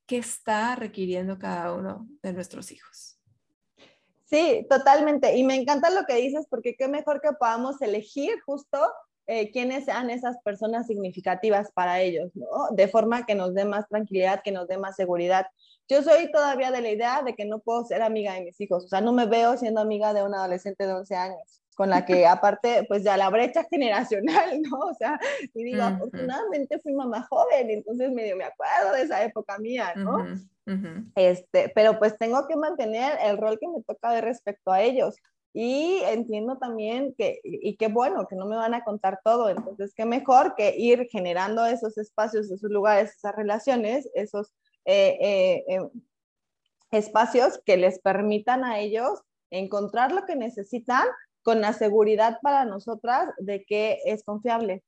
qué 0.05 0.17
está 0.17 0.75
requiriendo 0.75 1.39
cada 1.39 1.73
uno 1.73 2.07
de 2.21 2.33
nuestros 2.33 2.71
hijos. 2.71 3.17
Sí, 4.25 4.65
totalmente. 4.69 5.37
Y 5.37 5.43
me 5.43 5.55
encanta 5.55 5.89
lo 5.89 6.05
que 6.05 6.15
dices 6.15 6.45
porque 6.49 6.75
qué 6.75 6.87
mejor 6.87 7.21
que 7.21 7.31
podamos 7.31 7.81
elegir 7.81 8.41
justo 8.45 8.77
eh, 9.27 9.51
quiénes 9.51 9.85
sean 9.85 10.09
esas 10.09 10.37
personas 10.43 10.85
significativas 10.85 11.71
para 11.71 12.01
ellos, 12.01 12.29
¿no? 12.35 12.47
De 12.71 12.87
forma 12.87 13.25
que 13.25 13.33
nos 13.33 13.53
dé 13.53 13.65
más 13.65 13.87
tranquilidad, 13.87 14.41
que 14.43 14.51
nos 14.51 14.67
dé 14.67 14.77
más 14.77 14.95
seguridad. 14.95 15.47
Yo 15.87 16.01
soy 16.01 16.31
todavía 16.31 16.71
de 16.71 16.81
la 16.81 16.89
idea 16.89 17.21
de 17.23 17.35
que 17.35 17.45
no 17.45 17.59
puedo 17.59 17.85
ser 17.85 18.01
amiga 18.01 18.33
de 18.33 18.41
mis 18.41 18.59
hijos, 18.59 18.85
o 18.85 18.87
sea, 18.87 19.01
no 19.01 19.13
me 19.13 19.27
veo 19.27 19.55
siendo 19.57 19.81
amiga 19.81 20.13
de 20.13 20.23
una 20.23 20.39
adolescente 20.39 20.87
de 20.87 20.93
11 20.93 21.15
años, 21.15 21.61
con 21.75 21.91
la 21.91 22.05
que 22.05 22.25
aparte, 22.27 22.85
pues 22.87 23.03
ya 23.03 23.17
la 23.17 23.29
brecha 23.29 23.63
generacional, 23.69 24.61
¿no? 24.69 24.79
O 24.79 24.93
sea, 24.95 25.19
y 25.53 25.63
digo, 25.63 25.83
afortunadamente 25.83 26.79
fui 26.79 26.93
mamá 26.93 27.27
joven, 27.29 27.69
entonces 27.69 28.11
medio 28.11 28.35
me 28.35 28.45
acuerdo 28.45 28.93
de 28.95 29.03
esa 29.03 29.23
época 29.23 29.59
mía, 29.59 29.93
¿no? 29.95 30.25
Este, 31.15 31.71
pero 31.75 31.99
pues 31.99 32.17
tengo 32.17 32.47
que 32.47 32.55
mantener 32.55 33.19
el 33.23 33.37
rol 33.37 33.59
que 33.59 33.67
me 33.67 33.83
toca 33.83 34.11
de 34.11 34.21
respecto 34.21 34.71
a 34.71 34.81
ellos. 34.81 35.15
y 35.57 36.01
entiendo 36.07 36.57
también 36.57 37.13
que, 37.17 37.39
y 37.43 37.77
qué 37.77 37.87
bueno, 37.87 38.27
que 38.27 38.35
no 38.35 38.45
me 38.45 38.57
van 38.57 38.73
a 38.73 38.83
contar 38.83 39.21
todo, 39.23 39.47
entonces 39.49 39.93
qué 39.95 40.03
mejor 40.03 40.53
que 40.55 40.75
ir 40.75 41.07
generando 41.09 41.65
esos 41.65 41.97
espacios, 41.97 42.51
esos 42.51 42.69
lugares, 42.69 43.15
esas 43.15 43.35
relaciones, 43.35 44.09
esos 44.15 44.51
eh, 44.85 45.17
eh, 45.19 45.63
eh, 45.67 45.89
espacios 46.91 47.59
que 47.65 47.77
les 47.77 47.99
permitan 47.99 48.63
a 48.63 48.79
ellos 48.79 49.21
encontrar 49.49 50.11
lo 50.11 50.25
que 50.25 50.35
necesitan 50.35 51.05
con 51.43 51.61
la 51.61 51.73
seguridad 51.73 52.39
para 52.41 52.65
nosotras 52.65 53.29
de 53.37 53.65
que 53.65 53.99
es 54.05 54.23
confiable, 54.23 54.83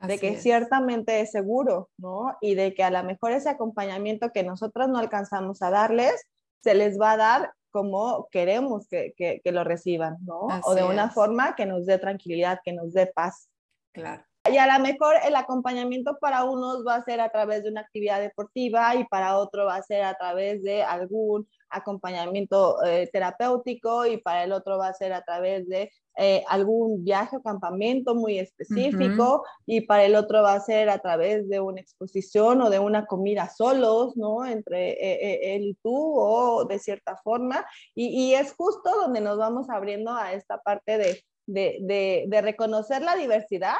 de 0.00 0.18
que 0.18 0.36
ciertamente 0.36 1.20
es 1.20 1.30
seguro, 1.30 1.90
¿no? 1.98 2.36
Y 2.40 2.54
de 2.54 2.74
que 2.74 2.82
a 2.82 2.90
lo 2.90 3.02
mejor 3.04 3.32
ese 3.32 3.50
acompañamiento 3.50 4.30
que 4.30 4.42
nosotras 4.42 4.88
no 4.88 4.98
alcanzamos 4.98 5.60
a 5.60 5.70
darles, 5.70 6.26
se 6.62 6.74
les 6.74 6.98
va 6.98 7.12
a 7.12 7.16
dar 7.16 7.52
como 7.70 8.28
queremos 8.30 8.88
que, 8.88 9.14
que, 9.16 9.52
lo 9.52 9.62
reciban, 9.62 10.16
¿no? 10.24 10.48
o 10.64 10.74
de 10.74 10.82
una 10.82 11.10
forma 11.10 11.54
que 11.54 11.66
nos 11.66 11.86
dé 11.86 11.98
tranquilidad, 11.98 12.60
que 12.64 12.72
nos 12.72 12.92
dé 12.92 13.06
paz. 13.06 13.48
Claro. 13.92 14.24
Y 14.52 14.58
a 14.58 14.78
lo 14.78 14.82
mejor 14.82 15.14
el 15.24 15.36
acompañamiento 15.36 16.18
para 16.20 16.44
unos 16.44 16.84
va 16.86 16.96
a 16.96 17.04
ser 17.04 17.20
a 17.20 17.30
través 17.30 17.62
de 17.62 17.70
una 17.70 17.82
actividad 17.82 18.20
deportiva 18.20 18.94
y 18.96 19.04
para 19.04 19.38
otro 19.38 19.66
va 19.66 19.76
a 19.76 19.82
ser 19.82 20.02
a 20.02 20.14
través 20.14 20.62
de 20.62 20.82
algún 20.82 21.48
acompañamiento 21.68 22.82
eh, 22.84 23.08
terapéutico 23.12 24.04
y 24.06 24.16
para 24.18 24.44
el 24.44 24.52
otro 24.52 24.78
va 24.78 24.88
a 24.88 24.94
ser 24.94 25.12
a 25.12 25.22
través 25.22 25.68
de 25.68 25.90
eh, 26.16 26.42
algún 26.48 27.04
viaje 27.04 27.36
o 27.36 27.42
campamento 27.42 28.14
muy 28.14 28.38
específico 28.38 29.44
y 29.66 29.82
para 29.82 30.04
el 30.04 30.16
otro 30.16 30.42
va 30.42 30.54
a 30.54 30.60
ser 30.60 30.90
a 30.90 30.98
través 30.98 31.48
de 31.48 31.60
una 31.60 31.80
exposición 31.80 32.60
o 32.60 32.70
de 32.70 32.80
una 32.80 33.06
comida 33.06 33.48
solos, 33.48 34.16
¿no? 34.16 34.44
Entre 34.44 34.90
eh, 34.90 35.54
él 35.54 35.62
y 35.62 35.74
tú 35.74 35.94
o 35.94 36.64
de 36.64 36.78
cierta 36.78 37.16
forma. 37.22 37.64
Y, 37.94 38.08
y, 38.08 38.34
es 38.34 38.52
justo 38.52 38.90
donde 38.90 39.20
nos 39.20 39.38
vamos 39.38 39.70
abriendo 39.70 40.12
a 40.12 40.32
esta 40.32 40.58
parte 40.58 40.98
de, 40.98 41.24
de, 41.46 41.78
de, 41.82 42.24
de 42.26 42.42
reconocer 42.42 43.02
la 43.02 43.14
diversidad 43.14 43.76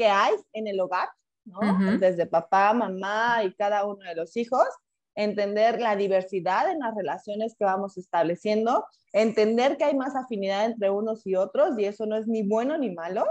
que 0.00 0.08
hay 0.08 0.32
en 0.54 0.66
el 0.66 0.80
hogar, 0.80 1.10
¿no? 1.44 1.60
Desde 1.98 2.24
papá, 2.24 2.72
mamá 2.72 3.44
y 3.44 3.52
cada 3.52 3.84
uno 3.84 4.02
de 4.08 4.14
los 4.14 4.34
hijos 4.38 4.66
entender 5.14 5.78
la 5.78 5.94
diversidad 5.94 6.70
en 6.70 6.78
las 6.78 6.94
relaciones 6.94 7.54
que 7.58 7.66
vamos 7.66 7.98
estableciendo, 7.98 8.86
entender 9.12 9.76
que 9.76 9.84
hay 9.84 9.94
más 9.94 10.16
afinidad 10.16 10.64
entre 10.64 10.88
unos 10.88 11.26
y 11.26 11.34
otros 11.36 11.78
y 11.78 11.84
eso 11.84 12.06
no 12.06 12.16
es 12.16 12.26
ni 12.26 12.42
bueno 12.42 12.78
ni 12.78 12.90
malo, 12.90 13.26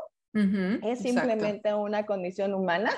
es 0.84 1.00
simplemente 1.00 1.74
una 1.74 2.06
condición 2.06 2.54
humana. 2.54 2.92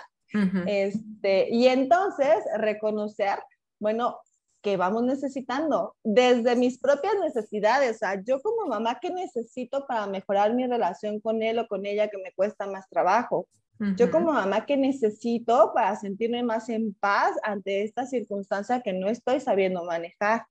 este, 0.65 1.49
y 1.49 1.67
entonces 1.67 2.35
reconocer, 2.57 3.39
bueno, 3.79 4.19
que 4.61 4.77
vamos 4.77 5.03
necesitando 5.03 5.95
desde 6.03 6.55
mis 6.55 6.79
propias 6.79 7.13
necesidades. 7.19 7.95
O 7.95 7.99
sea, 7.99 8.21
yo 8.23 8.39
como 8.41 8.67
mamá, 8.67 8.99
¿qué 9.01 9.09
necesito 9.09 9.85
para 9.87 10.07
mejorar 10.07 10.53
mi 10.53 10.67
relación 10.67 11.19
con 11.19 11.41
él 11.41 11.59
o 11.59 11.67
con 11.67 11.85
ella 11.85 12.09
que 12.09 12.17
me 12.17 12.31
cuesta 12.33 12.67
más 12.67 12.87
trabajo? 12.89 13.47
Yo 13.97 14.11
como 14.11 14.31
mamá, 14.31 14.67
¿qué 14.67 14.77
necesito 14.77 15.71
para 15.73 15.95
sentirme 15.95 16.43
más 16.43 16.69
en 16.69 16.93
paz 16.93 17.31
ante 17.41 17.81
esta 17.81 18.05
circunstancia 18.05 18.81
que 18.81 18.93
no 18.93 19.09
estoy 19.09 19.39
sabiendo 19.39 19.83
manejar? 19.83 20.45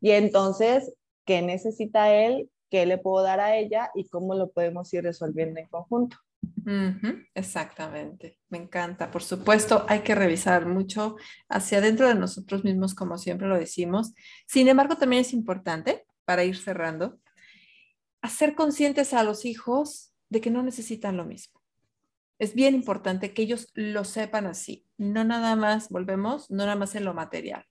Y 0.00 0.10
entonces, 0.10 0.92
¿qué 1.24 1.40
necesita 1.42 2.12
él? 2.12 2.50
¿Qué 2.68 2.84
le 2.84 2.98
puedo 2.98 3.22
dar 3.22 3.38
a 3.38 3.56
ella? 3.56 3.90
¿Y 3.94 4.08
cómo 4.08 4.34
lo 4.34 4.50
podemos 4.50 4.92
ir 4.92 5.04
resolviendo 5.04 5.60
en 5.60 5.68
conjunto? 5.68 6.16
Exactamente, 7.34 8.38
me 8.48 8.58
encanta. 8.58 9.10
Por 9.10 9.22
supuesto, 9.22 9.86
hay 9.88 10.00
que 10.00 10.14
revisar 10.14 10.66
mucho 10.66 11.16
hacia 11.48 11.78
adentro 11.78 12.08
de 12.08 12.14
nosotros 12.14 12.64
mismos, 12.64 12.94
como 12.94 13.18
siempre 13.18 13.46
lo 13.46 13.58
decimos. 13.58 14.12
Sin 14.46 14.68
embargo, 14.68 14.96
también 14.96 15.22
es 15.22 15.32
importante, 15.32 16.04
para 16.24 16.42
ir 16.44 16.56
cerrando, 16.56 17.20
hacer 18.20 18.54
conscientes 18.54 19.14
a 19.14 19.22
los 19.22 19.44
hijos 19.44 20.12
de 20.28 20.40
que 20.40 20.50
no 20.50 20.62
necesitan 20.62 21.16
lo 21.16 21.24
mismo 21.24 21.56
es 22.38 22.54
bien 22.54 22.74
importante 22.74 23.32
que 23.32 23.42
ellos 23.42 23.70
lo 23.74 24.04
sepan 24.04 24.46
así, 24.46 24.86
no 24.98 25.24
nada 25.24 25.56
más, 25.56 25.88
volvemos, 25.88 26.50
no 26.50 26.64
nada 26.64 26.76
más 26.76 26.94
en 26.94 27.04
lo 27.04 27.14
material, 27.14 27.64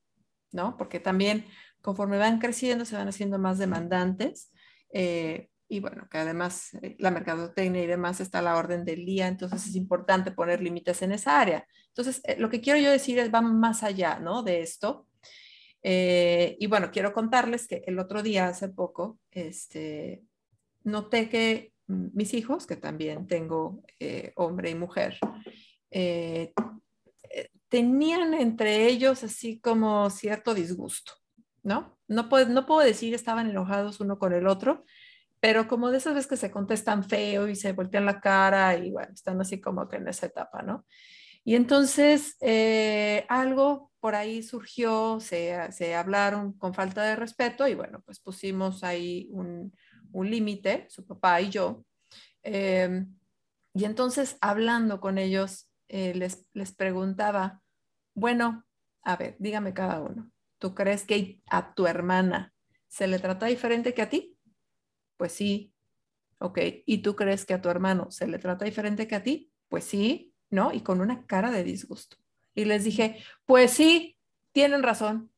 ¿no? 0.51 0.75
Porque 0.77 0.99
también 0.99 1.45
conforme 1.81 2.17
van 2.17 2.39
creciendo 2.39 2.85
se 2.85 2.95
van 2.95 3.07
haciendo 3.07 3.37
más 3.37 3.59
demandantes 3.59 4.51
eh, 4.91 5.49
y 5.67 5.79
bueno, 5.79 6.07
que 6.09 6.17
además 6.17 6.73
eh, 6.81 6.95
la 6.99 7.11
mercadotecnia 7.11 7.83
y 7.83 7.87
demás 7.87 8.21
está 8.21 8.39
a 8.39 8.43
la 8.43 8.57
orden 8.57 8.85
del 8.85 9.05
día, 9.05 9.27
entonces 9.27 9.67
es 9.67 9.75
importante 9.75 10.31
poner 10.31 10.61
límites 10.61 11.01
en 11.01 11.11
esa 11.11 11.39
área. 11.39 11.67
Entonces, 11.87 12.21
eh, 12.25 12.35
lo 12.39 12.49
que 12.49 12.61
quiero 12.61 12.79
yo 12.79 12.91
decir 12.91 13.19
es, 13.19 13.33
va 13.33 13.41
más 13.41 13.83
allá, 13.83 14.19
¿no? 14.19 14.43
De 14.43 14.61
esto. 14.61 15.07
y 15.83 16.67
bueno, 16.67 16.89
quiero 16.91 17.13
contarles 17.13 17.67
que 17.67 17.83
el 17.85 17.99
otro 17.99 18.23
día, 18.23 18.47
hace 18.47 18.69
poco, 18.69 19.19
este, 19.31 20.23
noté 20.83 21.29
que 21.29 21.73
mis 21.87 22.33
hijos, 22.33 22.65
que 22.65 22.75
también 22.75 23.27
tengo 23.27 23.83
eh, 23.99 24.33
hombre 24.35 24.69
y 24.69 24.75
mujer, 24.75 25.17
eh, 25.91 26.53
eh, 27.29 27.49
tenían 27.69 28.33
entre 28.33 28.87
ellos 28.87 29.23
así 29.23 29.59
como 29.59 30.09
cierto 30.09 30.53
disgusto, 30.53 31.13
¿no? 31.63 31.97
No 32.07 32.29
puedo, 32.29 32.49
no 32.49 32.65
puedo 32.65 32.81
decir 32.81 33.13
estaban 33.13 33.49
enojados 33.49 33.99
uno 33.99 34.17
con 34.17 34.33
el 34.33 34.47
otro, 34.47 34.85
pero 35.45 35.67
como 35.67 35.91
de 35.91 35.99
esas 35.99 36.15
veces 36.15 36.27
que 36.27 36.37
se 36.37 36.49
contestan 36.49 37.03
feo 37.03 37.47
y 37.47 37.55
se 37.55 37.71
voltean 37.73 38.07
la 38.07 38.19
cara 38.19 38.75
y 38.77 38.89
bueno, 38.89 39.13
están 39.13 39.39
así 39.39 39.61
como 39.61 39.87
que 39.87 39.97
en 39.97 40.07
esa 40.07 40.25
etapa, 40.25 40.63
¿no? 40.63 40.87
Y 41.43 41.53
entonces 41.53 42.35
algo 43.29 43.91
por 43.99 44.15
ahí 44.15 44.41
surgió, 44.41 45.19
se, 45.19 45.71
se 45.71 45.93
hablaron 45.93 46.53
con 46.53 46.73
falta 46.73 47.03
de 47.03 47.15
respeto 47.15 47.67
y 47.67 47.75
bueno, 47.75 48.01
pues 48.03 48.19
pusimos 48.19 48.83
ahí 48.83 49.27
un, 49.29 49.71
un 50.13 50.31
límite, 50.31 50.87
su 50.89 51.05
papá 51.05 51.39
y 51.41 51.51
yo. 51.51 51.85
Em, 52.41 53.15
y 53.75 53.85
entonces, 53.85 54.37
hablando 54.41 54.99
con 54.99 55.19
ellos, 55.19 55.69
eh, 55.89 56.15
les, 56.15 56.47
les 56.53 56.73
preguntaba, 56.73 57.61
bueno, 58.15 58.65
a 59.03 59.15
ver, 59.15 59.35
dígame 59.37 59.75
cada 59.75 60.01
uno, 60.01 60.31
¿tú 60.57 60.73
crees 60.73 61.03
que 61.03 61.39
a 61.51 61.75
tu 61.75 61.85
hermana 61.85 62.51
se 62.87 63.05
le 63.05 63.19
trata 63.19 63.45
diferente 63.45 63.93
que 63.93 64.01
a 64.01 64.09
ti? 64.09 64.34
Pues 65.17 65.31
sí. 65.31 65.73
Ok, 66.39 66.59
¿y 66.85 66.99
tú 66.99 67.15
crees 67.15 67.45
que 67.45 67.53
a 67.53 67.61
tu 67.61 67.69
hermano 67.69 68.11
se 68.11 68.27
le 68.27 68.39
trata 68.39 68.65
diferente 68.65 69.07
que 69.07 69.15
a 69.15 69.23
ti? 69.23 69.51
Pues 69.69 69.85
sí, 69.85 70.33
¿no? 70.49 70.73
Y 70.73 70.81
con 70.81 71.01
una 71.01 71.25
cara 71.25 71.51
de 71.51 71.63
disgusto. 71.63 72.17
Y 72.53 72.65
les 72.65 72.83
dije, 72.83 73.23
pues 73.45 73.71
sí, 73.71 74.17
tienen 74.51 74.83
razón. 74.83 75.31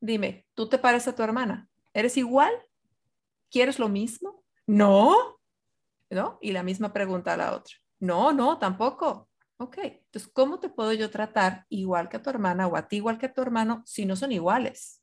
Dime, 0.00 0.46
¿tú 0.54 0.68
te 0.68 0.78
pareces 0.78 1.08
a 1.08 1.16
tu 1.16 1.22
hermana? 1.22 1.68
¿Eres 1.92 2.16
igual? 2.16 2.52
¿Quieres 3.50 3.78
lo 3.78 3.88
mismo? 3.88 4.44
No, 4.66 5.40
¿no? 6.10 6.38
Y 6.40 6.52
la 6.52 6.62
misma 6.62 6.92
pregunta 6.92 7.34
a 7.34 7.36
la 7.36 7.54
otra. 7.54 7.74
No, 7.98 8.32
no, 8.32 8.58
tampoco. 8.58 9.28
Ok, 9.58 9.78
entonces, 9.78 10.30
¿cómo 10.32 10.58
te 10.58 10.70
puedo 10.70 10.92
yo 10.92 11.10
tratar 11.10 11.66
igual 11.68 12.08
que 12.08 12.16
a 12.16 12.22
tu 12.22 12.30
hermana 12.30 12.66
o 12.66 12.76
a 12.76 12.88
ti 12.88 12.96
igual 12.96 13.18
que 13.18 13.26
a 13.26 13.32
tu 13.32 13.42
hermano 13.42 13.82
si 13.84 14.06
no 14.06 14.16
son 14.16 14.32
iguales? 14.32 15.02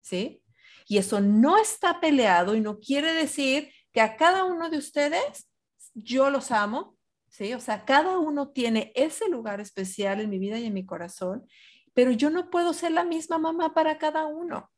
¿Sí? 0.00 0.42
Y 0.86 0.98
eso 0.98 1.20
no 1.20 1.58
está 1.58 2.00
peleado 2.00 2.54
y 2.54 2.60
no 2.60 2.78
quiere 2.78 3.12
decir 3.12 3.72
que 3.92 4.00
a 4.00 4.16
cada 4.16 4.44
uno 4.44 4.70
de 4.70 4.78
ustedes 4.78 5.48
yo 5.94 6.30
los 6.30 6.52
amo, 6.52 6.96
¿sí? 7.28 7.54
O 7.54 7.60
sea, 7.60 7.84
cada 7.84 8.18
uno 8.18 8.48
tiene 8.50 8.92
ese 8.94 9.28
lugar 9.28 9.60
especial 9.60 10.20
en 10.20 10.30
mi 10.30 10.38
vida 10.38 10.58
y 10.58 10.66
en 10.66 10.74
mi 10.74 10.86
corazón, 10.86 11.46
pero 11.94 12.10
yo 12.10 12.30
no 12.30 12.50
puedo 12.50 12.72
ser 12.72 12.92
la 12.92 13.04
misma 13.04 13.38
mamá 13.38 13.74
para 13.74 13.98
cada 13.98 14.26
uno. 14.26 14.70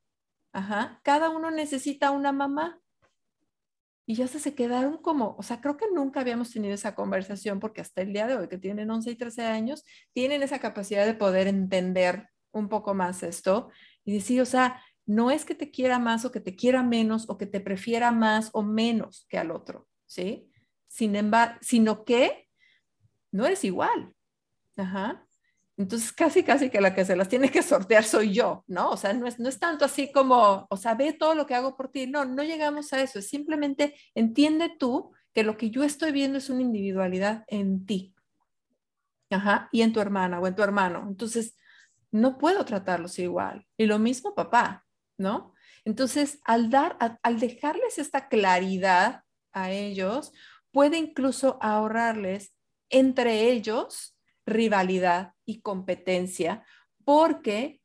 Ajá, 0.52 1.00
cada 1.02 1.30
uno 1.30 1.50
necesita 1.50 2.10
una 2.10 2.32
mamá 2.32 2.80
y 4.06 4.14
ya 4.14 4.26
se, 4.26 4.38
se 4.38 4.54
quedaron 4.54 4.96
como, 4.96 5.36
o 5.38 5.42
sea, 5.42 5.60
creo 5.60 5.76
que 5.76 5.84
nunca 5.92 6.20
habíamos 6.20 6.50
tenido 6.50 6.72
esa 6.72 6.94
conversación 6.94 7.60
porque 7.60 7.82
hasta 7.82 8.00
el 8.00 8.14
día 8.14 8.26
de 8.26 8.36
hoy, 8.36 8.48
que 8.48 8.56
tienen 8.56 8.90
11 8.90 9.10
y 9.10 9.14
13 9.16 9.44
años, 9.44 9.84
tienen 10.14 10.42
esa 10.42 10.58
capacidad 10.60 11.04
de 11.04 11.12
poder 11.12 11.46
entender 11.46 12.30
un 12.50 12.70
poco 12.70 12.94
más 12.94 13.22
esto 13.22 13.70
y 14.04 14.14
decir, 14.14 14.40
o 14.40 14.46
sea, 14.46 14.82
no 15.08 15.30
es 15.30 15.46
que 15.46 15.54
te 15.54 15.70
quiera 15.70 15.98
más 15.98 16.26
o 16.26 16.30
que 16.30 16.38
te 16.38 16.54
quiera 16.54 16.82
menos 16.82 17.30
o 17.30 17.38
que 17.38 17.46
te 17.46 17.60
prefiera 17.60 18.12
más 18.12 18.50
o 18.52 18.62
menos 18.62 19.26
que 19.30 19.38
al 19.38 19.50
otro, 19.50 19.88
¿sí? 20.04 20.52
Sin 20.86 21.16
embargo, 21.16 21.58
sino 21.62 22.04
que 22.04 22.46
no 23.32 23.46
eres 23.46 23.64
igual. 23.64 24.12
Ajá. 24.76 25.26
Entonces, 25.78 26.12
casi, 26.12 26.42
casi 26.42 26.68
que 26.68 26.82
la 26.82 26.94
que 26.94 27.06
se 27.06 27.16
las 27.16 27.28
tiene 27.28 27.50
que 27.50 27.62
sortear 27.62 28.04
soy 28.04 28.34
yo, 28.34 28.64
¿no? 28.66 28.90
O 28.90 28.98
sea, 28.98 29.14
no 29.14 29.26
es, 29.26 29.38
no 29.38 29.48
es 29.48 29.58
tanto 29.58 29.86
así 29.86 30.12
como, 30.12 30.66
o 30.68 30.76
sea, 30.76 30.94
ve 30.94 31.14
todo 31.14 31.34
lo 31.34 31.46
que 31.46 31.54
hago 31.54 31.74
por 31.74 31.90
ti. 31.90 32.06
No, 32.06 32.26
no 32.26 32.42
llegamos 32.42 32.92
a 32.92 33.00
eso. 33.00 33.18
Es 33.18 33.28
simplemente 33.28 33.94
entiende 34.14 34.70
tú 34.78 35.12
que 35.32 35.42
lo 35.42 35.56
que 35.56 35.70
yo 35.70 35.84
estoy 35.84 36.12
viendo 36.12 36.36
es 36.36 36.50
una 36.50 36.60
individualidad 36.60 37.44
en 37.46 37.86
ti. 37.86 38.14
Ajá, 39.30 39.70
y 39.72 39.80
en 39.80 39.94
tu 39.94 40.00
hermana 40.00 40.38
o 40.38 40.46
en 40.46 40.54
tu 40.54 40.62
hermano. 40.62 41.06
Entonces, 41.08 41.56
no 42.10 42.36
puedo 42.36 42.66
tratarlos 42.66 43.18
igual. 43.18 43.66
Y 43.78 43.86
lo 43.86 43.98
mismo 43.98 44.34
papá, 44.34 44.84
¿no? 45.18 45.54
Entonces, 45.84 46.40
al 46.44 46.70
dar, 46.70 46.96
al 47.22 47.40
dejarles 47.40 47.98
esta 47.98 48.28
claridad 48.28 49.22
a 49.52 49.70
ellos, 49.70 50.32
puede 50.70 50.96
incluso 50.98 51.58
ahorrarles 51.60 52.54
entre 52.90 53.50
ellos 53.50 54.16
rivalidad 54.46 55.34
y 55.44 55.60
competencia, 55.60 56.64
porque 57.04 57.80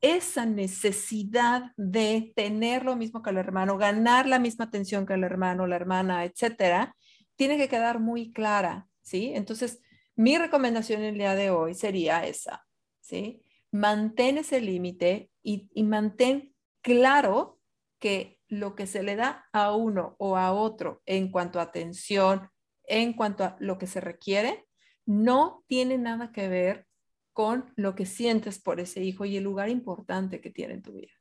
esa 0.00 0.46
necesidad 0.46 1.72
de 1.76 2.32
tener 2.36 2.84
lo 2.84 2.96
mismo 2.96 3.22
que 3.22 3.30
el 3.30 3.38
hermano, 3.38 3.78
ganar 3.78 4.26
la 4.26 4.38
misma 4.38 4.66
atención 4.66 5.06
que 5.06 5.14
el 5.14 5.24
hermano, 5.24 5.66
la 5.66 5.76
hermana, 5.76 6.24
etcétera, 6.24 6.94
tiene 7.36 7.56
que 7.56 7.68
quedar 7.68 7.98
muy 8.00 8.32
clara, 8.32 8.88
¿sí? 9.02 9.32
Entonces, 9.34 9.80
mi 10.14 10.38
recomendación 10.38 11.02
el 11.02 11.14
día 11.14 11.34
de 11.34 11.50
hoy 11.50 11.74
sería 11.74 12.24
esa, 12.26 12.64
¿sí? 13.00 13.42
Mantén 13.70 14.38
ese 14.38 14.60
límite 14.60 15.30
y, 15.42 15.68
y 15.72 15.82
mantén 15.82 16.47
claro 16.82 17.58
que 17.98 18.38
lo 18.48 18.74
que 18.74 18.86
se 18.86 19.02
le 19.02 19.16
da 19.16 19.46
a 19.52 19.74
uno 19.74 20.16
o 20.18 20.36
a 20.36 20.52
otro 20.52 21.02
en 21.06 21.30
cuanto 21.30 21.60
a 21.60 21.64
atención, 21.64 22.50
en 22.84 23.12
cuanto 23.12 23.44
a 23.44 23.56
lo 23.58 23.78
que 23.78 23.86
se 23.86 24.00
requiere, 24.00 24.66
no 25.04 25.64
tiene 25.66 25.98
nada 25.98 26.32
que 26.32 26.48
ver 26.48 26.86
con 27.32 27.72
lo 27.76 27.94
que 27.94 28.06
sientes 28.06 28.58
por 28.58 28.80
ese 28.80 29.02
hijo 29.02 29.24
y 29.24 29.36
el 29.36 29.44
lugar 29.44 29.68
importante 29.68 30.40
que 30.40 30.50
tiene 30.50 30.74
en 30.74 30.82
tu 30.82 30.92
vida. 30.92 31.12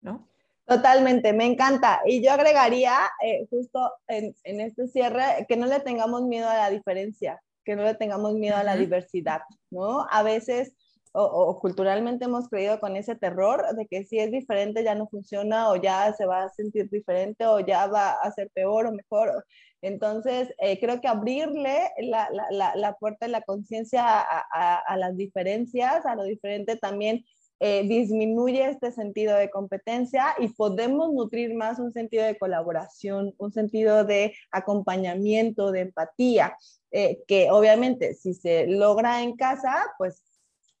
¿No? 0.00 0.28
Totalmente, 0.66 1.32
me 1.32 1.46
encanta. 1.46 2.00
Y 2.04 2.24
yo 2.24 2.32
agregaría 2.32 2.96
eh, 3.24 3.46
justo 3.48 3.92
en, 4.08 4.34
este 4.44 4.88
cierre 4.88 5.46
que 5.48 5.56
no 5.56 5.66
le 5.66 5.78
tengamos 5.80 6.22
miedo 6.22 6.48
a 6.48 6.56
la 6.56 6.70
diferencia, 6.70 7.40
que 7.64 7.76
no 7.76 7.84
le 7.84 7.94
tengamos 7.94 8.34
miedo 8.34 8.56
a 8.56 8.64
la 8.64 8.76
diversidad, 8.76 9.42
¿no? 9.70 10.06
A 10.10 10.24
veces 10.24 10.74
o, 11.16 11.58
culturalmente 11.60 12.26
hemos 12.26 12.48
creído 12.48 12.78
con 12.78 12.96
ese 12.96 13.14
terror 13.14 13.64
de 13.74 13.86
que 13.86 14.04
si 14.04 14.18
es 14.18 14.30
diferente 14.30 14.84
ya 14.84 14.94
no 14.94 15.08
funciona 15.08 15.70
o 15.70 15.76
ya 15.76 16.12
se 16.12 16.26
va 16.26 16.44
a 16.44 16.50
sentir 16.50 16.90
diferente 16.90 17.46
o 17.46 17.60
ya 17.60 17.86
va 17.86 18.12
a 18.12 18.30
ser 18.32 18.50
peor 18.50 18.86
o 18.86 18.92
mejor. 18.92 19.44
Entonces, 19.82 20.52
eh, 20.58 20.78
creo 20.80 21.00
que 21.00 21.08
abrirle 21.08 21.90
la, 21.98 22.28
la, 22.50 22.74
la 22.76 22.94
puerta 22.94 23.26
de 23.26 23.32
la 23.32 23.42
conciencia 23.42 24.04
a, 24.20 24.96
las 24.96 25.16
diferencias, 25.16 26.04
a 26.06 26.16
lo 26.16 26.24
diferente 26.24 26.76
también 26.76 27.24
eh, 27.60 27.86
disminuye 27.88 28.68
este 28.68 28.92
sentido 28.92 29.36
de 29.36 29.48
competencia 29.48 30.34
y 30.38 30.48
podemos 30.48 31.12
nutrir 31.12 31.54
más 31.54 31.78
un 31.78 31.92
sentido 31.92 32.24
de 32.24 32.36
colaboración, 32.36 33.34
un 33.38 33.52
sentido 33.52 34.04
de 34.04 34.34
acompañamiento, 34.50 35.72
de 35.72 35.80
empatía, 35.80 36.56
eh, 36.90 37.22
que 37.26 37.50
obviamente 37.50 38.14
si 38.14 38.34
se 38.34 38.66
logra 38.66 39.22
en 39.22 39.36
casa, 39.36 39.74
pues 39.96 40.22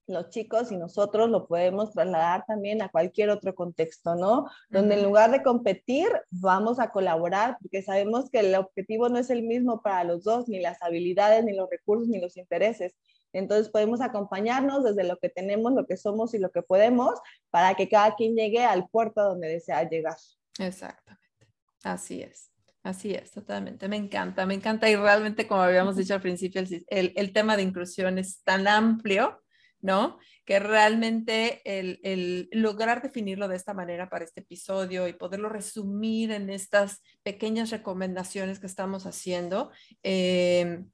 los 0.06 0.30
chicos 0.30 0.70
y 0.70 0.76
nosotros 0.76 1.28
lo 1.30 1.46
podemos 1.46 1.92
trasladar 1.92 2.44
también 2.46 2.82
a 2.82 2.88
cualquier 2.88 3.30
otro 3.30 3.54
contexto, 3.54 4.14
¿no? 4.14 4.46
Donde 4.70 4.94
en 4.94 5.02
lugar 5.02 5.30
de 5.30 5.42
competir, 5.42 6.08
vamos 6.30 6.78
a 6.78 6.90
colaborar, 6.90 7.56
porque 7.60 7.82
sabemos 7.82 8.30
que 8.30 8.40
el 8.40 8.54
objetivo 8.54 9.08
no 9.08 9.18
es 9.18 9.30
el 9.30 9.42
mismo 9.42 9.82
para 9.82 10.04
los 10.04 10.24
dos, 10.24 10.48
ni 10.48 10.60
las 10.60 10.82
habilidades, 10.82 11.44
ni 11.44 11.54
los 11.54 11.68
recursos, 11.68 12.08
ni 12.08 12.20
los 12.20 12.36
intereses. 12.36 12.94
Entonces 13.32 13.68
podemos 13.68 14.00
acompañarnos 14.00 14.84
desde 14.84 15.04
lo 15.04 15.18
que 15.18 15.28
tenemos, 15.28 15.72
lo 15.72 15.86
que 15.86 15.96
somos 15.96 16.32
y 16.34 16.38
lo 16.38 16.50
que 16.50 16.62
podemos, 16.62 17.18
para 17.50 17.74
que 17.74 17.88
cada 17.88 18.14
quien 18.14 18.34
llegue 18.34 18.64
al 18.64 18.88
puerto 18.88 19.22
donde 19.22 19.48
desea 19.48 19.88
llegar. 19.88 20.16
Exactamente, 20.58 21.46
así 21.82 22.22
es. 22.22 22.50
Así 22.82 23.14
es, 23.14 23.32
totalmente. 23.32 23.88
Me 23.88 23.96
encanta, 23.96 24.46
me 24.46 24.54
encanta. 24.54 24.88
Y 24.88 24.94
realmente, 24.94 25.48
como 25.48 25.62
habíamos 25.62 25.96
dicho 25.96 26.14
al 26.14 26.20
principio, 26.20 26.62
el, 26.86 27.12
el 27.16 27.32
tema 27.32 27.56
de 27.56 27.64
inclusión 27.64 28.16
es 28.16 28.44
tan 28.44 28.68
amplio 28.68 29.42
¿no? 29.86 30.18
Que 30.44 30.58
realmente 30.58 31.62
el, 31.64 32.48
lograr 32.52 33.00
definirlo 33.00 33.48
de 33.48 33.56
esta 33.56 33.72
manera 33.72 34.10
para 34.10 34.24
este 34.24 34.40
episodio 34.40 35.08
y 35.08 35.14
poderlo 35.14 35.48
resumir 35.48 36.32
en 36.32 36.50
estas 36.50 37.00
pequeñas 37.22 37.70
recomendaciones 37.70 38.58
que 38.58 38.66
estamos 38.66 39.06
haciendo, 39.06 39.70
eh, 40.02 40.84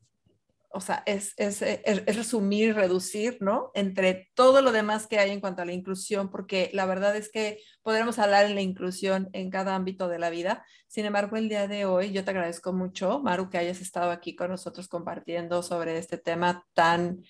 o 0.74 0.80
sea, 0.80 1.03
es, 1.07 1.34
es, 1.36 1.61
es, 1.61 2.16
resumir 2.16 2.68
y 2.68 2.72
reducir, 2.72 3.36
¿no? 3.40 3.70
Entre 3.74 4.30
todo 4.34 4.62
lo 4.62 4.72
demás 4.72 5.07
que 5.07 5.18
hay 5.18 5.30
en 5.30 5.40
cuanto 5.40 5.61
a 5.61 5.64
la 5.66 5.72
inclusión, 5.72 6.30
porque 6.30 6.70
la 6.72 6.86
verdad 6.86 7.14
es 7.14 7.30
que 7.30 7.59
podremos 7.82 8.18
hablar 8.18 8.47
en 8.47 8.55
la 8.55 8.62
inclusión 8.62 9.28
en 9.34 9.51
cada 9.51 9.74
ámbito 9.74 10.09
de 10.09 10.18
la 10.18 10.30
vida. 10.30 10.64
Sin 10.86 11.05
embargo, 11.05 11.36
el 11.36 11.51
día 11.51 11.68
de 11.68 11.84
hoy 11.84 12.12
yo 12.12 12.24
te 12.24 12.30
agradezco 12.30 12.72
mucho, 12.72 13.20
Maru, 13.20 13.51
que 13.51 13.59
hayas 13.59 13.82
estado 13.82 14.11
aquí 14.11 14.34
con 14.34 14.51
nosotros 14.51 14.88
compartiendo 14.88 15.62
sobre 15.62 15.99
este 15.99 16.16
tema 16.16 16.64
tan 16.72 17.22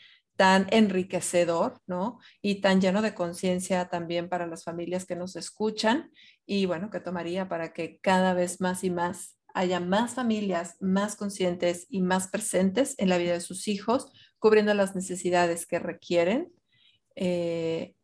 tan 0.42 0.66
enriquecedor, 0.72 1.80
¿no? 1.86 2.18
Y 2.40 2.56
tan 2.56 2.80
lleno 2.80 3.00
de 3.00 3.14
conciencia 3.14 3.88
también 3.88 4.28
para 4.28 4.48
las 4.48 4.64
familias 4.64 5.06
que 5.06 5.14
nos 5.14 5.36
escuchan 5.36 6.10
y 6.44 6.66
bueno, 6.66 6.90
que 6.90 6.98
tomaría 6.98 7.48
para 7.48 7.72
que 7.72 8.00
cada 8.00 8.34
vez 8.34 8.60
más 8.60 8.82
y 8.82 8.90
más 8.90 9.38
haya 9.54 9.78
más 9.78 10.14
familias 10.14 10.78
más 10.80 11.14
conscientes 11.14 11.86
y 11.90 12.00
más 12.00 12.26
presentes 12.26 12.96
en 12.98 13.08
la 13.08 13.18
vida 13.18 13.34
de 13.34 13.40
sus 13.40 13.68
hijos, 13.68 14.10
cubriendo 14.40 14.74
las 14.74 14.96
necesidades 14.96 15.64
que 15.64 15.78
requieren 15.78 16.52
eh, 17.14 17.94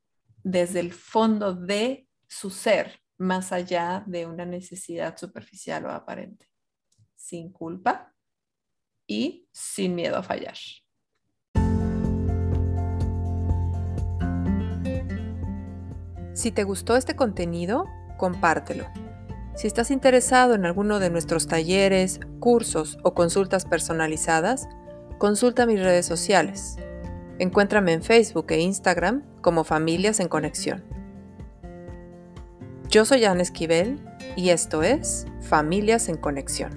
desde 0.44 0.78
el 0.78 0.92
fondo 0.92 1.54
de 1.56 2.06
su 2.28 2.50
ser, 2.50 3.00
más 3.16 3.50
allá 3.50 4.04
de 4.06 4.26
una 4.26 4.46
necesidad 4.46 5.16
superficial 5.16 5.86
o 5.86 5.90
aparente, 5.90 6.46
sin 7.16 7.50
culpa 7.50 8.14
y 9.08 9.48
sin 9.50 9.96
miedo 9.96 10.18
a 10.18 10.22
fallar. 10.22 10.54
Si 16.38 16.52
te 16.52 16.62
gustó 16.62 16.94
este 16.94 17.16
contenido, 17.16 17.86
compártelo. 18.16 18.86
Si 19.56 19.66
estás 19.66 19.90
interesado 19.90 20.54
en 20.54 20.66
alguno 20.66 21.00
de 21.00 21.10
nuestros 21.10 21.48
talleres, 21.48 22.20
cursos 22.38 22.96
o 23.02 23.12
consultas 23.12 23.64
personalizadas, 23.64 24.68
consulta 25.18 25.66
mis 25.66 25.80
redes 25.80 26.06
sociales. 26.06 26.76
Encuéntrame 27.40 27.92
en 27.92 28.04
Facebook 28.04 28.52
e 28.52 28.60
Instagram 28.60 29.24
como 29.40 29.64
Familias 29.64 30.20
en 30.20 30.28
Conexión. 30.28 30.84
Yo 32.88 33.04
soy 33.04 33.24
Ana 33.24 33.42
Esquivel 33.42 33.98
y 34.36 34.50
esto 34.50 34.84
es 34.84 35.26
Familias 35.40 36.08
en 36.08 36.18
Conexión. 36.18 36.70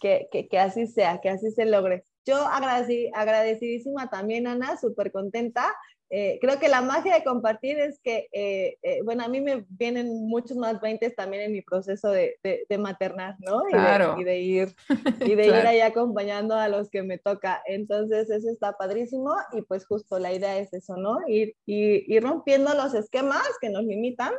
Que, 0.00 0.28
que, 0.50 0.58
así 0.58 0.86
sea, 0.86 1.20
que 1.20 1.28
así 1.28 1.50
se 1.50 1.66
logre. 1.66 2.06
Yo 2.26 2.36
agradecidísima 2.44 4.10
también, 4.10 4.48
Ana, 4.48 4.76
súper 4.76 5.12
contenta. 5.12 5.72
Eh, 6.08 6.38
creo 6.40 6.60
que 6.60 6.68
la 6.68 6.82
magia 6.82 7.14
de 7.14 7.24
compartir 7.24 7.78
es 7.78 7.98
que, 8.00 8.28
eh, 8.32 8.78
eh, 8.82 9.00
bueno, 9.04 9.24
a 9.24 9.28
mí 9.28 9.40
me 9.40 9.64
vienen 9.68 10.28
muchos 10.28 10.56
más 10.56 10.80
20 10.80 11.10
también 11.10 11.44
en 11.44 11.52
mi 11.52 11.62
proceso 11.62 12.10
de, 12.10 12.36
de, 12.42 12.78
maternar, 12.78 13.34
¿no? 13.40 13.62
Claro. 13.62 14.16
Y, 14.18 14.24
de, 14.24 14.38
ir, 14.38 14.74
y 15.20 15.34
de 15.34 15.46
ir 15.46 15.54
ahí 15.54 15.80
acompañando 15.80 16.54
a 16.54 16.68
los 16.68 16.90
que 16.90 17.02
me 17.02 17.18
toca. 17.18 17.60
Entonces, 17.66 18.30
eso 18.30 18.50
está 18.50 18.72
padrísimo 18.72 19.34
y 19.52 19.62
pues 19.62 19.86
justo 19.86 20.18
la 20.18 20.32
idea 20.32 20.58
es 20.58 20.72
eso, 20.72 20.96
¿no? 20.96 21.18
Ir, 21.26 21.54
ir 21.66 22.22
rompiendo 22.22 22.72
los 22.74 22.94
esquemas 22.94 23.48
que 23.60 23.70
nos 23.70 23.84
limitan 23.84 24.32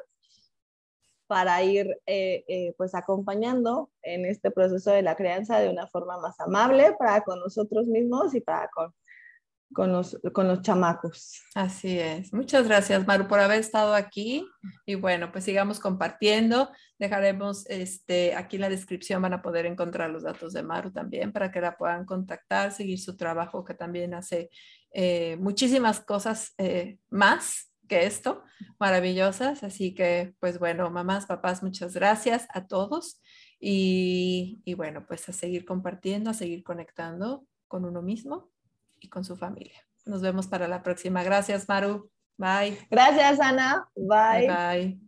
para 1.28 1.62
ir 1.62 2.00
eh, 2.06 2.44
eh, 2.48 2.74
pues 2.78 2.96
acompañando 2.96 3.92
en 4.02 4.26
este 4.26 4.50
proceso 4.50 4.92
de 4.92 5.02
la 5.02 5.16
crianza 5.16 5.60
de 5.60 5.70
una 5.70 5.88
forma 5.88 6.18
más 6.20 6.40
amable 6.40 6.96
para 6.98 7.22
con 7.22 7.40
nosotros 7.40 7.88
mismos 7.88 8.34
y 8.34 8.42
para 8.42 8.70
con, 8.70 8.94
con, 9.74 9.92
los, 9.92 10.18
con 10.34 10.48
los 10.48 10.62
chamacos. 10.62 11.44
Así 11.54 12.00
es. 12.00 12.34
Muchas 12.34 12.68
gracias, 12.68 13.06
Maru, 13.06 13.28
por 13.28 13.40
haber 13.40 13.60
estado 13.60 13.94
aquí. 13.94 14.48
Y 14.86 14.96
bueno, 14.96 15.32
pues 15.32 15.44
sigamos 15.44 15.80
compartiendo. 15.80 16.72
Dejaremos 16.98 17.66
este, 17.70 18.34
aquí 18.34 18.56
en 18.56 18.62
la 18.62 18.70
descripción, 18.70 19.22
van 19.22 19.34
a 19.34 19.42
poder 19.42 19.66
encontrar 19.66 20.10
los 20.10 20.24
datos 20.24 20.54
de 20.54 20.64
Maru 20.64 20.92
también 20.92 21.34
para 21.34 21.52
que 21.52 21.62
la 21.62 21.78
puedan 21.78 22.06
contactar, 22.06 22.72
seguir 22.72 23.00
su 23.00 23.18
trabajo, 23.18 23.66
que 23.66 23.74
también 23.74 24.14
hace 24.14 24.50
eh, 24.94 25.36
muchísimas 25.40 26.00
cosas 26.00 26.56
más 27.10 27.67
que 27.88 28.06
esto, 28.06 28.44
maravillosas. 28.80 29.64
Así 29.64 29.94
que, 29.94 30.36
pues 30.40 30.60
bueno, 30.60 30.90
mamás, 30.90 31.26
papás, 31.26 31.64
muchas 31.64 31.94
gracias 31.94 32.48
a 32.54 32.68
todos. 32.68 33.22
Y, 33.60 34.62
y, 34.66 34.76
bueno, 34.76 35.06
pues 35.08 35.28
a 35.30 35.34
seguir 35.34 35.66
compartiendo, 35.66 36.30
a 36.30 36.34
seguir 36.34 36.64
conectando 36.64 37.46
con 37.68 37.86
uno 37.86 38.02
mismo 38.02 38.52
y 39.00 39.10
con 39.10 39.24
su 39.24 39.36
familia. 39.36 39.82
Nos 40.06 40.22
vemos 40.22 40.48
para 40.48 40.68
la 40.68 40.84
próxima. 40.84 41.24
Gracias, 41.24 41.68
Maru. 41.68 42.12
Bye. 42.38 42.78
Gracias, 42.92 43.40
Ana. 43.40 43.90
Bye. 43.96 44.48
Bye. 44.48 44.48
bye. 44.48 45.00